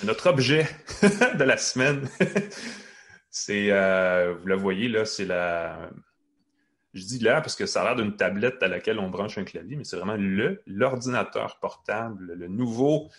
notre 0.03 0.27
objet 0.29 0.67
de 1.01 1.43
la 1.43 1.57
semaine. 1.57 2.09
c'est, 3.29 3.71
euh, 3.71 4.35
vous 4.35 4.47
la 4.47 4.57
voyez 4.57 4.89
là, 4.89 5.05
c'est 5.05 5.25
la 5.25 5.89
Je 6.97 7.05
dis 7.05 7.19
là 7.19 7.41
parce 7.41 7.55
que 7.55 7.65
ça 7.65 7.81
a 7.81 7.83
l'air 7.85 7.95
d'une 7.95 8.15
tablette 8.15 8.61
à 8.63 8.67
laquelle 8.67 8.97
on 8.99 9.09
branche 9.09 9.37
un 9.37 9.43
clavier, 9.43 9.75
mais 9.75 9.83
c'est 9.83 9.97
vraiment 9.97 10.17
le 10.17 10.63
l'ordinateur 10.65 11.59
portable, 11.59 12.33
le 12.33 12.47
nouveau 12.47 13.09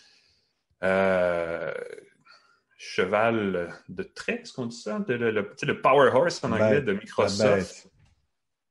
euh, 0.83 1.73
cheval 2.77 3.73
de 3.89 4.03
trait, 4.03 4.41
est-ce 4.43 4.53
qu'on 4.53 4.67
dit 4.67 4.77
ça? 4.77 5.05
le, 5.07 5.31
le, 5.31 5.81
Power 5.81 6.11
Horse 6.13 6.43
en 6.43 6.53
anglais 6.53 6.83
de 6.83 6.93
Microsoft. 6.93 7.89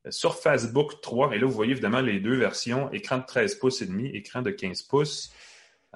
Sur 0.09 0.35
Facebook 0.35 1.01
3, 1.01 1.35
et 1.35 1.39
là 1.39 1.45
vous 1.45 1.51
voyez 1.51 1.71
évidemment 1.71 1.99
les 1.99 2.19
deux 2.19 2.35
versions, 2.37 2.89
écran 2.93 3.17
de 3.17 3.25
13 3.25 3.55
pouces 3.55 3.81
et 3.81 3.87
demi, 3.87 4.07
écran 4.07 4.41
de 4.41 4.51
15 4.51 4.83
pouces. 4.83 5.33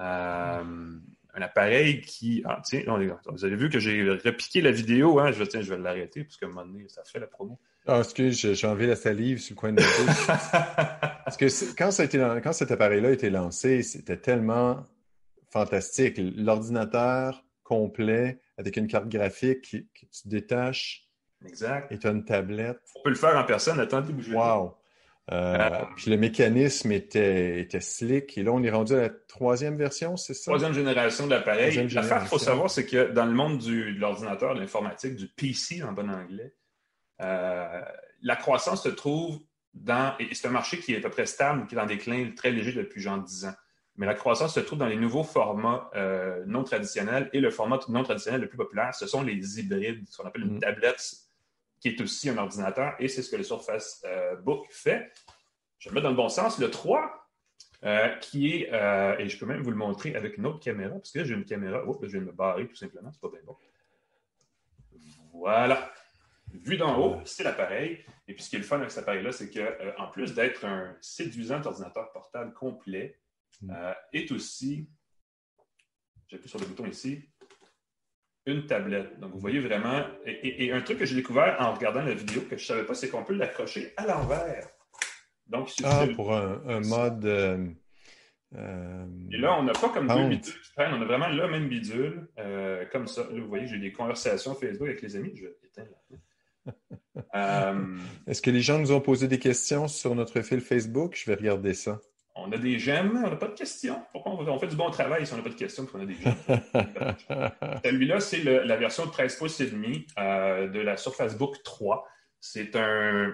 Euh, 0.00 0.98
un 1.34 1.40
appareil 1.40 2.02
qui. 2.02 2.42
Ah, 2.44 2.60
tiens, 2.62 2.82
vous 3.26 3.44
avez 3.44 3.56
vu 3.56 3.70
que 3.70 3.78
j'ai 3.78 4.02
repiqué 4.10 4.60
la 4.60 4.70
vidéo. 4.70 5.18
Hein? 5.18 5.32
Je, 5.32 5.44
tiens, 5.44 5.62
je 5.62 5.72
vais 5.72 5.80
l'arrêter 5.80 6.24
parce 6.24 6.36
qu'à 6.36 6.46
un 6.46 6.50
moment 6.50 6.66
donné, 6.66 6.86
ça 6.88 7.02
fait 7.04 7.20
la 7.20 7.26
promo. 7.26 7.58
Ah, 7.86 7.98
excuse, 7.98 8.54
j'ai 8.54 8.66
enlevé 8.66 8.86
la 8.86 8.96
salive 8.96 9.38
sur 9.38 9.54
le 9.54 9.60
coin 9.60 9.72
de 9.72 9.80
la 9.80 9.86
bouche. 9.86 10.26
parce 11.24 11.36
que 11.36 11.76
quand, 11.76 11.90
ça 11.90 12.02
a 12.02 12.06
été, 12.06 12.18
quand 12.42 12.52
cet 12.52 12.70
appareil-là 12.70 13.08
a 13.08 13.12
été 13.12 13.28
lancé, 13.28 13.82
c'était 13.82 14.18
tellement 14.18 14.84
fantastique. 15.50 16.14
L'ordinateur 16.18 17.44
complet 17.64 18.40
avec 18.56 18.76
une 18.76 18.86
carte 18.86 19.08
graphique 19.08 19.70
que 19.70 20.06
tu 20.06 20.28
détaches. 20.28 21.08
Exact. 21.44 21.90
Et 21.90 21.98
tu 21.98 22.06
as 22.06 22.10
une 22.10 22.24
tablette. 22.24 22.78
On 22.94 23.02
peut 23.02 23.10
le 23.10 23.16
faire 23.16 23.36
en 23.36 23.44
personne. 23.44 23.80
Attendez, 23.80 24.12
bougez. 24.12 24.32
Wow. 24.32 24.76
Euh, 25.30 25.56
euh, 25.56 25.84
puis 25.96 26.10
le 26.10 26.16
mécanisme 26.16 26.92
était, 26.92 27.60
était 27.60 27.80
slick. 27.80 28.36
Et 28.38 28.42
là, 28.42 28.52
on 28.52 28.62
est 28.62 28.70
rendu 28.70 28.94
à 28.94 29.02
la 29.02 29.08
troisième 29.08 29.76
version, 29.76 30.16
c'est 30.16 30.34
ça? 30.34 30.50
Troisième 30.50 30.72
génération 30.72 31.26
de 31.26 31.30
l'appareil. 31.30 31.88
L'affaire 31.88 32.20
qu'il 32.20 32.28
faut 32.28 32.38
savoir, 32.38 32.70
c'est 32.70 32.86
que 32.86 33.10
dans 33.12 33.24
le 33.26 33.32
monde 33.32 33.58
du, 33.58 33.94
de 33.94 34.00
l'ordinateur, 34.00 34.54
de 34.54 34.60
l'informatique, 34.60 35.16
du 35.16 35.28
PC 35.28 35.82
en 35.82 35.92
bon 35.92 36.10
anglais, 36.10 36.54
la 37.22 38.36
croissance 38.36 38.82
se 38.82 38.88
trouve 38.88 39.40
dans. 39.74 40.16
Et 40.18 40.34
c'est 40.34 40.48
un 40.48 40.52
marché 40.52 40.78
qui 40.78 40.94
est 40.94 40.98
à 40.98 41.00
peu 41.00 41.10
près 41.10 41.26
stable, 41.26 41.66
qui 41.66 41.74
est 41.74 41.80
des 41.80 41.96
déclin 41.96 42.30
très 42.36 42.50
léger 42.50 42.72
depuis 42.72 43.00
genre 43.00 43.18
10 43.18 43.46
ans. 43.46 43.54
Mais 43.96 44.06
la 44.06 44.14
croissance 44.14 44.54
se 44.54 44.60
trouve 44.60 44.78
dans 44.78 44.86
les 44.86 44.96
nouveaux 44.96 45.24
formats 45.24 45.90
non 46.46 46.64
traditionnels 46.64 47.30
et 47.32 47.40
le 47.40 47.50
format 47.50 47.78
non 47.88 48.02
traditionnel 48.02 48.40
le 48.40 48.48
plus 48.48 48.58
populaire, 48.58 48.94
ce 48.94 49.06
sont 49.06 49.22
les 49.22 49.60
hybrides, 49.60 50.04
ce 50.08 50.16
qu'on 50.16 50.26
appelle 50.26 50.42
une 50.42 50.56
mm. 50.56 50.60
tablette 50.60 51.22
qui 51.82 51.88
est 51.88 52.00
aussi 52.00 52.30
un 52.30 52.38
ordinateur, 52.38 52.94
et 53.00 53.08
c'est 53.08 53.22
ce 53.22 53.30
que 53.30 53.36
le 53.36 53.42
Surface 53.42 54.02
euh, 54.06 54.36
Book 54.36 54.66
fait. 54.70 55.12
Je 55.78 55.88
vais 55.88 55.90
le 55.90 55.94
mettre 55.94 56.04
dans 56.04 56.10
le 56.10 56.16
bon 56.16 56.28
sens. 56.28 56.60
Le 56.60 56.70
3, 56.70 57.28
euh, 57.82 58.08
qui 58.20 58.54
est, 58.54 58.72
euh, 58.72 59.18
et 59.18 59.28
je 59.28 59.36
peux 59.36 59.46
même 59.46 59.62
vous 59.62 59.72
le 59.72 59.76
montrer 59.76 60.14
avec 60.14 60.38
une 60.38 60.46
autre 60.46 60.60
caméra, 60.60 60.94
parce 60.94 61.10
que 61.10 61.24
j'ai 61.24 61.34
une 61.34 61.44
caméra, 61.44 61.82
oh, 61.84 61.98
je 62.00 62.18
de 62.18 62.24
me 62.24 62.30
barrer 62.30 62.68
tout 62.68 62.76
simplement, 62.76 63.10
c'est 63.12 63.20
pas 63.20 63.28
bien 63.28 63.40
bon. 63.44 63.56
Voilà. 65.32 65.92
Vu 66.52 66.76
d'en 66.76 66.98
haut, 66.98 67.20
c'est 67.24 67.44
l'appareil. 67.44 68.04
Et 68.28 68.34
puis, 68.34 68.44
ce 68.44 68.50
qui 68.50 68.56
est 68.56 68.60
le 68.60 68.64
fun 68.64 68.78
avec 68.78 68.90
cet 68.90 69.04
appareil-là, 69.04 69.32
c'est 69.32 69.50
qu'en 69.50 70.06
plus 70.08 70.34
d'être 70.34 70.64
un 70.64 70.96
séduisant 71.00 71.64
ordinateur 71.64 72.12
portable 72.12 72.52
complet, 72.52 73.18
mm. 73.62 73.74
est 74.12 74.30
aussi, 74.32 74.88
j'appuie 76.28 76.48
sur 76.48 76.60
le 76.60 76.66
bouton 76.66 76.86
ici, 76.86 77.28
une 78.46 78.66
tablette. 78.66 79.18
Donc, 79.20 79.32
vous 79.32 79.38
voyez 79.38 79.60
vraiment. 79.60 80.04
Et, 80.26 80.72
un 80.72 80.80
truc 80.80 80.98
que 80.98 81.06
j'ai 81.06 81.14
découvert 81.14 81.56
en 81.60 81.74
regardant 81.74 82.02
la 82.02 82.14
vidéo 82.14 82.42
que 82.42 82.56
je 82.56 82.62
ne 82.62 82.66
savais 82.66 82.84
pas, 82.84 82.94
c'est 82.94 83.08
qu'on 83.08 83.24
peut 83.24 83.34
l'accrocher 83.34 83.92
à 83.96 84.06
l'envers. 84.06 84.68
Donc, 85.46 85.70
ah, 85.84 86.06
pour 86.14 86.34
un, 86.34 86.80
mode. 86.80 87.24
Euh, 87.24 87.66
euh, 88.54 89.06
et 89.30 89.36
là, 89.36 89.58
on 89.58 89.62
n'a 89.62 89.72
pas 89.72 89.88
comme 89.88 90.08
deux 90.08 90.28
bidules 90.28 90.54
on 90.78 91.02
a 91.02 91.04
vraiment 91.04 91.28
le 91.28 91.48
même 91.48 91.68
bidule, 91.68 92.28
euh, 92.38 92.84
comme 92.90 93.06
ça. 93.06 93.22
Là, 93.22 93.40
vous 93.40 93.48
voyez, 93.48 93.66
j'ai 93.66 93.78
des 93.78 93.92
conversations 93.92 94.54
Facebook 94.54 94.88
avec 94.88 95.02
les 95.02 95.16
amis. 95.16 95.32
Je 95.34 95.44
vais 95.44 95.56
éteindre 95.62 95.90
Est-ce 98.26 98.42
que 98.42 98.50
les 98.50 98.60
gens 98.60 98.78
nous 98.78 98.92
ont 98.92 99.00
posé 99.00 99.28
des 99.28 99.38
questions 99.38 99.88
sur 99.88 100.14
notre 100.14 100.40
fil 100.42 100.60
Facebook? 100.60 101.14
Je 101.16 101.30
vais 101.30 101.36
regarder 101.36 101.74
ça. 101.74 102.00
On 102.34 102.50
a 102.50 102.56
des 102.56 102.78
j'aime, 102.78 103.22
on 103.24 103.28
n'a 103.28 103.36
pas 103.36 103.48
de 103.48 103.54
questions. 103.54 104.02
Pourquoi 104.12 104.32
on, 104.32 104.58
fait 104.58 104.66
du 104.66 104.76
bon 104.76 104.90
travail 104.90 105.26
si 105.26 105.34
on 105.34 105.36
n'a 105.36 105.42
pas 105.42 105.50
de 105.50 105.54
questions 105.54 105.84
qu'on 105.84 106.00
a 106.00 106.06
des 106.06 106.14
j'aime? 106.14 106.34
Celui-là, 107.84 108.20
c'est 108.20 108.42
la 108.42 108.76
version 108.76 109.04
de 109.04 109.10
13 109.10 109.36
pouces 109.36 109.60
et 109.60 109.66
demi 109.66 110.06
euh, 110.18 110.68
de 110.68 110.80
la 110.80 110.96
Surface 110.96 111.36
Book 111.36 111.62
3. 111.62 112.06
C'est 112.40 112.74
un. 112.74 113.32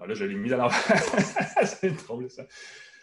Ah, 0.00 0.06
là, 0.06 0.14
je 0.14 0.24
l'ai 0.24 0.34
mis 0.34 0.48
dans 0.48 0.56
l'envers. 0.56 0.80
c'est 1.64 1.90
drôle, 1.90 2.30
ça. 2.30 2.44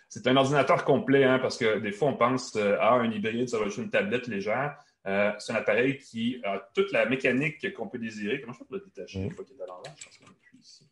C'est 0.10 0.26
un 0.26 0.36
ordinateur 0.36 0.84
complet, 0.84 1.24
hein, 1.24 1.38
parce 1.38 1.58
que 1.58 1.78
des 1.78 1.92
fois, 1.92 2.10
on 2.10 2.18
pense 2.18 2.56
euh, 2.56 2.78
à 2.80 2.94
un 2.94 3.12
hybride, 3.12 3.48
ça 3.48 3.60
va 3.60 3.68
être 3.68 3.78
une 3.78 3.92
tablette 3.92 4.28
légère. 4.28 4.76
Euh, 5.08 5.32
c'est 5.40 5.54
un 5.54 5.56
appareil 5.56 5.98
qui 5.98 6.42
a 6.44 6.70
toute 6.74 6.92
la 6.92 7.06
mécanique 7.06 7.74
qu'on 7.74 7.88
peut 7.88 8.00
désirer. 8.00 8.42
Comment 8.42 8.54
je 8.54 8.64
peux 8.64 8.76
le 8.76 8.86
détacher? 8.86 9.20
Une 9.20 9.32
fois 9.32 9.46
qu'il 9.46 9.58
est 9.58 9.64
à 9.64 9.68
l'envers? 9.68 9.94
Je 9.98 10.06
pense 10.06 10.18
qu'on 10.18 10.58
ici. 10.60 10.90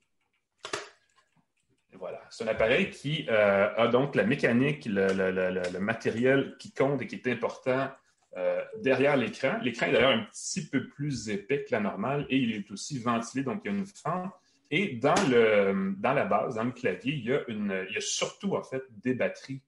Voilà. 1.93 2.21
C'est 2.29 2.43
un 2.43 2.47
appareil 2.47 2.89
qui 2.91 3.25
euh, 3.29 3.73
a 3.75 3.87
donc 3.87 4.15
la 4.15 4.23
mécanique, 4.23 4.85
le, 4.85 5.79
matériel 5.79 6.55
qui 6.59 6.71
compte 6.71 7.01
et 7.01 7.07
qui 7.07 7.15
est 7.15 7.27
important 7.27 7.89
euh, 8.37 8.61
derrière 8.81 9.17
l'écran. 9.17 9.57
L'écran 9.61 9.87
est 9.87 9.93
d'ailleurs 9.93 10.11
un 10.11 10.23
petit 10.25 10.67
peu 10.67 10.87
plus 10.87 11.29
épais 11.29 11.63
que 11.63 11.71
la 11.71 11.79
normale 11.79 12.25
et 12.29 12.37
il 12.37 12.53
est 12.53 12.71
aussi 12.71 12.99
ventilé, 12.99 13.43
donc 13.43 13.61
il 13.65 13.71
y 13.71 13.75
a 13.75 13.77
une 13.77 13.85
fente. 13.85 14.31
Et 14.69 14.95
dans, 14.95 15.15
le, 15.29 15.95
dans 15.97 16.13
la 16.13 16.25
base, 16.25 16.55
dans 16.55 16.65
le 16.65 16.71
clavier, 16.71 17.13
il 17.13 17.25
y 17.25 17.33
a, 17.33 17.41
une, 17.47 17.85
il 17.89 17.95
y 17.95 17.97
a 17.97 18.01
surtout 18.01 18.55
en 18.55 18.63
fait 18.63 18.83
des 18.91 19.13
batteries. 19.13 19.61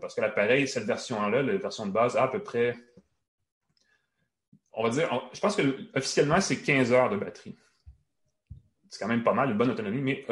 Parce 0.00 0.14
que 0.14 0.20
l'appareil, 0.20 0.68
cette 0.68 0.84
version-là, 0.84 1.42
la 1.42 1.56
version 1.56 1.86
de 1.86 1.90
base, 1.90 2.16
a 2.16 2.22
à 2.22 2.28
peu 2.28 2.38
près, 2.40 2.74
on 4.80 4.84
va 4.84 4.90
dire, 4.90 5.28
je 5.32 5.40
pense 5.40 5.56
que 5.56 5.62
officiellement, 5.94 6.40
c'est 6.40 6.62
15 6.62 6.92
heures 6.92 7.10
de 7.10 7.16
batterie. 7.16 7.56
C'est 8.88 8.98
quand 8.98 9.08
même 9.08 9.22
pas 9.22 9.34
mal, 9.34 9.50
une 9.50 9.58
bonne 9.58 9.70
autonomie, 9.70 10.00
mais 10.00 10.26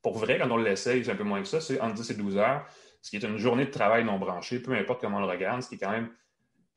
pour 0.00 0.16
vrai, 0.18 0.38
quand 0.38 0.50
on 0.50 0.56
l'essaye, 0.56 1.04
c'est 1.04 1.10
un 1.10 1.16
peu 1.16 1.24
moins 1.24 1.42
que 1.42 1.48
ça, 1.48 1.60
c'est 1.60 1.80
entre 1.80 1.94
10 1.94 2.10
et 2.10 2.14
12 2.14 2.36
heures, 2.36 2.64
ce 3.02 3.10
qui 3.10 3.16
est 3.16 3.24
une 3.24 3.36
journée 3.36 3.66
de 3.66 3.70
travail 3.70 4.04
non 4.04 4.18
branchée, 4.18 4.60
peu 4.60 4.72
importe 4.72 5.00
comment 5.00 5.18
on 5.18 5.22
le 5.22 5.26
regarde, 5.26 5.62
ce 5.62 5.68
qui 5.68 5.74
est 5.74 5.78
quand 5.78 5.90
même 5.90 6.10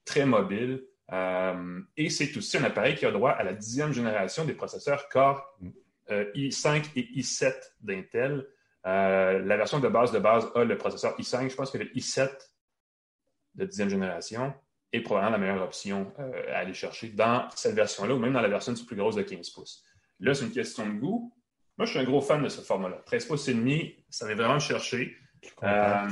très 0.06 0.26
mobile. 0.26 0.84
Euh, 1.12 1.82
et 1.98 2.10
c'est 2.10 2.36
aussi 2.36 2.58
un 2.58 2.64
appareil 2.64 2.96
qui 2.96 3.06
a 3.06 3.12
droit 3.12 3.32
à 3.32 3.44
la 3.44 3.54
dixième 3.54 3.94
génération 3.94 4.44
des 4.44 4.54
processeurs 4.54 5.08
Core 5.10 5.46
euh, 6.10 6.32
i5 6.34 6.90
et 6.96 7.04
i7 7.16 7.54
d'Intel. 7.82 8.48
Euh, 8.86 9.40
la 9.40 9.56
version 9.56 9.80
de 9.80 9.88
base 9.88 10.12
de 10.12 10.20
base 10.20 10.50
a 10.56 10.64
le 10.64 10.78
processeur 10.78 11.16
i5. 11.20 11.50
Je 11.50 11.56
pense 11.56 11.70
que 11.70 11.78
le 11.78 11.86
i7 11.94 12.30
de 13.56 13.66
dixième 13.66 13.90
génération 13.90 14.54
est 14.94 15.02
probablement 15.02 15.32
la 15.32 15.38
meilleure 15.40 15.64
option 15.64 16.14
à 16.52 16.60
aller 16.60 16.74
chercher 16.74 17.10
dans 17.10 17.50
cette 17.56 17.76
version-là 17.76 18.14
ou 18.14 18.20
même 18.20 18.34
dans 18.34 18.42
la 18.42 18.48
version 18.48 18.74
plus 18.74 18.96
grosse 18.96 19.16
de 19.16 19.24
15 19.24 19.50
pouces. 19.50 19.84
Là, 20.20 20.34
c'est 20.34 20.46
une 20.46 20.52
question 20.52 20.88
de 20.88 20.94
goût. 20.94 21.34
Moi, 21.78 21.86
je 21.86 21.92
suis 21.92 22.00
un 22.00 22.04
gros 22.04 22.22
fan 22.22 22.42
de 22.42 22.50
ce 22.50 22.62
format-là. 22.62 23.02
13 23.06 23.26
pouces 23.26 23.48
et 23.48 23.54
demi, 23.54 23.96
ça 24.10 24.28
vient 24.28 24.36
vraiment 24.36 24.60
chercher. 24.60 25.18
Euh, 25.64 26.08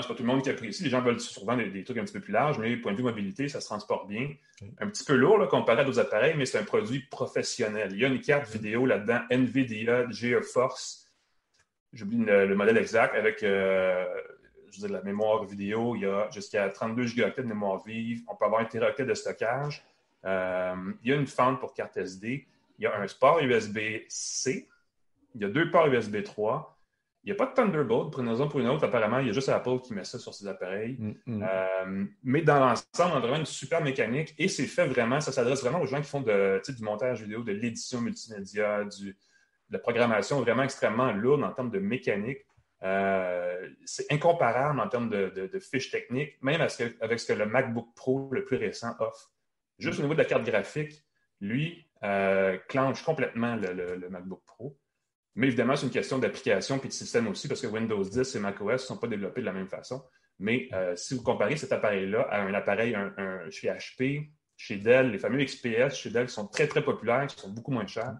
c'est 0.00 0.08
pas 0.08 0.14
tout 0.14 0.22
le 0.22 0.28
monde 0.28 0.42
qui 0.42 0.50
apprécie. 0.50 0.82
Les 0.84 0.90
gens 0.90 1.02
veulent 1.02 1.20
souvent 1.20 1.56
des, 1.56 1.84
trucs 1.84 1.98
un 1.98 2.04
petit 2.04 2.14
peu 2.14 2.20
plus 2.20 2.32
larges, 2.32 2.58
mais 2.58 2.76
point 2.76 2.92
de 2.92 2.96
vue 2.96 3.02
mobilité, 3.02 3.48
ça 3.48 3.60
se 3.60 3.66
transporte 3.66 4.08
bien. 4.08 4.30
Un 4.78 4.86
petit 4.88 5.04
peu 5.04 5.14
lourd 5.14 5.38
là, 5.38 5.46
comparé 5.46 5.82
à 5.82 5.84
d'autres 5.84 6.00
appareils, 6.00 6.34
mais 6.36 6.46
c'est 6.46 6.58
un 6.58 6.64
produit 6.64 7.00
professionnel. 7.00 7.90
Il 7.92 7.98
y 7.98 8.04
a 8.04 8.08
une 8.08 8.20
carte 8.20 8.50
vidéo 8.50 8.86
là-dedans, 8.86 9.20
NVIDIA 9.30 10.10
GeForce. 10.10 11.10
J'oublie 11.92 12.16
le, 12.16 12.54
modèle 12.54 12.78
exact, 12.78 13.14
avec 13.14 13.42
euh, 13.42 14.06
je 14.72 14.80
veux 14.80 14.88
dire, 14.88 14.96
la 14.96 15.02
mémoire 15.02 15.44
vidéo. 15.44 15.94
Il 15.94 16.02
y 16.02 16.06
a 16.06 16.28
jusqu'à 16.30 16.68
32 16.68 17.04
Go 17.04 17.22
de 17.36 17.42
mémoire 17.42 17.82
vive. 17.84 18.22
On 18.28 18.34
peut 18.34 18.44
avoir 18.44 18.60
un 18.60 18.64
téraoctet 18.64 19.04
de 19.04 19.14
stockage. 19.14 19.84
Euh, 20.24 20.74
il 21.02 21.10
y 21.10 21.12
a 21.12 21.16
une 21.16 21.26
fente 21.26 21.60
pour 21.60 21.74
carte 21.74 21.96
SD. 21.96 22.46
Il 22.78 22.84
y 22.84 22.86
a 22.86 22.98
un 22.98 23.06
support 23.06 23.40
USB-C. 23.40 24.68
Il 25.34 25.40
y 25.40 25.44
a 25.44 25.48
deux 25.48 25.70
ports 25.70 25.86
USB 25.86 26.22
3. 26.22 26.78
Il 27.24 27.28
n'y 27.28 27.32
a 27.32 27.36
pas 27.36 27.46
de 27.46 27.54
Thunderbolt 27.54 28.10
pour 28.10 28.20
une 28.20 28.28
raison 28.28 28.46
ou 28.46 28.48
pour 28.48 28.58
une 28.58 28.66
autre. 28.66 28.84
Apparemment, 28.84 29.20
il 29.20 29.28
y 29.28 29.30
a 29.30 29.32
juste 29.32 29.48
Apple 29.48 29.78
qui 29.80 29.94
met 29.94 30.02
ça 30.02 30.18
sur 30.18 30.34
ses 30.34 30.48
appareils. 30.48 30.96
Mm, 30.98 31.14
mm. 31.26 31.42
Euh, 31.48 32.04
mais 32.24 32.42
dans 32.42 32.58
l'ensemble, 32.58 33.12
on 33.12 33.16
a 33.16 33.20
vraiment 33.20 33.36
une 33.36 33.46
super 33.46 33.80
mécanique 33.80 34.34
et 34.38 34.48
c'est 34.48 34.66
fait 34.66 34.86
vraiment, 34.86 35.20
ça 35.20 35.30
s'adresse 35.30 35.62
vraiment 35.62 35.80
aux 35.80 35.86
gens 35.86 36.00
qui 36.00 36.08
font 36.08 36.20
de, 36.20 36.60
du 36.68 36.82
montage 36.82 37.22
vidéo, 37.22 37.44
de 37.44 37.52
l'édition 37.52 38.00
multimédia, 38.00 38.84
du, 38.84 39.10
de 39.10 39.16
la 39.70 39.78
programmation 39.78 40.40
vraiment 40.40 40.64
extrêmement 40.64 41.12
lourde 41.12 41.44
en 41.44 41.52
termes 41.52 41.70
de 41.70 41.78
mécanique. 41.78 42.38
Euh, 42.84 43.68
c'est 43.84 44.10
incomparable 44.12 44.80
en 44.80 44.88
termes 44.88 45.08
de, 45.08 45.58
fiches 45.60 45.90
techniques, 45.90 46.42
même 46.42 46.60
avec 47.00 47.20
ce 47.20 47.26
que 47.26 47.32
le 47.32 47.46
MacBook 47.46 47.94
Pro 47.94 48.28
le 48.32 48.44
plus 48.44 48.56
récent 48.56 48.94
offre. 48.98 49.32
Juste 49.78 49.98
au 50.00 50.02
niveau 50.02 50.14
de 50.14 50.18
la 50.18 50.24
carte 50.24 50.44
graphique, 50.44 51.04
lui, 51.40 51.86
euh, 52.02 52.58
clenche 52.68 53.02
complètement 53.02 53.56
le, 53.56 54.08
MacBook 54.08 54.42
Pro. 54.44 54.78
Mais 55.34 55.46
évidemment, 55.46 55.76
c'est 55.76 55.86
une 55.86 55.92
question 55.92 56.18
d'application 56.18 56.80
et 56.82 56.86
de 56.86 56.92
système 56.92 57.26
aussi, 57.28 57.48
parce 57.48 57.60
que 57.60 57.66
Windows 57.66 58.02
10 58.02 58.34
et 58.34 58.38
macOS 58.38 58.72
ne 58.72 58.76
sont 58.78 58.98
pas 58.98 59.06
développés 59.06 59.40
de 59.40 59.46
la 59.46 59.52
même 59.52 59.68
façon. 59.68 60.04
Mais 60.38 60.68
euh, 60.72 60.94
si 60.96 61.14
vous 61.14 61.22
comparez 61.22 61.56
cet 61.56 61.72
appareil-là 61.72 62.22
à 62.22 62.42
un 62.42 62.52
appareil 62.52 62.96
chez 63.50 63.68
HP, 63.68 64.30
chez 64.56 64.76
Dell, 64.76 65.10
les 65.10 65.18
fameux 65.18 65.42
XPS 65.42 65.94
chez 65.94 66.10
Dell 66.10 66.26
qui 66.26 66.34
sont 66.34 66.48
très, 66.48 66.66
très 66.66 66.82
populaires, 66.82 67.26
qui 67.26 67.40
sont 67.40 67.50
beaucoup 67.50 67.70
moins 67.70 67.86
chers, 67.86 68.16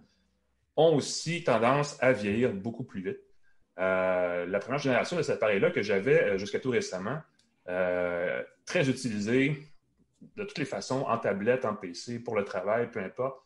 ont 0.77 0.97
aussi 0.97 1.45
tendance 1.45 2.01
à 2.03 2.13
vieillir 2.13 2.55
beaucoup 2.55 2.85
plus 2.85 3.03
vite. 3.03 3.32
Euh, 3.79 4.47
la 4.47 4.59
première 4.59 4.79
génération 4.79 5.17
de 5.17 5.23
cet 5.23 5.37
appareil-là 5.37 5.71
que 5.71 5.83
j'avais 5.83 6.39
jusqu'à 6.39 6.61
tout 6.61 6.71
récemment, 6.71 7.21
très 7.65 8.89
utilisé 8.89 9.57
de 10.37 10.45
toutes 10.45 10.59
les 10.59 10.65
façons, 10.65 11.03
en 11.03 11.19
tablette, 11.19 11.65
en 11.65 11.75
PC, 11.75 12.21
pour 12.21 12.37
le 12.37 12.45
travail, 12.45 12.91
peu 12.91 13.01
importe, 13.01 13.43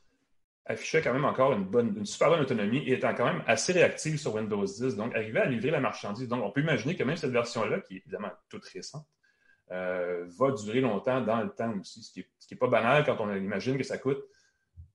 affichait 0.66 1.00
quand 1.00 1.12
même 1.12 1.24
encore 1.24 1.52
une, 1.52 1.64
bonne, 1.64 1.94
une 1.96 2.06
super 2.06 2.28
bonne 2.28 2.40
autonomie 2.40 2.78
et 2.78 2.94
étant 2.94 3.14
quand 3.14 3.24
même 3.24 3.42
assez 3.46 3.72
réactive 3.72 4.18
sur 4.18 4.34
Windows 4.34 4.64
10, 4.64 4.96
donc 4.96 5.14
arrivait 5.14 5.40
à 5.40 5.46
livrer 5.46 5.70
la 5.70 5.80
marchandise. 5.80 6.28
Donc, 6.28 6.42
on 6.42 6.50
peut 6.50 6.60
imaginer 6.60 6.96
que 6.96 7.04
même 7.04 7.16
cette 7.16 7.30
version-là, 7.30 7.80
qui 7.80 7.94
est 7.94 7.98
évidemment 7.98 8.32
toute 8.48 8.64
récente, 8.64 9.06
euh, 9.70 10.26
va 10.38 10.50
durer 10.52 10.80
longtemps 10.80 11.20
dans 11.20 11.40
le 11.40 11.50
temps 11.50 11.72
aussi, 11.78 12.02
ce 12.02 12.12
qui 12.12 12.24
n'est 12.50 12.58
pas 12.58 12.68
banal 12.68 13.04
quand 13.04 13.16
on 13.20 13.34
imagine 13.34 13.76
que 13.78 13.84
ça 13.84 13.98
coûte 13.98 14.22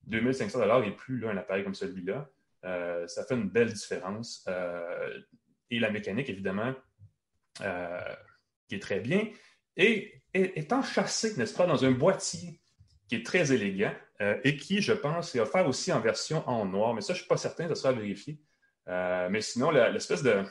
2500 0.08 0.84
et 0.84 0.92
plus 0.92 1.20
là, 1.20 1.32
un 1.32 1.38
appareil 1.38 1.64
comme 1.64 1.76
celui-là. 1.76 2.30
Euh, 2.66 3.08
ça 3.08 3.26
fait 3.26 3.36
une 3.36 3.50
belle 3.50 3.74
différence. 3.74 4.46
Euh, 4.48 5.20
et 5.70 5.80
la 5.80 5.92
mécanique, 5.92 6.30
évidemment, 6.30 6.74
qui 8.68 8.76
est 8.76 8.82
très 8.82 9.00
bien, 9.00 9.28
et 9.78 10.22
étant 10.34 10.82
chassé, 10.82 11.36
n'est-ce 11.38 11.54
pas, 11.54 11.66
dans 11.66 11.86
un 11.86 11.92
boîtier 11.92 12.60
qui 13.08 13.16
est 13.16 13.26
très 13.26 13.54
élégant 13.54 13.94
et 14.44 14.58
qui, 14.58 14.82
je 14.82 14.94
pense, 14.94 15.36
est 15.36 15.40
offert 15.40 15.68
aussi 15.68 15.92
en 15.92 16.00
version 16.00 16.48
en 16.48 16.66
noir. 16.66 16.94
Mais 16.94 17.02
ça, 17.02 17.14
je 17.14 17.20
ne 17.20 17.22
suis 17.22 17.28
pas 17.28 17.38
certain, 17.38 17.68
ça 17.70 17.76
sera 17.76 17.94
vérifié. 17.94 18.40
mais 18.88 19.42
sinon, 19.42 19.72
l'espèce 19.72 20.24
de. 20.24 20.44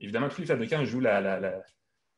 Évidemment, 0.00 0.28
tous 0.28 0.40
les 0.40 0.46
fabricants 0.46 0.84
jouent 0.84 1.00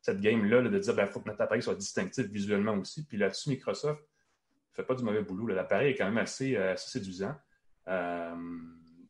cette 0.06 0.20
game-là 0.20 0.62
de 0.62 0.68
dire 0.78 0.94
qu'il 0.94 1.02
ben, 1.02 1.08
faut 1.08 1.20
que 1.20 1.28
notre 1.28 1.40
appareil 1.40 1.62
soit 1.62 1.74
distinctif 1.74 2.26
visuellement 2.26 2.74
aussi. 2.74 3.04
Puis 3.04 3.18
là-dessus, 3.18 3.50
Microsoft 3.50 4.00
ne 4.00 4.76
fait 4.76 4.84
pas 4.84 4.94
du 4.94 5.02
mauvais 5.02 5.22
boulot. 5.22 5.48
L'appareil 5.48 5.90
est 5.90 5.94
quand 5.96 6.04
même 6.04 6.18
assez, 6.18 6.56
euh, 6.56 6.76
séduisant. 6.76 7.34
Euh, 7.88 8.36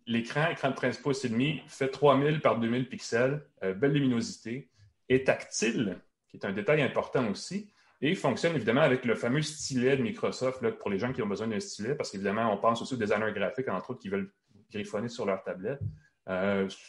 l'écran, 0.07 0.50
écran 0.50 0.70
de 0.70 0.74
principaux 0.74 1.12
6,5, 1.12 1.62
fait 1.68 1.88
3000 1.88 2.40
par 2.40 2.59
2000 2.59 2.88
pixels, 2.88 3.42
euh, 3.62 3.74
belle 3.74 3.92
luminosité, 3.92 4.70
est 5.09 5.26
tactile, 5.26 5.98
qui 6.28 6.36
est 6.36 6.46
un 6.46 6.52
détail 6.52 6.82
important 6.82 7.28
aussi, 7.30 7.70
et 8.00 8.14
fonctionne 8.14 8.54
évidemment 8.54 8.82
avec 8.82 9.04
le 9.04 9.14
fameux 9.14 9.42
stylet 9.42 9.96
de 9.96 10.02
Microsoft 10.02 10.62
là, 10.62 10.72
pour 10.72 10.90
les 10.90 10.98
gens 10.98 11.12
qui 11.12 11.22
ont 11.22 11.26
besoin 11.26 11.48
d'un 11.48 11.61
stylet, 11.61 11.94
parce 11.94 12.11
qu'évidemment, 12.11 12.52
on 12.52 12.59
pense 12.59 12.82
aussi 12.82 12.94
aux 12.94 12.98
designers 12.98 13.32
graphiques, 13.32 13.68
entre 13.68 13.90
autres, 13.90 14.00
qui 14.00 14.09
veulent 14.09 14.30
griffonner 14.70 15.09
sur 15.09 15.24
leur 15.24 15.42
tablette. 15.42 15.80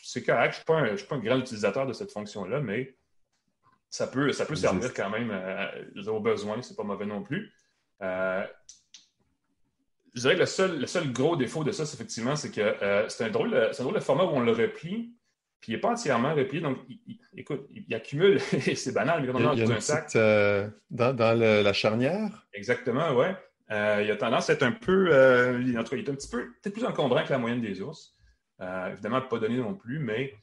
c'est 0.03 0.24
correct, 0.24 0.53
je 0.68 0.74
ne 0.74 0.95
suis, 0.97 1.07
pas 1.07 1.15
un 1.15 1.20
grand 1.20 1.38
utilisateur 1.38 1.86
de 1.86 1.93
cette 1.93 2.11
fonction-là, 2.11 2.59
mais 2.59 2.97
ça 3.89 4.07
peut, 4.07 4.32
ça 4.32 4.45
peut 4.45 4.55
servir 4.55 4.93
quand 4.93 5.09
même 5.09 5.32
euh, 5.32 6.03
aux 6.07 6.20
besoins, 6.20 6.61
c'est 6.61 6.76
pas 6.76 6.84
mauvais 6.84 7.05
non 7.05 7.24
plus. 7.24 7.51
Euh, 8.01 8.45
je 10.18 10.22
dirais 10.22 10.36
que 10.36 10.39
le 10.39 10.45
seul, 10.45 10.80
le 10.80 10.88
seul 10.88 11.11
gros 11.13 11.36
défaut 11.36 11.63
de 11.63 11.72
ça, 11.72 11.86
c'est 11.86 11.95
effectivement, 11.95 12.36
c'est 12.36 12.51
que 12.51 12.61
euh, 12.61 13.07
c'est 13.07 13.24
un, 13.24 13.30
drôle 13.30 13.51
de, 13.51 13.70
un 13.80 13.84
drôle 13.84 13.93
de 13.93 13.99
format 13.99 14.24
où 14.24 14.30
on 14.30 14.39
le 14.39 14.51
replie, 14.51 15.13
puis 15.59 15.72
il 15.72 15.76
n'est 15.76 15.82
pas 15.82 15.91
entièrement 15.91 16.34
replié. 16.34 16.61
Donc, 16.61 16.80
écoute, 17.36 17.68
il, 17.72 17.93
accumule, 17.93 18.39
c'est 18.76 18.93
banal, 18.93 19.22
mais 19.22 19.28
quand 19.28 19.39
on 19.39 19.47
a, 19.47 19.55
dans 19.55 19.72
un 19.72 19.80
sac. 19.80 20.11
dans, 20.89 21.13
dans 21.13 21.39
la 21.39 21.74
charnière? 21.74 22.47
Exactement, 22.53 23.15
oui. 23.15 23.28
il 23.70 24.11
a 24.11 24.15
tendance 24.15 24.49
à 24.49 24.53
être 24.53 24.63
un 24.63 24.72
peu. 24.72 25.61
il, 25.61 25.78
en 25.78 25.84
tout 25.84 25.91
cas, 25.91 25.97
il 25.97 26.05
est 26.05 26.09
un 26.09 26.15
petit 26.15 26.30
peu, 26.30 26.45
peut-être 26.61 26.74
plus 26.74 26.86
encombrant 26.86 27.24
que 27.24 27.30
la 27.30 27.38
moyenne 27.38 27.61
des 27.61 27.80
ours. 27.82 28.15
évidemment, 28.91 29.22
pas 29.22 29.39
donné 29.39 29.57
non 29.57 29.76
plus, 29.76 29.99
mais 29.99 30.34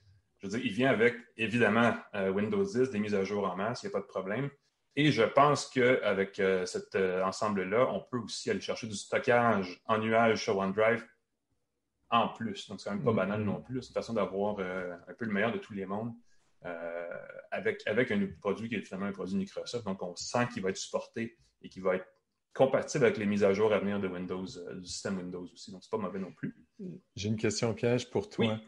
je 0.44 0.50
veux 0.50 0.58
dire, 0.58 0.66
il 0.66 0.72
vient 0.72 0.90
avec, 0.90 1.14
évidemment, 1.36 1.94
euh, 2.14 2.30
Windows 2.30 2.62
10, 2.62 2.90
des 2.90 2.98
mises 2.98 3.14
à 3.14 3.24
jour 3.24 3.50
en 3.50 3.56
masse, 3.56 3.82
il 3.82 3.86
n'y 3.86 3.92
a 3.92 3.92
pas 3.92 4.00
de 4.00 4.06
problème. 4.06 4.50
Et 4.96 5.10
je 5.10 5.22
pense 5.22 5.68
qu'avec 5.68 6.38
euh, 6.38 6.66
cet 6.66 6.94
euh, 6.94 7.22
ensemble-là, 7.24 7.88
on 7.90 8.00
peut 8.00 8.18
aussi 8.18 8.50
aller 8.50 8.60
chercher 8.60 8.86
du 8.86 8.94
stockage 8.94 9.82
en 9.86 9.98
nuage 9.98 10.42
sur 10.42 10.56
OneDrive 10.56 11.04
en 12.10 12.28
plus. 12.28 12.68
Donc, 12.68 12.80
c'est 12.80 12.88
quand 12.88 12.94
même 12.94 13.04
pas 13.04 13.12
mm-hmm. 13.12 13.16
banal 13.16 13.42
non 13.42 13.60
plus. 13.60 13.82
C'est 13.82 13.88
une 13.88 13.94
façon 13.94 14.12
d'avoir 14.12 14.58
un 14.60 15.14
peu 15.18 15.24
le 15.24 15.32
meilleur 15.32 15.52
de 15.52 15.58
tous 15.58 15.72
les 15.72 15.86
mondes 15.86 16.12
avec, 17.50 17.82
avec 17.86 18.10
un 18.10 18.26
produit 18.40 18.68
qui 18.68 18.76
est 18.76 18.82
finalement 18.82 19.06
un 19.06 19.12
produit 19.12 19.36
Microsoft. 19.36 19.84
Donc, 19.84 20.00
on 20.02 20.14
sent 20.14 20.46
qu'il 20.52 20.62
va 20.62 20.70
être 20.70 20.76
supporté 20.76 21.36
et 21.60 21.68
qu'il 21.68 21.82
va 21.82 21.96
être 21.96 22.06
compatible 22.54 23.04
avec 23.04 23.18
les 23.18 23.26
mises 23.26 23.42
à 23.42 23.52
jour 23.52 23.72
à 23.72 23.80
venir 23.80 23.98
de 23.98 24.06
Windows, 24.06 24.46
du 24.46 24.86
système 24.86 25.18
Windows 25.18 25.42
aussi. 25.52 25.72
Donc, 25.72 25.82
c'est 25.82 25.90
pas 25.90 25.98
mauvais 25.98 26.20
non 26.20 26.32
plus. 26.32 26.56
J'ai 27.16 27.28
une 27.28 27.36
question 27.36 27.74
piège 27.74 28.08
pour 28.10 28.30
toi. 28.30 28.60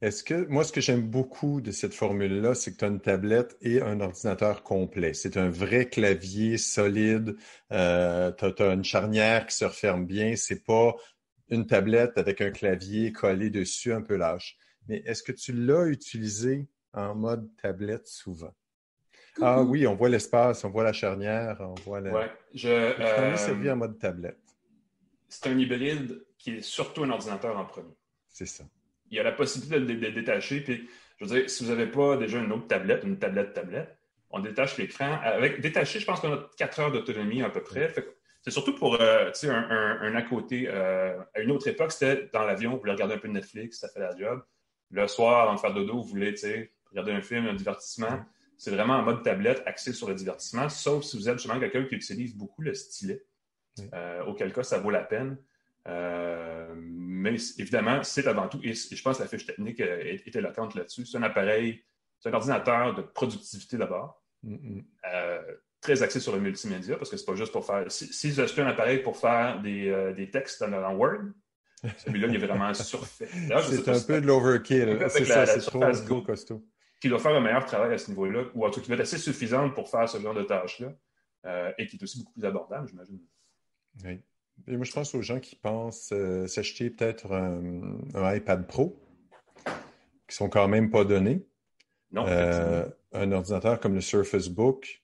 Est-ce 0.00 0.22
que 0.22 0.46
moi, 0.46 0.62
ce 0.62 0.72
que 0.72 0.80
j'aime 0.80 1.02
beaucoup 1.02 1.60
de 1.60 1.72
cette 1.72 1.92
formule-là, 1.92 2.54
c'est 2.54 2.72
que 2.72 2.76
tu 2.76 2.84
as 2.84 2.88
une 2.88 3.00
tablette 3.00 3.56
et 3.60 3.82
un 3.82 4.00
ordinateur 4.00 4.62
complet. 4.62 5.12
C'est 5.12 5.36
un 5.36 5.50
vrai 5.50 5.88
clavier 5.88 6.56
solide. 6.56 7.36
Euh, 7.72 8.30
tu 8.32 8.62
as, 8.62 8.72
une 8.72 8.84
charnière 8.84 9.46
qui 9.46 9.56
se 9.56 9.64
referme 9.64 10.06
bien. 10.06 10.36
C'est 10.36 10.64
pas 10.64 10.94
une 11.48 11.66
tablette 11.66 12.16
avec 12.16 12.40
un 12.40 12.52
clavier 12.52 13.12
collé 13.12 13.50
dessus 13.50 13.92
un 13.92 14.02
peu 14.02 14.16
lâche. 14.16 14.56
Mais 14.86 15.02
est-ce 15.04 15.24
que 15.24 15.32
tu 15.32 15.52
l'as 15.52 15.86
utilisé 15.86 16.68
en 16.92 17.16
mode 17.16 17.48
tablette 17.56 18.06
souvent? 18.06 18.54
Ah 19.40 19.62
oui, 19.62 19.86
on 19.86 19.94
voit 19.94 20.08
l'espace, 20.08 20.64
on 20.64 20.70
voit 20.70 20.84
la 20.84 20.92
charnière, 20.92 21.56
on 21.60 21.74
voit 21.82 22.00
la. 22.00 22.12
Ouais, 22.12 22.32
je. 22.54 22.68
Euh, 22.68 23.36
servi 23.36 23.70
en 23.70 23.76
mode 23.76 23.98
tablette. 23.98 24.38
C'est 25.28 25.48
un 25.48 25.58
hybride 25.58 26.24
qui 26.38 26.56
est 26.56 26.62
surtout 26.62 27.04
un 27.04 27.10
ordinateur 27.10 27.56
en 27.56 27.64
premier. 27.64 27.94
C'est 28.28 28.46
ça 28.46 28.64
il 29.10 29.16
y 29.16 29.20
a 29.20 29.22
la 29.22 29.32
possibilité 29.32 29.80
de 29.80 29.92
le 29.92 30.12
détacher. 30.12 30.60
Puis, 30.60 30.88
je 31.18 31.24
veux 31.24 31.40
dire, 31.40 31.50
si 31.50 31.64
vous 31.64 31.70
n'avez 31.70 31.86
pas 31.86 32.16
déjà 32.16 32.38
une 32.38 32.52
autre 32.52 32.66
tablette, 32.66 33.04
une 33.04 33.18
tablette-tablette, 33.18 33.96
on 34.30 34.40
détache 34.40 34.76
l'écran. 34.78 35.18
Avec 35.22 35.60
détaché, 35.60 36.00
je 36.00 36.06
pense 36.06 36.20
qu'on 36.20 36.32
a 36.32 36.50
4 36.56 36.80
heures 36.80 36.92
d'autonomie 36.92 37.42
à 37.42 37.50
peu 37.50 37.62
près. 37.62 37.92
C'est 38.42 38.50
surtout 38.50 38.74
pour 38.74 39.00
euh, 39.00 39.30
un, 39.44 39.48
un, 39.48 40.00
un, 40.02 40.14
à 40.14 40.22
côté. 40.22 40.66
Euh, 40.68 41.18
à 41.34 41.40
une 41.40 41.50
autre 41.50 41.68
époque, 41.68 41.92
c'était 41.92 42.28
dans 42.32 42.44
l'avion, 42.44 42.72
vous 42.72 42.78
voulez 42.80 42.92
regarder 42.92 43.14
un 43.14 43.18
peu 43.18 43.28
de 43.28 43.32
Netflix, 43.32 43.80
ça 43.80 43.88
fait 43.88 44.00
la 44.00 44.16
job. 44.16 44.42
Le 44.90 45.06
soir, 45.06 45.42
avant 45.42 45.54
de 45.54 45.60
faire 45.60 45.74
dodo, 45.74 46.00
vous 46.00 46.08
voulez 46.08 46.34
regarder 46.90 47.12
un 47.12 47.20
film, 47.20 47.46
un 47.46 47.54
divertissement. 47.54 48.24
C'est 48.56 48.70
vraiment 48.70 48.94
en 48.94 49.02
mode 49.02 49.22
tablette 49.22 49.62
axé 49.66 49.92
sur 49.92 50.08
le 50.08 50.14
divertissement, 50.14 50.68
sauf 50.68 51.04
si 51.04 51.16
vous 51.16 51.28
êtes 51.28 51.38
justement 51.38 51.60
quelqu'un 51.60 51.84
qui 51.84 51.94
utilise 51.94 52.36
beaucoup 52.36 52.62
le 52.62 52.74
stylet, 52.74 53.22
euh, 53.94 54.24
auquel 54.24 54.52
cas 54.52 54.62
ça 54.62 54.78
vaut 54.78 54.90
la 54.90 55.04
peine. 55.04 55.36
Euh, 55.88 56.74
mais 56.76 57.36
évidemment, 57.58 58.02
c'est 58.02 58.26
avant 58.26 58.48
tout, 58.48 58.60
et 58.62 58.74
je 58.74 59.02
pense 59.02 59.18
que 59.18 59.22
la 59.22 59.28
fiche 59.28 59.46
technique 59.46 59.80
euh, 59.80 60.00
est, 60.00 60.36
éloquente 60.36 60.74
là-dessus. 60.74 61.06
C'est 61.06 61.18
un 61.18 61.22
appareil, 61.22 61.82
c'est 62.20 62.28
un 62.28 62.34
ordinateur 62.34 62.94
de 62.94 63.02
productivité 63.02 63.78
d'abord, 63.78 64.22
mm-hmm. 64.44 64.84
euh, 65.12 65.42
très 65.80 66.02
axé 66.02 66.20
sur 66.20 66.32
le 66.34 66.40
multimédia, 66.40 66.96
parce 66.96 67.10
que 67.10 67.16
c'est 67.16 67.24
pas 67.24 67.34
juste 67.34 67.52
pour 67.52 67.64
faire. 67.64 67.90
Si, 67.90 68.12
si 68.12 68.60
un 68.60 68.66
appareil 68.66 68.98
pour 68.98 69.16
faire 69.16 69.62
des, 69.62 70.28
textes 70.30 70.62
dans, 70.62 70.94
Word, 70.94 71.32
celui-là, 71.96 72.28
il 72.28 72.34
est 72.34 72.46
vraiment 72.46 72.74
surfait. 72.74 73.28
C'est 73.28 73.88
un 73.88 74.00
peu 74.00 74.20
de 74.20 74.26
l'overkill. 74.26 74.98
C'est 75.08 75.24
ça, 75.24 75.46
c'est 75.46 75.60
trop, 75.60 76.22
costaud. 76.22 76.64
Qui 77.00 77.08
doit 77.08 77.20
faire 77.20 77.34
un 77.34 77.40
meilleur 77.40 77.64
travail 77.64 77.94
à 77.94 77.98
ce 77.98 78.10
niveau-là, 78.10 78.44
ou 78.54 78.66
en 78.66 78.70
tout 78.70 78.80
cas 78.80 78.84
qui 78.84 78.88
va 78.90 78.96
être 78.96 79.02
assez 79.02 79.18
suffisante 79.18 79.74
pour 79.74 79.88
faire 79.88 80.08
ce 80.08 80.18
genre 80.18 80.34
de 80.34 80.42
tâches-là, 80.42 81.72
et 81.78 81.86
qui 81.86 81.96
est 81.96 82.02
aussi 82.02 82.18
beaucoup 82.18 82.32
plus 82.32 82.44
abordable, 82.44 82.88
j'imagine. 82.88 83.20
Oui. 84.04 84.20
Et 84.66 84.76
moi, 84.76 84.84
je 84.84 84.92
pense 84.92 85.14
aux 85.14 85.22
gens 85.22 85.40
qui 85.40 85.56
pensent 85.56 86.10
euh, 86.12 86.46
s'acheter 86.46 86.90
peut-être 86.90 87.32
un, 87.32 88.34
iPad 88.34 88.66
Pro, 88.66 88.98
qui 90.28 90.36
sont 90.36 90.48
quand 90.48 90.68
même 90.68 90.90
pas 90.90 91.04
donnés. 91.04 91.46
Non. 92.12 92.26
Euh, 92.26 92.86
un 93.12 93.32
ordinateur 93.32 93.80
comme 93.80 93.94
le 93.94 94.00
Surface 94.00 94.48
Book, 94.48 95.02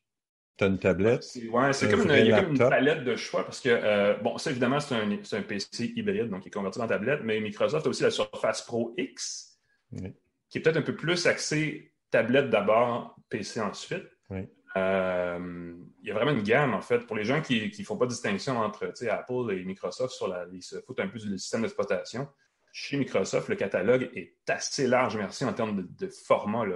tu 0.56 0.64
as 0.64 0.66
une 0.68 0.78
tablette. 0.78 1.24
Oui, 1.50 1.62
c'est 1.72 1.90
comme, 1.90 2.10
une, 2.10 2.58
palette 2.58 3.04
de 3.04 3.16
choix 3.16 3.44
parce 3.44 3.60
que, 3.60 3.68
euh, 3.70 4.16
bon, 4.18 4.38
ça 4.38 4.50
évidemment, 4.50 4.80
c'est 4.80 4.94
un, 4.94 5.10
un, 5.10 5.42
PC 5.42 5.92
hybride, 5.96 6.28
donc 6.28 6.42
qui 6.42 6.48
est 6.48 6.52
converti 6.52 6.80
en 6.80 6.86
tablette, 6.86 7.20
mais 7.24 7.40
Microsoft 7.40 7.86
a 7.86 7.88
aussi 7.88 8.02
la 8.02 8.10
Surface 8.10 8.62
Pro 8.62 8.94
X, 8.96 9.58
qui 10.48 10.58
est 10.58 10.60
peut-être 10.60 10.76
un 10.76 10.82
peu 10.82 10.94
plus 10.94 11.26
axé 11.26 11.92
tablette 12.10 12.50
d'abord, 12.50 13.16
PC 13.28 13.60
ensuite. 13.60 14.06
Oui. 14.30 14.48
Euh, 14.76 15.74
il 16.04 16.08
y 16.08 16.10
a 16.10 16.14
vraiment 16.14 16.32
une 16.32 16.42
gamme, 16.42 16.74
en 16.74 16.82
fait, 16.82 17.06
pour 17.06 17.16
les 17.16 17.24
gens 17.24 17.40
qui 17.40 17.72
ne 17.78 17.84
font 17.84 17.96
pas 17.96 18.04
de 18.04 18.10
distinction 18.10 18.58
entre 18.58 18.92
Apple 19.08 19.52
et 19.52 19.64
Microsoft 19.64 20.12
sur 20.12 20.28
la. 20.28 20.44
Ils 20.52 20.62
se 20.62 20.78
foutent 20.82 21.00
un 21.00 21.08
peu 21.08 21.18
du 21.18 21.38
système 21.38 21.62
d'exploitation. 21.62 22.28
Chez 22.72 22.98
Microsoft, 22.98 23.48
le 23.48 23.56
catalogue 23.56 24.10
est 24.14 24.34
assez 24.46 24.86
large, 24.86 25.16
merci, 25.16 25.46
en 25.46 25.54
termes 25.54 25.86
de, 25.98 26.08
format. 26.08 26.66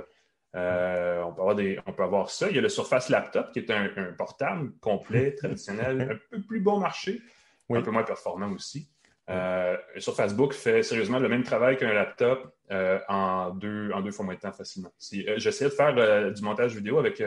Euh, 0.57 1.23
on, 1.25 1.35
peut 1.35 1.43
avoir 1.43 1.55
des, 1.55 1.79
on 1.85 1.93
peut 1.93 2.05
avoir 2.05 2.31
ça. 2.31 2.49
Il 2.49 2.57
y 2.57 2.59
a 2.59 2.63
le 2.63 2.71
Surface 2.71 3.11
Laptop, 3.11 3.53
qui 3.53 3.59
est 3.59 3.71
un, 3.71 3.91
portable 4.17 4.73
complet, 4.81 5.35
traditionnel, 5.37 6.01
un 6.11 6.19
peu 6.31 6.43
plus 6.43 6.61
bon 6.61 6.79
marché, 6.79 7.21
un 7.69 7.83
peu 7.83 7.91
moins 7.91 8.05
performant 8.05 8.51
aussi. 8.53 8.89
Euh, 9.29 9.77
Surface 9.99 10.33
Book 10.35 10.55
fait 10.55 10.83
sérieusement 10.83 11.19
le 11.19 11.29
même 11.29 11.43
travail 11.43 11.77
qu'un 11.77 11.93
laptop 11.93 12.51
en, 12.71 13.51
deux, 13.51 13.91
en 13.93 14.01
deux 14.01 14.11
fois 14.11 14.25
moins 14.25 14.37
de 14.37 14.41
temps 14.41 14.53
facilement. 14.53 14.91
J'essayais 15.37 15.69
de 15.69 15.75
faire 15.75 16.33
du 16.33 16.43
montage 16.43 16.75
vidéo 16.75 16.99
avec 16.99 17.21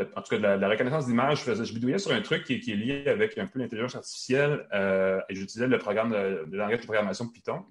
en 0.00 0.22
tout 0.22 0.30
cas, 0.30 0.56
de 0.56 0.60
la, 0.60 0.68
reconnaissance 0.68 1.06
d'image, 1.06 1.44
je, 1.44 1.64
je, 1.64 1.72
bidouillais 1.72 1.98
sur 1.98 2.12
un 2.12 2.20
truc 2.20 2.44
qui, 2.44 2.54
est 2.54 2.76
lié 2.76 3.08
avec 3.08 3.36
un 3.38 3.46
peu 3.46 3.58
l'intelligence 3.58 3.96
artificielle 3.96 4.66
euh, 4.72 5.20
et 5.28 5.34
j'utilisais 5.34 5.66
le 5.66 5.78
programme 5.78 6.10
de, 6.10 6.56
langage 6.56 6.80
de 6.80 6.84
programmation 6.84 7.28
Python. 7.28 7.64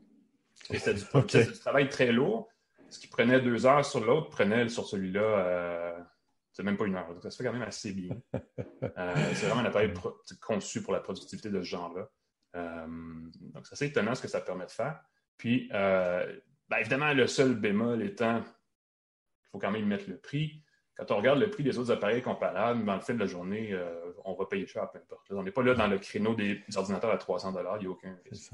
Et 0.69 0.79
c'était 0.79 0.95
du, 0.95 1.59
travail 1.59 1.89
très 1.89 2.11
lourd. 2.11 2.49
Ce 2.89 2.99
qui 2.99 3.07
prenait 3.07 3.41
deux 3.41 3.65
heures 3.65 3.85
sur 3.85 4.03
l'autre 4.03 4.29
prenait 4.29 4.69
sur 4.69 4.87
celui-là, 4.87 5.21
euh, 5.21 5.99
c'est 6.51 6.63
même 6.63 6.77
pas 6.77 6.85
une 6.85 6.95
heure. 6.95 7.07
Donc, 7.13 7.21
ça 7.21 7.29
se 7.29 7.37
fait 7.37 7.43
quand 7.43 7.53
même 7.53 7.61
assez 7.63 7.91
bien. 7.93 8.15
Euh, 8.97 9.15
c'est 9.33 9.47
vraiment 9.47 9.61
un 9.61 9.65
appareil 9.65 9.91
conçu 10.39 10.81
pour 10.81 10.93
la 10.93 10.99
productivité 10.99 11.49
de 11.49 11.61
ce 11.61 11.67
genre-là. 11.67 12.09
donc, 12.53 13.65
c'est 13.65 13.73
assez 13.73 13.85
étonnant 13.87 14.15
ce 14.15 14.21
que 14.21 14.27
ça 14.27 14.39
permet 14.39 14.65
de 14.65 14.71
faire. 14.71 14.99
Puis, 15.35 15.67
ben, 15.71 16.77
évidemment, 16.79 17.13
le 17.13 17.27
seul 17.27 17.55
bémol 17.55 18.03
étant 18.03 18.41
qu'il 18.41 19.49
faut 19.51 19.59
quand 19.59 19.71
même 19.71 19.85
mettre 19.85 20.09
le 20.09 20.17
prix. 20.17 20.63
Quand 20.97 21.11
on 21.11 21.17
regarde 21.17 21.39
le 21.39 21.49
prix 21.49 21.63
des 21.63 21.77
autres 21.77 21.91
appareils 21.91 22.23
comparables, 22.23 22.83
dans 22.83 22.95
le 22.95 23.01
fin 23.01 23.13
de 23.13 23.19
la 23.19 23.27
journée, 23.27 23.69
euh, 23.71 23.85
on 24.25 24.33
va 24.33 24.45
payer 24.45 24.65
cher, 24.65 24.89
peu 24.89 24.97
importe. 24.97 25.27
On 25.29 25.43
n'est 25.43 25.51
pas 25.51 25.61
là 25.61 25.75
dans 25.75 25.87
le 25.87 25.99
créneau 25.99 26.33
des 26.33 26.59
ordinateurs 26.75 27.11
à 27.11 27.17
300 27.17 27.53
il 27.55 27.81
n'y 27.81 27.85
a 27.85 27.89
aucun 27.89 28.15
risque. 28.29 28.51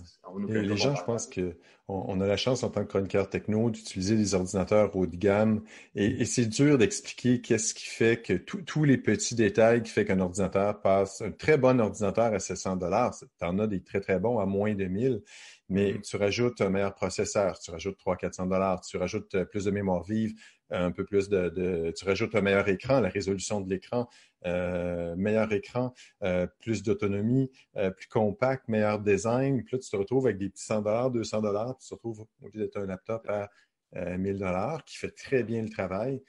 les 0.49 0.77
gens, 0.77 0.93
je 0.93 1.03
pense 1.03 1.27
qu'on 1.27 1.53
on 1.87 2.19
a 2.19 2.27
la 2.27 2.35
chance 2.35 2.63
en 2.63 2.69
tant 2.69 2.81
que 2.81 2.89
chroniqueur 2.89 3.29
techno 3.29 3.69
d'utiliser 3.69 4.17
des 4.17 4.35
ordinateurs 4.35 4.93
haut 4.95 5.05
de 5.05 5.15
gamme 5.15 5.61
et, 5.95 6.25
c'est 6.25 6.45
dur 6.45 6.77
d'expliquer 6.77 7.41
qu'est-ce 7.41 7.73
qui 7.73 7.85
fait 7.85 8.21
que 8.21 8.33
tous 8.33 8.83
les 8.83 8.97
petits 8.97 9.35
détails 9.35 9.81
qui 9.81 9.91
fait 9.91 10.03
qu'un 10.03 10.19
ordinateur 10.19 10.81
passe, 10.81 11.21
un 11.21 11.31
très 11.31 11.57
bon 11.57 11.79
ordinateur 11.79 12.33
à 12.33 12.39
700 12.39 12.79
tu 12.79 13.45
en 13.45 13.59
as 13.59 13.67
des 13.67 13.83
très 13.83 14.01
très 14.01 14.19
bons 14.19 14.39
à 14.39 14.45
moins 14.45 14.73
de 14.73 14.85
1000, 14.85 15.21
mais 15.69 15.93
mm-hmm. 15.93 16.01
tu 16.01 16.17
rajoutes 16.17 16.61
un 16.61 16.69
meilleur 16.69 16.93
processeur, 16.93 17.57
tu 17.59 17.71
rajoutes 17.71 17.97
300-400 17.99 18.87
tu 18.89 18.97
rajoutes 18.97 19.35
euh, 19.35 19.45
plus 19.45 19.65
de 19.65 19.71
mémoire 19.71 20.03
vive, 20.03 20.33
un 20.73 20.91
peu 20.91 21.05
plus 21.05 21.29
de, 21.29 21.91
tu 21.95 22.05
rajoutes 22.05 22.35
un 22.35 22.41
meilleur 22.41 22.67
écran, 22.67 22.99
la 22.99 23.09
résolution 23.09 23.61
de 23.61 23.69
l'écran, 23.69 24.09
euh, 24.45 25.15
meilleur 25.15 25.51
écran, 25.53 25.93
euh, 26.23 26.47
plus 26.59 26.83
d'autonomie, 26.83 27.51
plus 27.73 28.07
compact, 28.07 28.67
meilleur 28.67 28.99
design. 28.99 29.63
Puis 29.63 29.75
là, 29.75 29.79
tu 29.79 29.89
te 29.89 29.95
retrouves 29.95 30.25
avec 30.27 30.37
des 30.37 30.49
petits 30.49 30.63
100 30.63 31.09
200 31.09 31.41
dollars, 31.41 31.77
tu 31.77 31.87
te 31.87 31.93
retrouves 31.93 32.25
au 32.41 32.47
lieu 32.47 32.61
d'être 32.61 32.77
un 32.77 32.85
laptop 32.85 33.27
à 33.29 33.49
1000 33.95 34.39
dollars 34.39 34.83
qui 34.85 34.97
fait 34.97 35.11
très 35.11 35.43
bien 35.43 35.61
le 35.61 35.69
travail. 35.69 36.21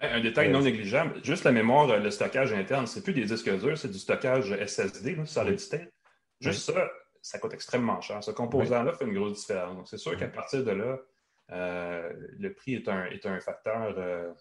Un 0.00 0.20
détail 0.20 0.50
non 0.50 0.60
négligeable, 0.60 1.24
juste 1.24 1.44
la 1.44 1.52
mémoire, 1.52 1.98
le 1.98 2.10
stockage 2.10 2.52
interne, 2.52 2.86
c'est 2.86 3.02
plus 3.02 3.14
des 3.14 3.24
disques 3.24 3.50
durs, 3.58 3.78
c'est 3.78 3.90
du 3.90 3.98
stockage 3.98 4.54
SSD, 4.66 5.14
là, 5.14 5.24
solid 5.24 5.58
state. 5.58 5.90
Juste 6.40 6.72
ça, 6.72 6.90
ça 7.22 7.38
coûte 7.38 7.54
extrêmement 7.54 8.00
cher. 8.00 8.22
Ce 8.22 8.30
composant-là 8.30 8.92
fait 8.92 9.06
une 9.06 9.14
grosse 9.14 9.40
différence. 9.40 9.76
Donc, 9.76 9.88
c'est 9.88 9.96
sûr 9.96 10.16
qu'à 10.16 10.28
partir 10.28 10.62
de 10.62 10.72
là, 10.72 10.98
euh, 11.52 12.12
le 12.38 12.52
prix 12.52 12.74
est 12.74 12.88
un, 12.88 13.04
est 13.06 13.26
un 13.26 13.38
facteur 13.40 13.94
euh, 13.98 14.32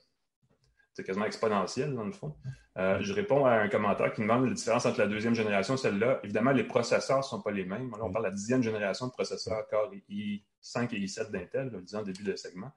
quasiment 1.05 1.25
exponentiel, 1.25 1.93
dans 1.93 2.05
le 2.05 2.11
fond. 2.11 2.35
Euh, 2.77 2.99
je 3.01 3.13
réponds 3.13 3.45
à 3.45 3.53
un 3.53 3.67
commentaire 3.67 4.13
qui 4.13 4.21
demande 4.21 4.47
la 4.47 4.53
différence 4.53 4.85
entre 4.85 4.99
la 4.99 5.07
deuxième 5.07 5.35
génération 5.35 5.75
et 5.75 5.77
celle-là. 5.77 6.19
Évidemment, 6.23 6.51
les 6.51 6.63
processeurs 6.63 7.17
ne 7.17 7.23
sont 7.23 7.41
pas 7.41 7.51
les 7.51 7.65
mêmes. 7.65 7.91
Là, 7.91 7.97
on 8.01 8.11
parle 8.11 8.25
de 8.25 8.29
la 8.29 8.35
dixième 8.35 8.63
génération 8.63 9.07
de 9.07 9.11
processeurs 9.11 9.67
Core 9.67 9.91
i5 10.09 10.93
et 10.93 10.99
i7 10.99 11.31
d'Intel, 11.31 11.71
disons 11.83 11.99
au 11.99 12.03
début 12.03 12.23
de 12.23 12.35
segment. 12.35 12.71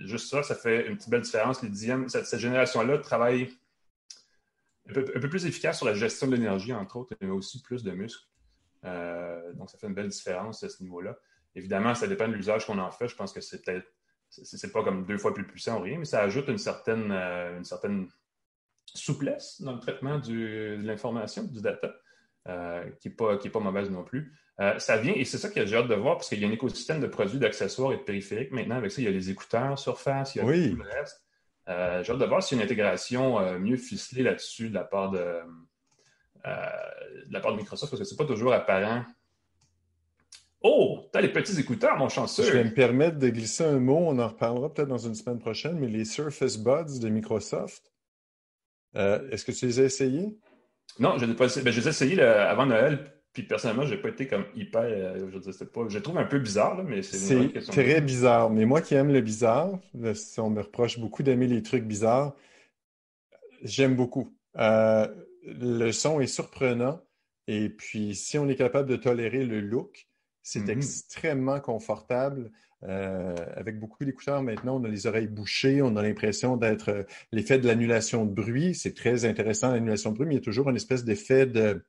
juste 0.00 0.30
ça, 0.30 0.42
ça 0.42 0.54
fait 0.54 0.86
une 0.86 0.96
petite 0.96 1.10
belle 1.10 1.22
différence. 1.22 1.62
Les 1.62 1.70
dixièmes, 1.70 2.08
cette, 2.08 2.26
cette 2.26 2.40
génération-là 2.40 2.98
travaille 2.98 3.48
un 4.88 4.92
peu, 4.92 5.04
un 5.14 5.20
peu, 5.20 5.28
plus 5.28 5.46
efficace 5.46 5.78
sur 5.78 5.86
la 5.86 5.94
gestion 5.94 6.26
de 6.26 6.34
l'énergie, 6.36 6.72
entre 6.72 6.96
autres, 6.96 7.14
mais 7.20 7.28
aussi 7.28 7.62
plus 7.62 7.82
de 7.82 7.92
muscles. 7.92 8.26
Donc, 8.82 9.70
ça 9.70 9.78
fait 9.78 9.86
une 9.86 9.94
belle 9.94 10.08
différence 10.08 10.62
à 10.62 10.68
ce 10.68 10.82
niveau-là. 10.82 11.16
Évidemment, 11.54 11.94
ça 11.94 12.06
dépend 12.06 12.28
de 12.28 12.34
l'usage 12.34 12.66
qu'on 12.66 12.78
en 12.78 12.90
fait. 12.90 13.08
Je 13.08 13.16
pense 13.16 13.32
que 13.32 13.40
c'est 13.40 13.64
peut-être, 13.64 13.86
c'est 14.28 14.72
pas 14.72 14.84
comme 14.84 15.06
deux 15.06 15.18
fois 15.18 15.34
plus 15.34 15.46
puissant 15.46 15.78
ou 15.78 15.82
rien, 15.82 15.98
mais 15.98 16.04
ça 16.04 16.22
ajoute 16.22 16.48
une 16.48 16.58
certaine, 16.58 17.10
euh, 17.10 17.58
une 17.58 17.64
certaine 17.64 18.08
souplesse 18.94 19.60
dans 19.62 19.74
le 19.74 19.80
traitement 19.80 20.18
de 20.18 20.76
l'information, 20.80 21.44
du 21.44 21.60
data, 21.60 21.94
euh, 22.48 22.88
qui 23.00 23.08
n'est 23.08 23.14
pas, 23.14 23.36
pas 23.36 23.60
mauvaise 23.60 23.90
non 23.90 24.04
plus. 24.04 24.32
ça 24.78 24.96
vient, 24.96 25.12
et 25.14 25.24
c'est 25.24 25.38
ça 25.38 25.50
que 25.50 25.64
j'ai 25.66 25.76
hâte 25.76 25.88
de 25.88 25.94
voir, 25.94 26.16
parce 26.16 26.28
qu'il 26.28 26.40
y 26.40 26.44
a 26.44 26.48
un 26.48 26.52
écosystème 26.52 27.00
de 27.00 27.06
produits, 27.06 27.38
d'accessoires 27.38 27.92
et 27.92 27.96
de 27.96 28.02
périphériques. 28.02 28.52
Maintenant, 28.52 28.76
avec 28.76 28.90
ça, 28.90 29.00
il 29.00 29.04
y 29.04 29.08
a 29.08 29.10
les 29.10 29.30
écouteurs 29.30 29.78
Surface, 29.78 30.34
il 30.34 30.38
y 30.38 30.40
a 30.40 30.44
tout 30.44 30.76
le 30.76 30.82
reste. 30.82 31.22
j'ai 31.66 32.12
hâte 32.12 32.18
de 32.18 32.24
voir 32.24 32.42
s'il 32.42 32.58
y 32.58 32.60
a 32.60 32.64
une 32.64 32.66
intégration 32.66 33.58
mieux 33.58 33.76
ficelée 33.76 34.22
là-dessus 34.22 34.68
de 34.68 34.74
la 34.74 34.84
part 34.84 35.10
de, 35.10 35.42
euh, 36.46 37.24
de 37.26 37.32
la 37.32 37.40
part 37.40 37.52
de 37.52 37.56
Microsoft 37.58 37.90
parce 37.90 38.00
que 38.00 38.08
c'est 38.08 38.16
pas 38.16 38.24
toujours 38.24 38.52
apparent. 38.52 39.04
Oh, 40.60 41.08
t'as 41.12 41.20
les 41.20 41.32
petits 41.32 41.58
écouteurs, 41.60 41.96
mon 41.96 42.08
chanceux. 42.08 42.42
Je 42.42 42.52
vais 42.52 42.64
me 42.64 42.74
permettre 42.74 43.18
de 43.18 43.28
glisser 43.28 43.64
un 43.64 43.78
mot, 43.78 43.96
on 43.96 44.18
en 44.18 44.28
reparlera 44.28 44.72
peut-être 44.72 44.88
dans 44.88 44.98
une 44.98 45.14
semaine 45.14 45.38
prochaine, 45.38 45.78
mais 45.78 45.86
les 45.86 46.04
Surface 46.04 46.58
Buds 46.58 46.98
de 47.00 47.08
Microsoft, 47.08 47.92
euh, 48.96 49.28
est-ce 49.30 49.44
que 49.44 49.52
tu 49.52 49.66
les 49.66 49.80
as 49.80 49.84
essayés? 49.84 50.36
Non, 50.98 51.16
je, 51.18 51.26
pas 51.26 51.46
ben, 51.46 51.70
je 51.70 51.80
les 51.80 51.86
ai 51.86 51.90
essayés 51.90 52.20
avant 52.20 52.66
Noël, 52.66 53.12
puis 53.32 53.44
personnellement, 53.44 53.84
je 53.84 53.94
n'ai 53.94 54.00
pas 54.00 54.08
été 54.08 54.26
comme 54.26 54.46
hyper. 54.56 54.82
Euh, 54.82 55.30
je, 55.30 55.64
pas, 55.64 55.82
je 55.88 55.96
les 55.96 56.02
trouve 56.02 56.18
un 56.18 56.24
peu 56.24 56.40
bizarre, 56.40 56.82
mais 56.82 57.02
c'est 57.02 57.18
C'est 57.18 57.60
très 57.70 58.00
bizarre. 58.00 58.50
Mais 58.50 58.64
moi 58.64 58.80
qui 58.80 58.94
aime 58.94 59.12
le 59.12 59.20
bizarre, 59.20 59.78
si 60.14 60.40
on 60.40 60.50
me 60.50 60.60
reproche 60.60 60.98
beaucoup 60.98 61.22
d'aimer 61.22 61.46
les 61.46 61.62
trucs 61.62 61.84
bizarres, 61.84 62.34
j'aime 63.62 63.94
beaucoup. 63.94 64.34
Euh, 64.56 65.06
le 65.44 65.92
son 65.92 66.20
est 66.20 66.26
surprenant. 66.26 67.00
Et 67.46 67.68
puis, 67.68 68.14
si 68.14 68.38
on 68.38 68.48
est 68.48 68.56
capable 68.56 68.88
de 68.90 68.96
tolérer 68.96 69.44
le 69.44 69.60
look, 69.60 70.07
c'est 70.48 70.60
mm-hmm. 70.60 70.78
extrêmement 70.78 71.60
confortable. 71.60 72.50
Euh, 72.84 73.36
avec 73.54 73.78
beaucoup 73.78 74.02
d'écouteurs 74.02 74.42
maintenant, 74.42 74.80
on 74.80 74.84
a 74.84 74.88
les 74.88 75.06
oreilles 75.06 75.26
bouchées, 75.26 75.82
on 75.82 75.94
a 75.96 76.02
l'impression 76.02 76.56
d'être 76.56 76.88
euh, 76.88 77.02
l'effet 77.32 77.58
de 77.58 77.66
l'annulation 77.66 78.24
de 78.24 78.32
bruit. 78.32 78.74
C'est 78.74 78.94
très 78.94 79.26
intéressant 79.26 79.72
l'annulation 79.72 80.10
de 80.10 80.16
bruit, 80.16 80.26
mais 80.26 80.34
il 80.36 80.38
y 80.38 80.40
a 80.40 80.44
toujours 80.44 80.70
une 80.70 80.76
espèce 80.76 81.04
d'effet 81.04 81.44
de, 81.44 81.84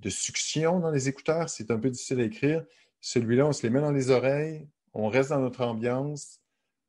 de 0.00 0.10
succion 0.10 0.78
dans 0.78 0.90
les 0.90 1.08
écouteurs. 1.08 1.48
C'est 1.48 1.70
un 1.70 1.78
peu 1.78 1.88
difficile 1.88 2.20
à 2.20 2.24
écrire. 2.24 2.66
Celui-là, 3.00 3.46
on 3.46 3.52
se 3.52 3.62
les 3.62 3.70
met 3.70 3.80
dans 3.80 3.92
les 3.92 4.10
oreilles, 4.10 4.68
on 4.92 5.08
reste 5.08 5.30
dans 5.30 5.40
notre 5.40 5.64
ambiance, 5.64 6.40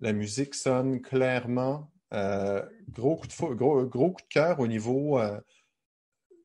la 0.01 0.11
musique 0.11 0.55
sonne 0.55 1.01
clairement. 1.01 1.89
Euh, 2.13 2.65
gros, 2.89 3.15
coup 3.15 3.27
de, 3.27 3.53
gros, 3.53 3.85
gros 3.85 4.11
coup 4.11 4.21
de 4.23 4.27
cœur 4.27 4.59
au 4.59 4.67
niveau 4.67 5.21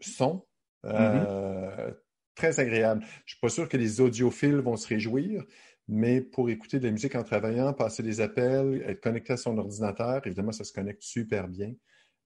son. 0.01 0.47
Mm-hmm. 0.85 1.95
Très 2.35 2.61
agréable. 2.61 3.03
Je 3.03 3.07
ne 3.07 3.29
suis 3.29 3.41
pas 3.41 3.49
sûr 3.49 3.69
que 3.69 3.77
les 3.77 4.01
audiophiles 4.01 4.57
vont 4.57 4.77
se 4.77 4.89
réjouir, 4.89 5.45
mais 5.89 6.21
pour 6.21 6.49
écouter 6.49 6.79
de 6.79 6.87
la 6.87 6.93
musique 6.93 7.15
en 7.15 7.23
travaillant, 7.23 7.73
passer 7.73 8.03
des 8.03 8.21
appels, 8.21 8.83
être 8.87 9.01
connecté 9.01 9.35
à 9.35 9.37
son 9.37 9.59
ordinateur, 9.59 10.27
évidemment, 10.27 10.53
ça 10.53 10.65
se 10.65 10.73
connecte 10.73 11.03
super 11.03 11.49
bien. 11.49 11.75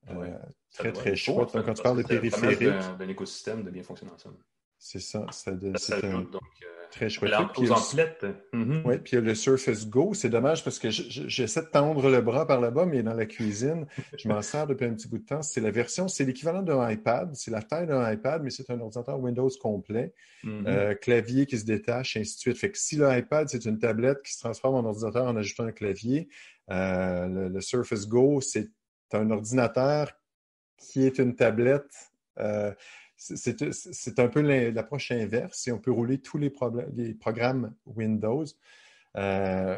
Euh, 0.09 0.39
très, 0.73 0.93
très 0.93 1.17
chouette. 1.17 1.49
Quand 1.53 1.75
tu 1.75 1.83
parles 1.83 2.03
de 2.03 2.07
périphérique. 2.07 2.69
d'un 2.99 3.09
écosystème 3.09 3.65
de 3.65 3.71
bien 3.71 3.83
fonctionner 3.83 4.13
ensemble. 4.13 4.39
C'est 4.79 5.01
ça. 5.01 5.27
ça, 5.31 5.53
c'est 5.77 6.05
un... 6.05 6.21
donc, 6.21 6.43
euh, 6.63 6.77
Très 6.91 7.09
chouette. 7.09 7.33
Puis, 7.53 7.67
mm-hmm. 7.67 8.83
Oui, 8.85 8.99
puis 8.99 9.13
il 9.13 9.15
y 9.17 9.19
a 9.19 9.21
le 9.21 9.35
Surface 9.35 9.89
Go. 9.89 10.15
C'est 10.15 10.29
dommage 10.29 10.65
parce 10.65 10.79
que 10.79 10.91
j'essaie 10.91 11.63
de 11.63 11.67
tendre 11.67 12.09
le 12.09 12.21
bras 12.21 12.47
par 12.47 12.61
là-bas, 12.61 12.87
mais 12.87 13.03
dans 13.03 13.15
la 13.15 13.27
cuisine, 13.27 13.87
je 14.17 14.29
m'en 14.29 14.43
sers 14.43 14.67
depuis 14.67 14.87
un 14.87 14.95
petit 14.95 15.09
bout 15.09 15.19
de 15.19 15.25
temps. 15.25 15.43
C'est 15.43 15.61
la 15.61 15.71
version, 15.71 16.09
c'est 16.09 16.25
l'équivalent 16.25 16.63
d'un 16.63 16.89
iPad. 16.89 17.35
C'est 17.35 17.51
la 17.51 17.63
taille 17.63 17.87
d'un 17.87 18.11
iPad, 18.11 18.43
mais 18.43 18.51
c'est 18.51 18.71
un 18.71 18.81
ordinateur 18.81 19.19
Windows 19.21 19.51
complet. 19.61 20.15
Mm-hmm. 20.45 20.67
Euh, 20.67 20.95
clavier 20.95 21.47
qui 21.47 21.59
se 21.59 21.65
détache, 21.65 22.17
ainsi 22.17 22.37
de 22.37 22.41
suite. 22.41 22.59
Fait 22.59 22.71
que 22.71 22.79
si 22.79 22.97
l'iPad, 22.97 23.49
c'est 23.49 23.65
une 23.65 23.79
tablette 23.79 24.23
qui 24.23 24.33
se 24.33 24.41
transforme 24.41 24.77
en 24.77 24.89
ordinateur 24.89 25.27
en 25.27 25.37
ajoutant 25.37 25.65
un 25.65 25.73
clavier, 25.73 26.29
euh, 26.71 27.49
le, 27.49 27.61
Surface 27.61 28.09
Go, 28.09 28.41
c'est 28.41 28.71
un 29.13 29.31
ordinateur 29.31 30.13
qui 30.79 31.05
est 31.05 31.19
une 31.19 31.35
tablette. 31.35 32.11
C'est 33.17 34.19
un 34.19 34.29
peu 34.29 34.41
l'approche 34.43 35.11
inverse. 35.11 35.59
Si 35.59 35.73
on 35.73 35.79
peut 35.79 35.91
rouler 35.91 36.19
tous 36.19 36.39
les, 36.39 36.51
programmes 36.51 37.73
Windows, 37.87 38.45
euh, 39.17 39.77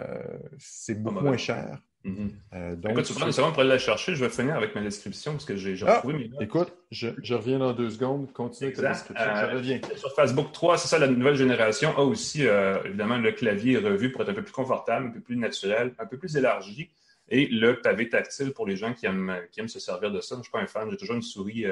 c'est 0.58 1.00
beaucoup 1.00 1.24
moins 1.24 1.36
cher. 1.36 1.80
Mm-hmm. 2.04 2.30
Euh, 2.54 2.76
donc, 2.76 2.92
écoute, 2.92 3.04
tu 3.04 3.12
prends 3.12 3.26
une 3.26 3.32
seconde 3.32 3.52
pour 3.52 3.60
aller 3.60 3.70
la 3.70 3.78
chercher. 3.78 4.14
Je 4.14 4.24
vais 4.24 4.30
finir 4.30 4.56
avec 4.56 4.74
ma 4.74 4.80
description 4.80 5.32
parce 5.32 5.44
que 5.44 5.56
j'ai 5.56 5.76
ah, 5.86 5.96
retrouvé 5.96 6.30
Écoute, 6.40 6.72
je, 6.90 7.34
reviens 7.34 7.60
dans 7.60 7.72
deux 7.72 7.90
secondes. 7.90 8.32
Continue 8.32 8.72
ta 8.72 8.88
description. 8.88 9.24
je 9.24 9.44
euh, 9.44 9.54
reviens. 9.54 9.80
Sur 9.96 10.12
Facebook 10.14 10.52
3, 10.52 10.78
c'est 10.78 10.88
ça, 10.88 10.98
la 10.98 11.06
nouvelle 11.06 11.36
génération 11.36 11.96
a 11.96 12.02
aussi, 12.02 12.42
évidemment, 12.84 13.18
le 13.18 13.30
clavier 13.32 13.78
revu 13.78 14.10
pour 14.10 14.22
être 14.22 14.30
un 14.30 14.34
peu 14.34 14.42
plus 14.42 14.52
confortable, 14.52 15.06
un 15.06 15.10
peu 15.10 15.20
plus 15.20 15.36
naturel, 15.36 15.94
un 15.98 16.06
peu 16.06 16.18
plus 16.18 16.36
élargi. 16.36 16.90
Et 17.30 17.46
le 17.46 17.80
pavé 17.80 18.08
tactile 18.08 18.52
pour 18.52 18.66
les 18.66 18.76
gens 18.76 18.94
qui 18.94 19.04
aiment, 19.04 19.36
qui 19.52 19.60
aiment 19.60 19.68
se 19.68 19.80
servir 19.80 20.10
de 20.10 20.20
ça. 20.20 20.34
Je 20.34 20.38
ne 20.38 20.42
suis 20.44 20.50
pas 20.50 20.60
un 20.60 20.66
fan, 20.66 20.90
j'ai 20.90 20.96
toujours 20.96 21.16
une 21.16 21.22
souris 21.22 21.66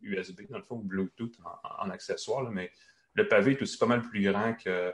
USB, 0.00 0.42
dans 0.50 0.58
le 0.58 0.64
fond, 0.64 0.76
ou 0.76 0.82
Bluetooth 0.82 1.34
en, 1.80 1.90
accessoire, 1.90 2.50
mais 2.50 2.70
le 3.14 3.28
pavé 3.28 3.52
est 3.52 3.62
aussi 3.62 3.78
pas 3.78 3.86
mal 3.86 4.02
plus 4.02 4.22
grand 4.22 4.54
que, 4.54 4.92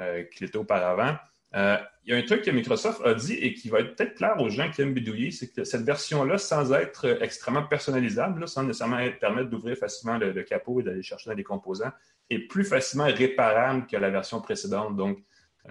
euh, 0.00 0.24
qu'il 0.24 0.46
était 0.46 0.58
auparavant. 0.58 1.16
Euh, 1.56 1.76
il 2.04 2.12
y 2.12 2.16
a 2.16 2.18
un 2.18 2.22
truc 2.22 2.42
que 2.42 2.50
Microsoft 2.50 3.00
a 3.04 3.14
dit 3.14 3.34
et 3.34 3.54
qui 3.54 3.68
va 3.68 3.80
être 3.80 3.96
peut-être 3.96 4.14
clair 4.14 4.40
aux 4.40 4.48
gens 4.48 4.70
qui 4.70 4.82
aiment 4.82 4.94
bidouiller, 4.94 5.32
c'est 5.32 5.48
que 5.48 5.64
cette 5.64 5.82
version-là, 5.82 6.38
sans 6.38 6.72
être 6.72 7.22
extrêmement 7.22 7.64
personnalisable, 7.64 8.46
sans 8.46 8.62
nécessairement 8.62 9.04
permettre 9.20 9.50
d'ouvrir 9.50 9.76
facilement 9.76 10.16
le, 10.16 10.32
capot 10.42 10.80
et 10.80 10.84
d'aller 10.84 11.02
chercher 11.02 11.30
dans 11.30 11.36
les 11.36 11.42
composants, 11.42 11.90
est 12.30 12.38
plus 12.38 12.64
facilement 12.64 13.06
réparable 13.06 13.86
que 13.86 13.96
la 13.96 14.10
version 14.10 14.40
précédente. 14.40 14.96
Donc, 14.96 15.18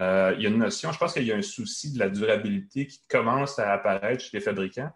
euh, 0.00 0.34
il 0.36 0.42
y 0.42 0.46
a 0.46 0.50
une 0.50 0.58
notion, 0.58 0.92
je 0.92 0.98
pense 0.98 1.14
qu'il 1.14 1.24
y 1.24 1.32
a 1.32 1.36
un 1.36 1.42
souci 1.42 1.92
de 1.92 1.98
la 1.98 2.10
durabilité 2.10 2.86
qui 2.86 3.00
commence 3.08 3.58
à 3.58 3.72
apparaître 3.72 4.22
chez 4.22 4.36
les 4.36 4.40
fabricants. 4.42 4.92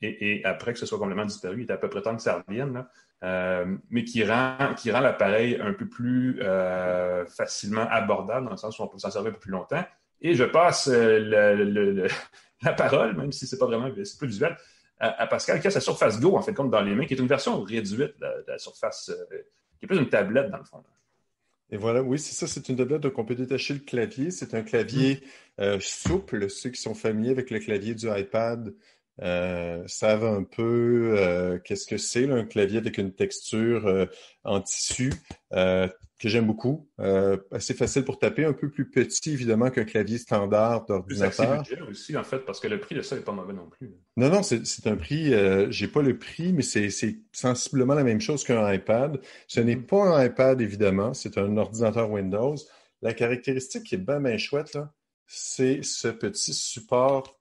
Et, 0.00 0.42
après 0.44 0.72
que 0.72 0.78
ce 0.78 0.86
soit 0.86 0.98
complètement 0.98 1.24
disparu, 1.24 1.62
il 1.62 1.68
est 1.68 1.72
à 1.72 1.76
peu 1.76 1.88
près 1.88 2.02
temps 2.02 2.14
que 2.14 2.22
ça 2.22 2.44
revienne. 2.46 2.72
Là. 2.72 2.88
Euh, 3.24 3.76
mais 3.90 4.04
qui 4.04 4.22
rend, 4.22 4.74
qui 4.76 4.92
rend 4.92 5.00
l'appareil 5.00 5.58
un 5.60 5.72
peu 5.72 5.88
plus 5.88 6.40
euh, 6.40 7.26
facilement 7.26 7.86
abordable, 7.90 8.44
dans 8.44 8.52
le 8.52 8.56
sens 8.56 8.78
où 8.78 8.82
on 8.82 8.86
peut 8.86 8.98
s'en 8.98 9.10
servir 9.10 9.30
un 9.30 9.34
peu 9.34 9.40
plus 9.40 9.50
longtemps. 9.50 9.84
Et 10.20 10.34
je 10.34 10.44
passe 10.44 10.88
euh, 10.88 12.06
la 12.62 12.72
parole, 12.74 13.16
même 13.16 13.32
si 13.32 13.46
c'est 13.46 13.58
pas 13.58 13.66
vraiment 13.66 13.90
c'est 14.04 14.18
plus 14.18 14.28
visuel, 14.28 14.56
à, 15.00 15.26
Pascal 15.26 15.60
qui 15.60 15.66
a 15.66 15.70
sa 15.70 15.80
Surface 15.80 16.20
Go, 16.20 16.36
en 16.36 16.42
fait, 16.42 16.54
comme 16.54 16.70
dans 16.70 16.80
les 16.80 16.94
mains, 16.94 17.06
qui 17.06 17.14
est 17.14 17.18
une 17.18 17.26
version 17.26 17.60
réduite 17.62 18.18
de, 18.20 18.44
la 18.46 18.58
Surface, 18.58 19.12
qui 19.78 19.84
est 19.84 19.88
plus 19.88 19.98
une 19.98 20.08
tablette, 20.08 20.50
dans 20.50 20.58
le 20.58 20.64
fond. 20.64 20.82
Et 21.70 21.76
voilà, 21.76 22.02
oui, 22.02 22.18
c'est 22.18 22.34
ça, 22.34 22.46
c'est 22.46 22.68
une 22.68 22.76
tablette, 22.76 23.02
donc 23.02 23.18
on 23.18 23.24
peut 23.24 23.34
détacher 23.34 23.74
le 23.74 23.80
clavier. 23.80 24.30
C'est 24.30 24.54
un 24.54 24.62
clavier 24.62 25.22
mm. 25.58 25.78
souple. 25.80 26.50
Ceux 26.50 26.70
qui 26.70 26.80
sont 26.80 26.94
familiers 26.94 27.30
avec 27.30 27.50
le 27.50 27.58
clavier 27.60 27.94
du 27.94 28.08
iPad 28.08 28.74
euh, 29.20 29.82
savent 29.86 30.24
un 30.24 30.44
peu 30.44 31.14
euh, 31.16 31.58
qu'est-ce 31.64 31.86
que 31.86 31.96
c'est 31.96 32.30
un 32.30 32.44
clavier 32.44 32.78
avec 32.78 32.98
une 32.98 33.12
texture 33.12 33.86
euh, 33.86 34.06
en 34.44 34.60
tissu 34.60 35.12
que 36.20 36.28
j'aime 36.28 36.46
beaucoup. 36.46 36.88
assez 37.52 37.74
facile 37.74 38.04
pour 38.04 38.18
taper, 38.18 38.44
un 38.44 38.52
peu 38.52 38.68
plus 38.70 38.90
petit 38.90 39.30
évidemment 39.30 39.70
qu'un 39.70 39.84
clavier 39.84 40.18
standard 40.18 40.84
d'ordinateur. 40.86 41.62
Plus 41.62 41.82
aussi 41.82 42.16
en 42.16 42.24
fait 42.24 42.40
parce 42.40 42.58
que 42.58 42.66
le 42.66 42.80
prix 42.80 42.96
de 42.96 43.02
ça 43.02 43.14
n'est 43.14 43.22
pas 43.22 43.32
mauvais 43.32 43.52
non 43.52 43.68
plus. 43.68 43.94
Non 44.16 44.28
non, 44.28 44.42
c'est 44.42 44.86
un 44.86 44.96
prix. 44.96 45.32
j'ai 45.70 45.88
pas 45.88 46.02
le 46.02 46.18
prix, 46.18 46.52
mais 46.52 46.62
c'est 46.62 46.90
sensiblement 47.32 47.94
la 47.94 48.02
même 48.02 48.20
chose 48.20 48.42
qu'un 48.42 48.72
iPad. 48.72 49.20
Ce 49.46 49.60
n'est 49.60 49.76
mm-hmm. 49.76 49.86
pas 49.86 50.18
un 50.18 50.24
iPad 50.24 50.60
évidemment, 50.60 51.14
c'est 51.14 51.38
un 51.38 51.56
ordinateur 51.56 52.10
Windows. 52.10 52.56
La 53.00 53.14
caractéristique 53.14 53.84
qui 53.84 53.94
est 53.94 53.98
bien, 53.98 54.20
bien 54.20 54.38
chouette 54.38 54.74
là, 54.74 54.92
c'est 55.28 55.84
ce 55.84 56.08
petit 56.08 56.52
support 56.52 57.38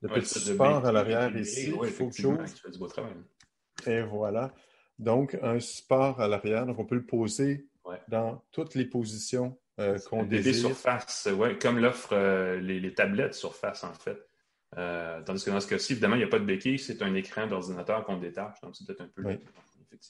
le 0.00 0.08
petit 0.08 0.38
support 0.38 0.86
à 0.86 0.92
l'arrière 0.92 1.36
ici, 1.36 1.72
il 1.82 1.90
faut 1.90 2.08
que 2.08 3.90
Et 3.90 4.02
voilà. 4.02 4.52
Donc, 4.98 5.38
un 5.42 5.60
support 5.60 6.20
à 6.20 6.28
l'arrière, 6.28 6.66
donc 6.66 6.78
on 6.78 6.84
peut 6.84 6.96
le 6.96 7.06
poser 7.06 7.68
dans 8.08 8.44
toutes 8.50 8.74
les 8.74 8.84
positions 8.84 9.58
euh, 9.80 9.98
qu'on 10.10 10.24
désire. 10.24 10.52
Des 10.52 10.58
surfaces, 10.58 11.28
ouais, 11.32 11.56
comme 11.56 11.78
l'offre 11.78 12.10
euh, 12.12 12.60
les, 12.60 12.94
tablettes 12.94 13.34
surface, 13.34 13.84
en 13.84 13.94
fait. 13.94 14.18
Euh, 14.76 15.22
tandis 15.22 15.44
que 15.44 15.50
dans 15.50 15.60
ce 15.60 15.68
cas-ci, 15.68 15.92
évidemment, 15.92 16.16
il 16.16 16.18
n'y 16.18 16.24
a 16.24 16.28
pas 16.28 16.40
de 16.40 16.44
béquille, 16.44 16.78
c'est 16.78 17.00
un 17.02 17.14
écran 17.14 17.46
d'ordinateur 17.46 18.04
qu'on 18.04 18.18
détache, 18.18 18.60
donc 18.60 18.76
c'est 18.76 18.86
peut-être 18.86 19.02
un 19.02 19.08
peu... 19.14 19.38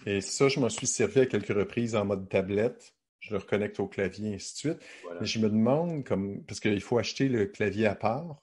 Et 0.06 0.20
ça, 0.20 0.48
je 0.48 0.58
m'en 0.58 0.68
suis 0.68 0.86
servi 0.86 1.20
à 1.20 1.26
quelques 1.26 1.56
reprises 1.56 1.94
en 1.94 2.04
mode 2.04 2.28
tablette. 2.28 2.94
Je 3.20 3.32
le 3.32 3.38
reconnecte 3.38 3.78
au 3.80 3.86
clavier, 3.86 4.32
et 4.32 4.34
ainsi 4.34 4.54
de 4.54 4.58
suite. 4.58 4.86
Mais 5.20 5.26
je 5.26 5.38
me 5.38 5.48
demande, 5.48 6.04
comme 6.04 6.44
parce 6.44 6.60
qu'il 6.60 6.80
faut 6.80 6.98
acheter 6.98 7.28
le 7.28 7.46
clavier 7.46 7.86
à 7.86 7.94
part, 7.94 8.40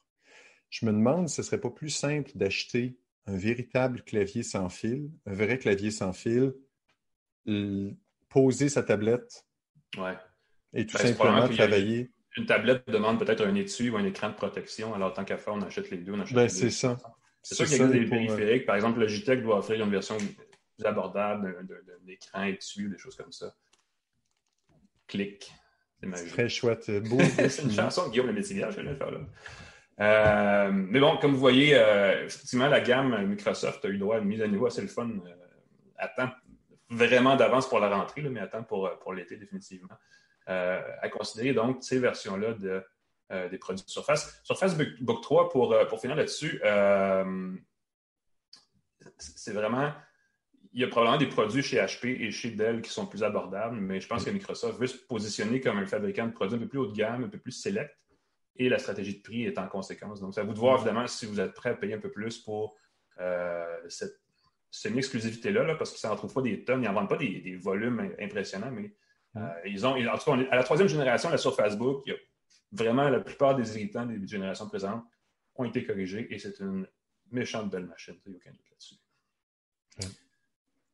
je 0.70 0.86
me 0.86 0.92
demande 0.92 1.30
si 1.30 1.36
ce 1.36 1.42
ne 1.42 1.46
serait 1.46 1.62
pas 1.62 1.70
plus 1.70 1.90
simple 1.90 2.32
d'acheter 2.36 2.98
un 3.28 3.38
véritable 3.38 4.02
clavier 4.04 4.44
sans 4.44 4.70
fil, 4.70 5.10
un 5.26 5.34
vrai 5.34 5.58
clavier 5.58 5.92
sans 5.92 6.14
fil, 6.14 6.54
poser 8.30 8.70
sa 8.70 8.84
tablette 8.84 9.46
et 10.74 10.86
tout 10.86 10.98
ben, 10.98 11.08
simplement 11.08 11.48
travailler. 11.48 12.12
Une 12.38 12.46
tablette 12.46 12.88
demande 12.90 13.18
peut-être 13.18 13.46
un 13.46 13.56
étui 13.56 13.90
ou 13.90 13.98
un 13.98 14.04
écran 14.04 14.30
de 14.30 14.34
protection. 14.34 14.94
Alors, 14.94 15.14
tant 15.14 15.24
qu'à 15.24 15.38
faire, 15.38 15.54
on 15.54 15.62
achète 15.62 15.90
les 15.90 15.98
deux. 15.98 16.14
On 16.14 16.20
achète 16.20 16.36
ben, 16.36 16.50
c'est 16.50 16.70
ça. 16.70 16.98
C'est 17.42 17.56
sûr 17.56 17.66
qu'il 17.66 17.78
y 17.78 17.82
a 17.82 17.88
des 17.88 18.06
euh, 18.06 18.10
périphériques. 18.10 18.66
Par 18.66 18.76
exemple, 18.76 19.00
Logitech 19.00 19.42
doit 19.42 19.60
offrir 19.60 19.84
une 19.84 19.92
version 19.92 20.18
plus 20.18 20.86
abordable 20.86 21.66
d'un 21.66 22.12
écran 22.12 22.44
étui 22.44 22.88
ou 22.88 22.90
des 22.90 22.98
choses 22.98 23.16
comme 23.16 23.32
ça. 23.32 23.56
Clic. 25.08 25.52
C'est 26.14 26.28
très 26.28 26.50
chouette. 26.50 26.92
Beau, 27.08 27.20
c'est 27.50 27.64
une 27.64 27.72
chanson 27.72 28.08
de 28.08 28.12
Guillaume 28.12 28.28
le 28.28 28.34
Métivier, 28.34 28.66
je 28.70 28.76
vais 28.78 28.84
le 28.84 28.96
faire 28.96 29.12
là. 29.12 29.20
Euh, 30.02 30.72
mais 30.74 31.00
bon, 31.00 31.18
comme 31.18 31.32
vous 31.32 31.40
voyez, 31.40 31.76
euh, 31.76 32.26
effectivement, 32.26 32.68
la 32.68 32.82
gamme 32.82 33.26
Microsoft 33.28 33.84
a 33.86 33.88
eu 33.88 33.98
droit 33.98 34.18
à 34.18 34.20
une 34.20 34.26
mise 34.26 34.42
à 34.42 34.48
niveau 34.48 34.66
assez 34.66 34.82
le 34.82 34.88
fun 34.88 35.10
euh, 35.10 36.26
vraiment 36.90 37.36
d'avance 37.36 37.70
pour 37.70 37.80
la 37.80 37.90
rentrée, 37.90 38.22
mais 38.24 38.48
temps 38.50 38.64
pour, 38.64 38.90
pour 39.00 39.14
l'été 39.14 39.38
définitivement. 39.38 39.96
à 40.48 41.10
considérer 41.10 41.54
donc 41.54 41.84
ces 41.84 42.00
versions-là 42.00 42.54
de, 42.54 42.84
des 43.50 43.58
produits 43.58 43.84
Surface. 43.88 44.40
Surface 44.44 44.78
Book 44.78 45.22
3, 45.22 45.50
pour, 45.50 45.76
pour 45.88 46.00
finir 46.00 46.16
là-dessus, 46.16 46.62
c'est 49.18 49.54
vraiment 49.54 49.92
il 50.74 50.82
y 50.82 50.84
a 50.84 50.90
probablement 50.90 51.18
des 51.18 51.28
produits 51.28 51.64
chez 51.64 51.78
HP 51.78 52.22
et 52.22 52.32
chez 52.32 52.52
Dell 52.52 52.82
qui 52.82 52.92
sont 52.92 53.06
plus 53.06 53.24
abordables, 53.24 53.78
mais 53.78 54.02
je 54.02 54.08
pense 54.08 54.26
que 54.26 54.30
Microsoft 54.30 54.78
veut 54.78 54.88
se 54.88 54.98
positionner 54.98 55.62
comme 55.62 55.78
un 55.78 55.86
fabricant 55.86 56.28
de 56.28 56.34
produits 56.34 56.58
un 56.58 56.60
peu 56.60 56.68
plus 56.68 56.80
haut 56.80 56.88
de 56.88 56.96
gamme, 56.96 57.24
un 57.24 57.30
peu 57.30 57.38
plus 57.38 57.54
select 57.54 57.96
et 58.58 58.70
la 58.70 58.80
stratégie 58.80 59.18
de 59.18 59.22
prix 59.22 59.44
est 59.44 59.58
en 59.58 59.68
conséquence. 59.68 60.22
Donc, 60.22 60.34
c'est 60.34 60.42
à 60.42 60.44
vous 60.44 60.54
de 60.54 60.60
voir, 60.60 60.78
évidemment, 60.78 61.08
si 61.08 61.26
vous 61.26 61.40
êtes 61.40 61.54
prêt 61.54 61.72
à 61.72 61.74
payer 61.76 61.94
un 61.94 62.00
peu 62.00 62.12
plus 62.12 62.38
pour 62.38 62.76
euh, 63.20 63.78
cette 63.90 64.22
semi-exclusivité-là, 64.72 65.76
parce 65.76 65.92
qu'ils 65.92 66.10
n'en 66.10 66.16
trouvent 66.16 66.34
pas 66.34 66.42
des 66.42 66.64
tonnes, 66.64 66.84
ils 66.84 66.86
n'en 66.86 66.94
vendent 66.94 67.10
pas 67.10 67.18
des, 67.18 67.58
volumes 67.62 68.14
impressionnants, 68.20 68.72
mais 68.72 68.94
euh, 69.36 69.50
ils 69.66 69.86
ont, 69.86 69.96
en 69.96 70.18
tout 70.18 70.32
cas, 70.32 70.38
à 70.52 70.56
la 70.56 70.64
troisième 70.64 70.88
génération, 70.88 71.30
là, 71.30 71.38
sur 71.38 71.56
Facebook, 71.56 72.04
il 72.06 72.14
y 72.14 72.16
a 72.16 72.18
vraiment 72.72 73.10
la 73.10 73.20
plupart 73.20 73.56
des 73.56 73.78
irritants 73.78 74.06
des 74.06 74.26
générations 74.28 74.68
présentes 74.68 75.04
ont 75.56 75.64
été 75.66 75.86
corrigés 75.86 76.28
et 76.34 76.40
c'est 76.40 76.60
une 76.60 76.88
méchante 77.32 77.70
belle 77.70 77.86
machine. 77.86 78.16
Il 78.26 78.32
n'y 78.32 78.36
a 78.36 78.38
aucun 78.38 78.52
doute 78.52 78.70
là-dessus. 78.70 78.96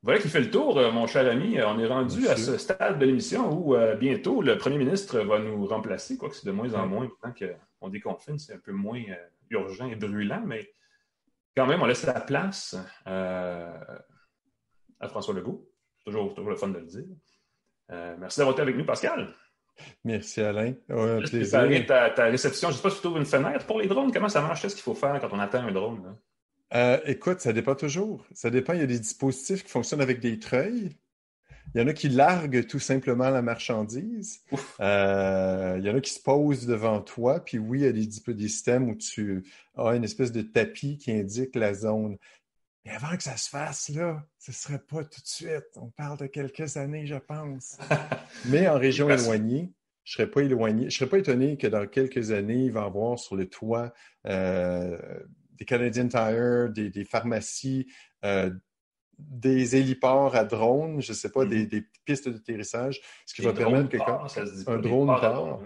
Voilà 0.03 0.19
qui 0.19 0.29
fait 0.29 0.39
le 0.39 0.49
tour, 0.49 0.79
euh, 0.79 0.91
mon 0.91 1.05
cher 1.05 1.29
ami. 1.29 1.61
On 1.61 1.77
est 1.77 1.85
rendu 1.85 2.27
à 2.27 2.35
ce 2.35 2.57
stade 2.57 2.97
de 2.97 3.05
l'émission 3.05 3.53
où 3.53 3.75
euh, 3.75 3.95
bientôt 3.95 4.41
le 4.41 4.57
premier 4.57 4.79
ministre 4.79 5.19
va 5.19 5.37
nous 5.37 5.65
remplacer, 5.67 6.17
quoique 6.17 6.35
c'est 6.35 6.47
de 6.47 6.51
moins 6.51 6.73
en 6.73 6.87
moins 6.87 7.07
tant 7.21 7.31
qu'on 7.31 7.89
déconfine, 7.89 8.39
c'est 8.39 8.53
un 8.53 8.59
peu 8.59 8.71
moins 8.71 9.03
euh, 9.09 9.15
urgent 9.51 9.87
et 9.87 9.95
brûlant, 9.95 10.41
mais 10.43 10.73
quand 11.55 11.67
même, 11.67 11.81
on 11.81 11.85
laisse 11.85 12.05
la 12.05 12.19
place 12.19 12.75
à 13.05 15.07
François 15.07 15.35
Legault. 15.35 15.67
Toujours, 16.03 16.33
toujours 16.33 16.49
le 16.49 16.55
fun 16.55 16.69
de 16.69 16.79
le 16.79 16.85
dire. 16.85 17.05
merci 18.17 18.39
d'avoir 18.39 18.53
été 18.53 18.63
avec 18.63 18.75
nous, 18.75 18.85
Pascal. 18.85 19.35
Merci, 20.03 20.41
Alain. 20.41 20.73
ta, 21.85 22.09
ta, 22.09 22.25
réception, 22.25 22.69
je 22.69 22.73
ne 22.73 22.77
sais 22.77 22.83
pas 22.83 22.89
si 22.89 23.01
tu 23.01 23.07
ouvres 23.07 23.17
une 23.17 23.25
fenêtre 23.25 23.67
pour 23.67 23.79
les 23.79 23.87
drones. 23.87 24.11
Comment 24.11 24.29
ça 24.29 24.41
marche? 24.41 24.61
Qu'est-ce 24.61 24.75
qu'il 24.75 24.83
faut 24.83 24.95
faire 24.95 25.19
quand 25.19 25.29
on 25.31 25.39
attend 25.39 25.59
un 25.59 25.71
drone? 25.71 26.17
Euh, 26.73 26.99
écoute, 27.05 27.41
ça 27.41 27.53
dépend 27.53 27.75
toujours. 27.75 28.25
Ça 28.33 28.49
dépend. 28.49 28.73
Il 28.73 28.79
y 28.79 28.83
a 28.83 28.87
des 28.87 28.99
dispositifs 28.99 29.63
qui 29.63 29.69
fonctionnent 29.69 30.01
avec 30.01 30.19
des 30.19 30.39
treuils. 30.39 30.95
Il 31.73 31.81
y 31.81 31.83
en 31.83 31.87
a 31.87 31.93
qui 31.93 32.09
larguent 32.09 32.65
tout 32.65 32.79
simplement 32.79 33.29
la 33.29 33.41
marchandise. 33.41 34.41
Euh, 34.79 35.75
il 35.77 35.85
y 35.85 35.89
en 35.89 35.95
a 35.95 36.01
qui 36.01 36.11
se 36.11 36.19
posent 36.19 36.65
devant 36.65 37.01
toi. 37.01 37.43
Puis 37.43 37.59
oui, 37.59 37.79
il 37.79 37.83
y 37.83 37.87
a 37.87 37.91
des, 37.91 38.33
des 38.33 38.47
systèmes 38.47 38.89
où 38.89 38.95
tu 38.95 39.43
as 39.77 39.95
une 39.95 40.03
espèce 40.03 40.31
de 40.31 40.41
tapis 40.41 40.97
qui 40.97 41.11
indique 41.11 41.55
la 41.55 41.73
zone. 41.73 42.17
Mais 42.83 42.91
avant 42.91 43.15
que 43.15 43.23
ça 43.23 43.37
se 43.37 43.47
fasse, 43.47 43.89
là, 43.89 44.25
ce 44.39 44.51
ne 44.51 44.55
serait 44.55 44.79
pas 44.79 45.03
tout 45.03 45.21
de 45.21 45.27
suite. 45.27 45.67
On 45.75 45.89
parle 45.89 46.17
de 46.17 46.25
quelques 46.25 46.77
années, 46.77 47.05
je 47.05 47.15
pense. 47.15 47.77
Mais 48.45 48.67
en 48.67 48.79
région 48.79 49.09
éloignée, 49.09 49.71
je 50.03 50.13
ne 50.13 50.25
serais 50.25 50.31
pas 50.31 50.41
éloigné. 50.41 50.89
Je 50.89 50.97
serais 50.97 51.09
pas 51.09 51.19
étonné 51.19 51.57
que 51.57 51.67
dans 51.67 51.87
quelques 51.87 52.31
années, 52.31 52.65
il 52.65 52.71
va 52.71 52.81
y 52.81 52.85
avoir 52.85 53.19
sur 53.19 53.35
le 53.35 53.47
toit 53.47 53.93
euh, 54.25 54.97
des 55.61 55.65
Canadian 55.65 56.07
Tire, 56.07 56.69
des, 56.71 57.05
pharmacies, 57.05 57.85
euh, 58.25 58.49
des 59.19 59.75
héliports 59.75 60.35
à 60.35 60.43
drone, 60.43 61.03
je 61.03 61.11
ne 61.11 61.15
sais 61.15 61.29
pas, 61.29 61.45
des, 61.45 61.67
mm-hmm. 61.67 61.85
pistes 62.03 62.27
d'atterrissage, 62.27 62.99
ce 63.27 63.35
qui 63.35 63.43
va 63.43 63.53
permettre 63.53 63.89
que 63.89 63.97
quand, 63.97 64.25
un 64.67 64.77
drone 64.79 65.07
part, 65.07 65.59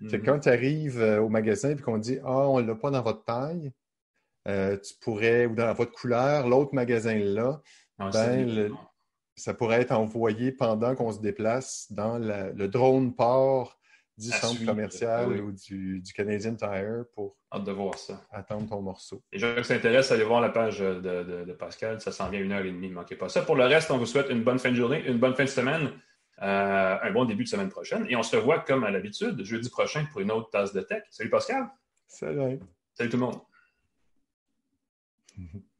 mm-hmm. 0.00 0.22
quand 0.22 0.38
tu 0.38 0.48
arrives 0.48 1.02
euh, 1.02 1.20
au 1.20 1.28
magasin 1.28 1.68
et 1.68 1.76
qu'on 1.76 1.98
dit 1.98 2.18
Ah, 2.24 2.48
on 2.48 2.62
ne 2.62 2.66
l'a 2.66 2.74
pas 2.74 2.90
dans 2.90 3.02
votre 3.02 3.24
taille, 3.24 3.72
euh, 4.48 4.78
tu 4.78 4.94
pourrais, 5.02 5.44
ou 5.44 5.54
dans 5.54 5.74
votre 5.74 5.92
couleur, 5.92 6.48
l'autre 6.48 6.74
magasin 6.74 7.18
là, 7.18 7.60
ah, 7.98 8.08
ben, 8.10 8.70
ça 9.36 9.52
pourrait 9.52 9.82
être 9.82 9.92
envoyé 9.92 10.50
pendant 10.50 10.94
qu'on 10.94 11.12
se 11.12 11.20
déplace 11.20 11.92
dans 11.92 12.18
le 12.18 12.68
drone 12.68 13.14
port 13.14 13.78
du 14.22 14.30
centre 14.30 14.64
commercial 14.64 15.40
ou 15.40 15.52
du, 15.52 16.02
Canadian 16.14 16.54
Tire 16.54 17.04
pour 17.14 17.36
de 17.54 17.72
voir 17.72 17.98
ça. 17.98 18.22
attendre 18.30 18.68
ton 18.68 18.80
morceau. 18.80 19.22
Et 19.32 19.38
gens 19.38 19.54
qui 19.56 19.64
s'intéressent, 19.64 20.12
allez 20.12 20.24
voir 20.24 20.40
la 20.40 20.50
page 20.50 20.78
de, 20.78 21.52
Pascal. 21.58 22.00
Ça 22.00 22.12
s'en 22.12 22.30
vient 22.30 22.40
une 22.40 22.52
heure 22.52 22.64
et 22.64 22.70
demie, 22.70 22.88
ne 22.88 22.94
manquez 22.94 23.16
pas 23.16 23.28
ça. 23.28 23.42
Pour 23.42 23.56
le 23.56 23.64
reste, 23.64 23.90
on 23.90 23.98
vous 23.98 24.06
souhaite 24.06 24.30
une 24.30 24.42
bonne 24.42 24.58
fin 24.58 24.70
de 24.70 24.76
journée, 24.76 25.04
une 25.06 25.18
bonne 25.18 25.34
fin 25.34 25.44
de 25.44 25.48
semaine, 25.48 25.92
euh, 26.40 26.96
un 27.02 27.12
bon 27.12 27.24
début 27.24 27.44
de 27.44 27.48
semaine 27.48 27.68
prochaine. 27.68 28.06
Et 28.08 28.16
on 28.16 28.22
se 28.22 28.36
revoit 28.36 28.60
comme 28.60 28.84
à 28.84 28.90
l'habitude, 28.90 29.44
jeudi 29.44 29.68
prochain 29.68 30.06
pour 30.12 30.20
une 30.20 30.30
autre 30.30 30.50
tasse 30.50 30.72
de 30.72 30.80
tech. 30.80 31.02
Salut 31.10 31.30
Pascal. 31.30 31.68
Salut. 32.06 32.60
Salut 32.94 33.10
tout 33.10 33.16
le 33.16 33.22
monde. 33.22 33.40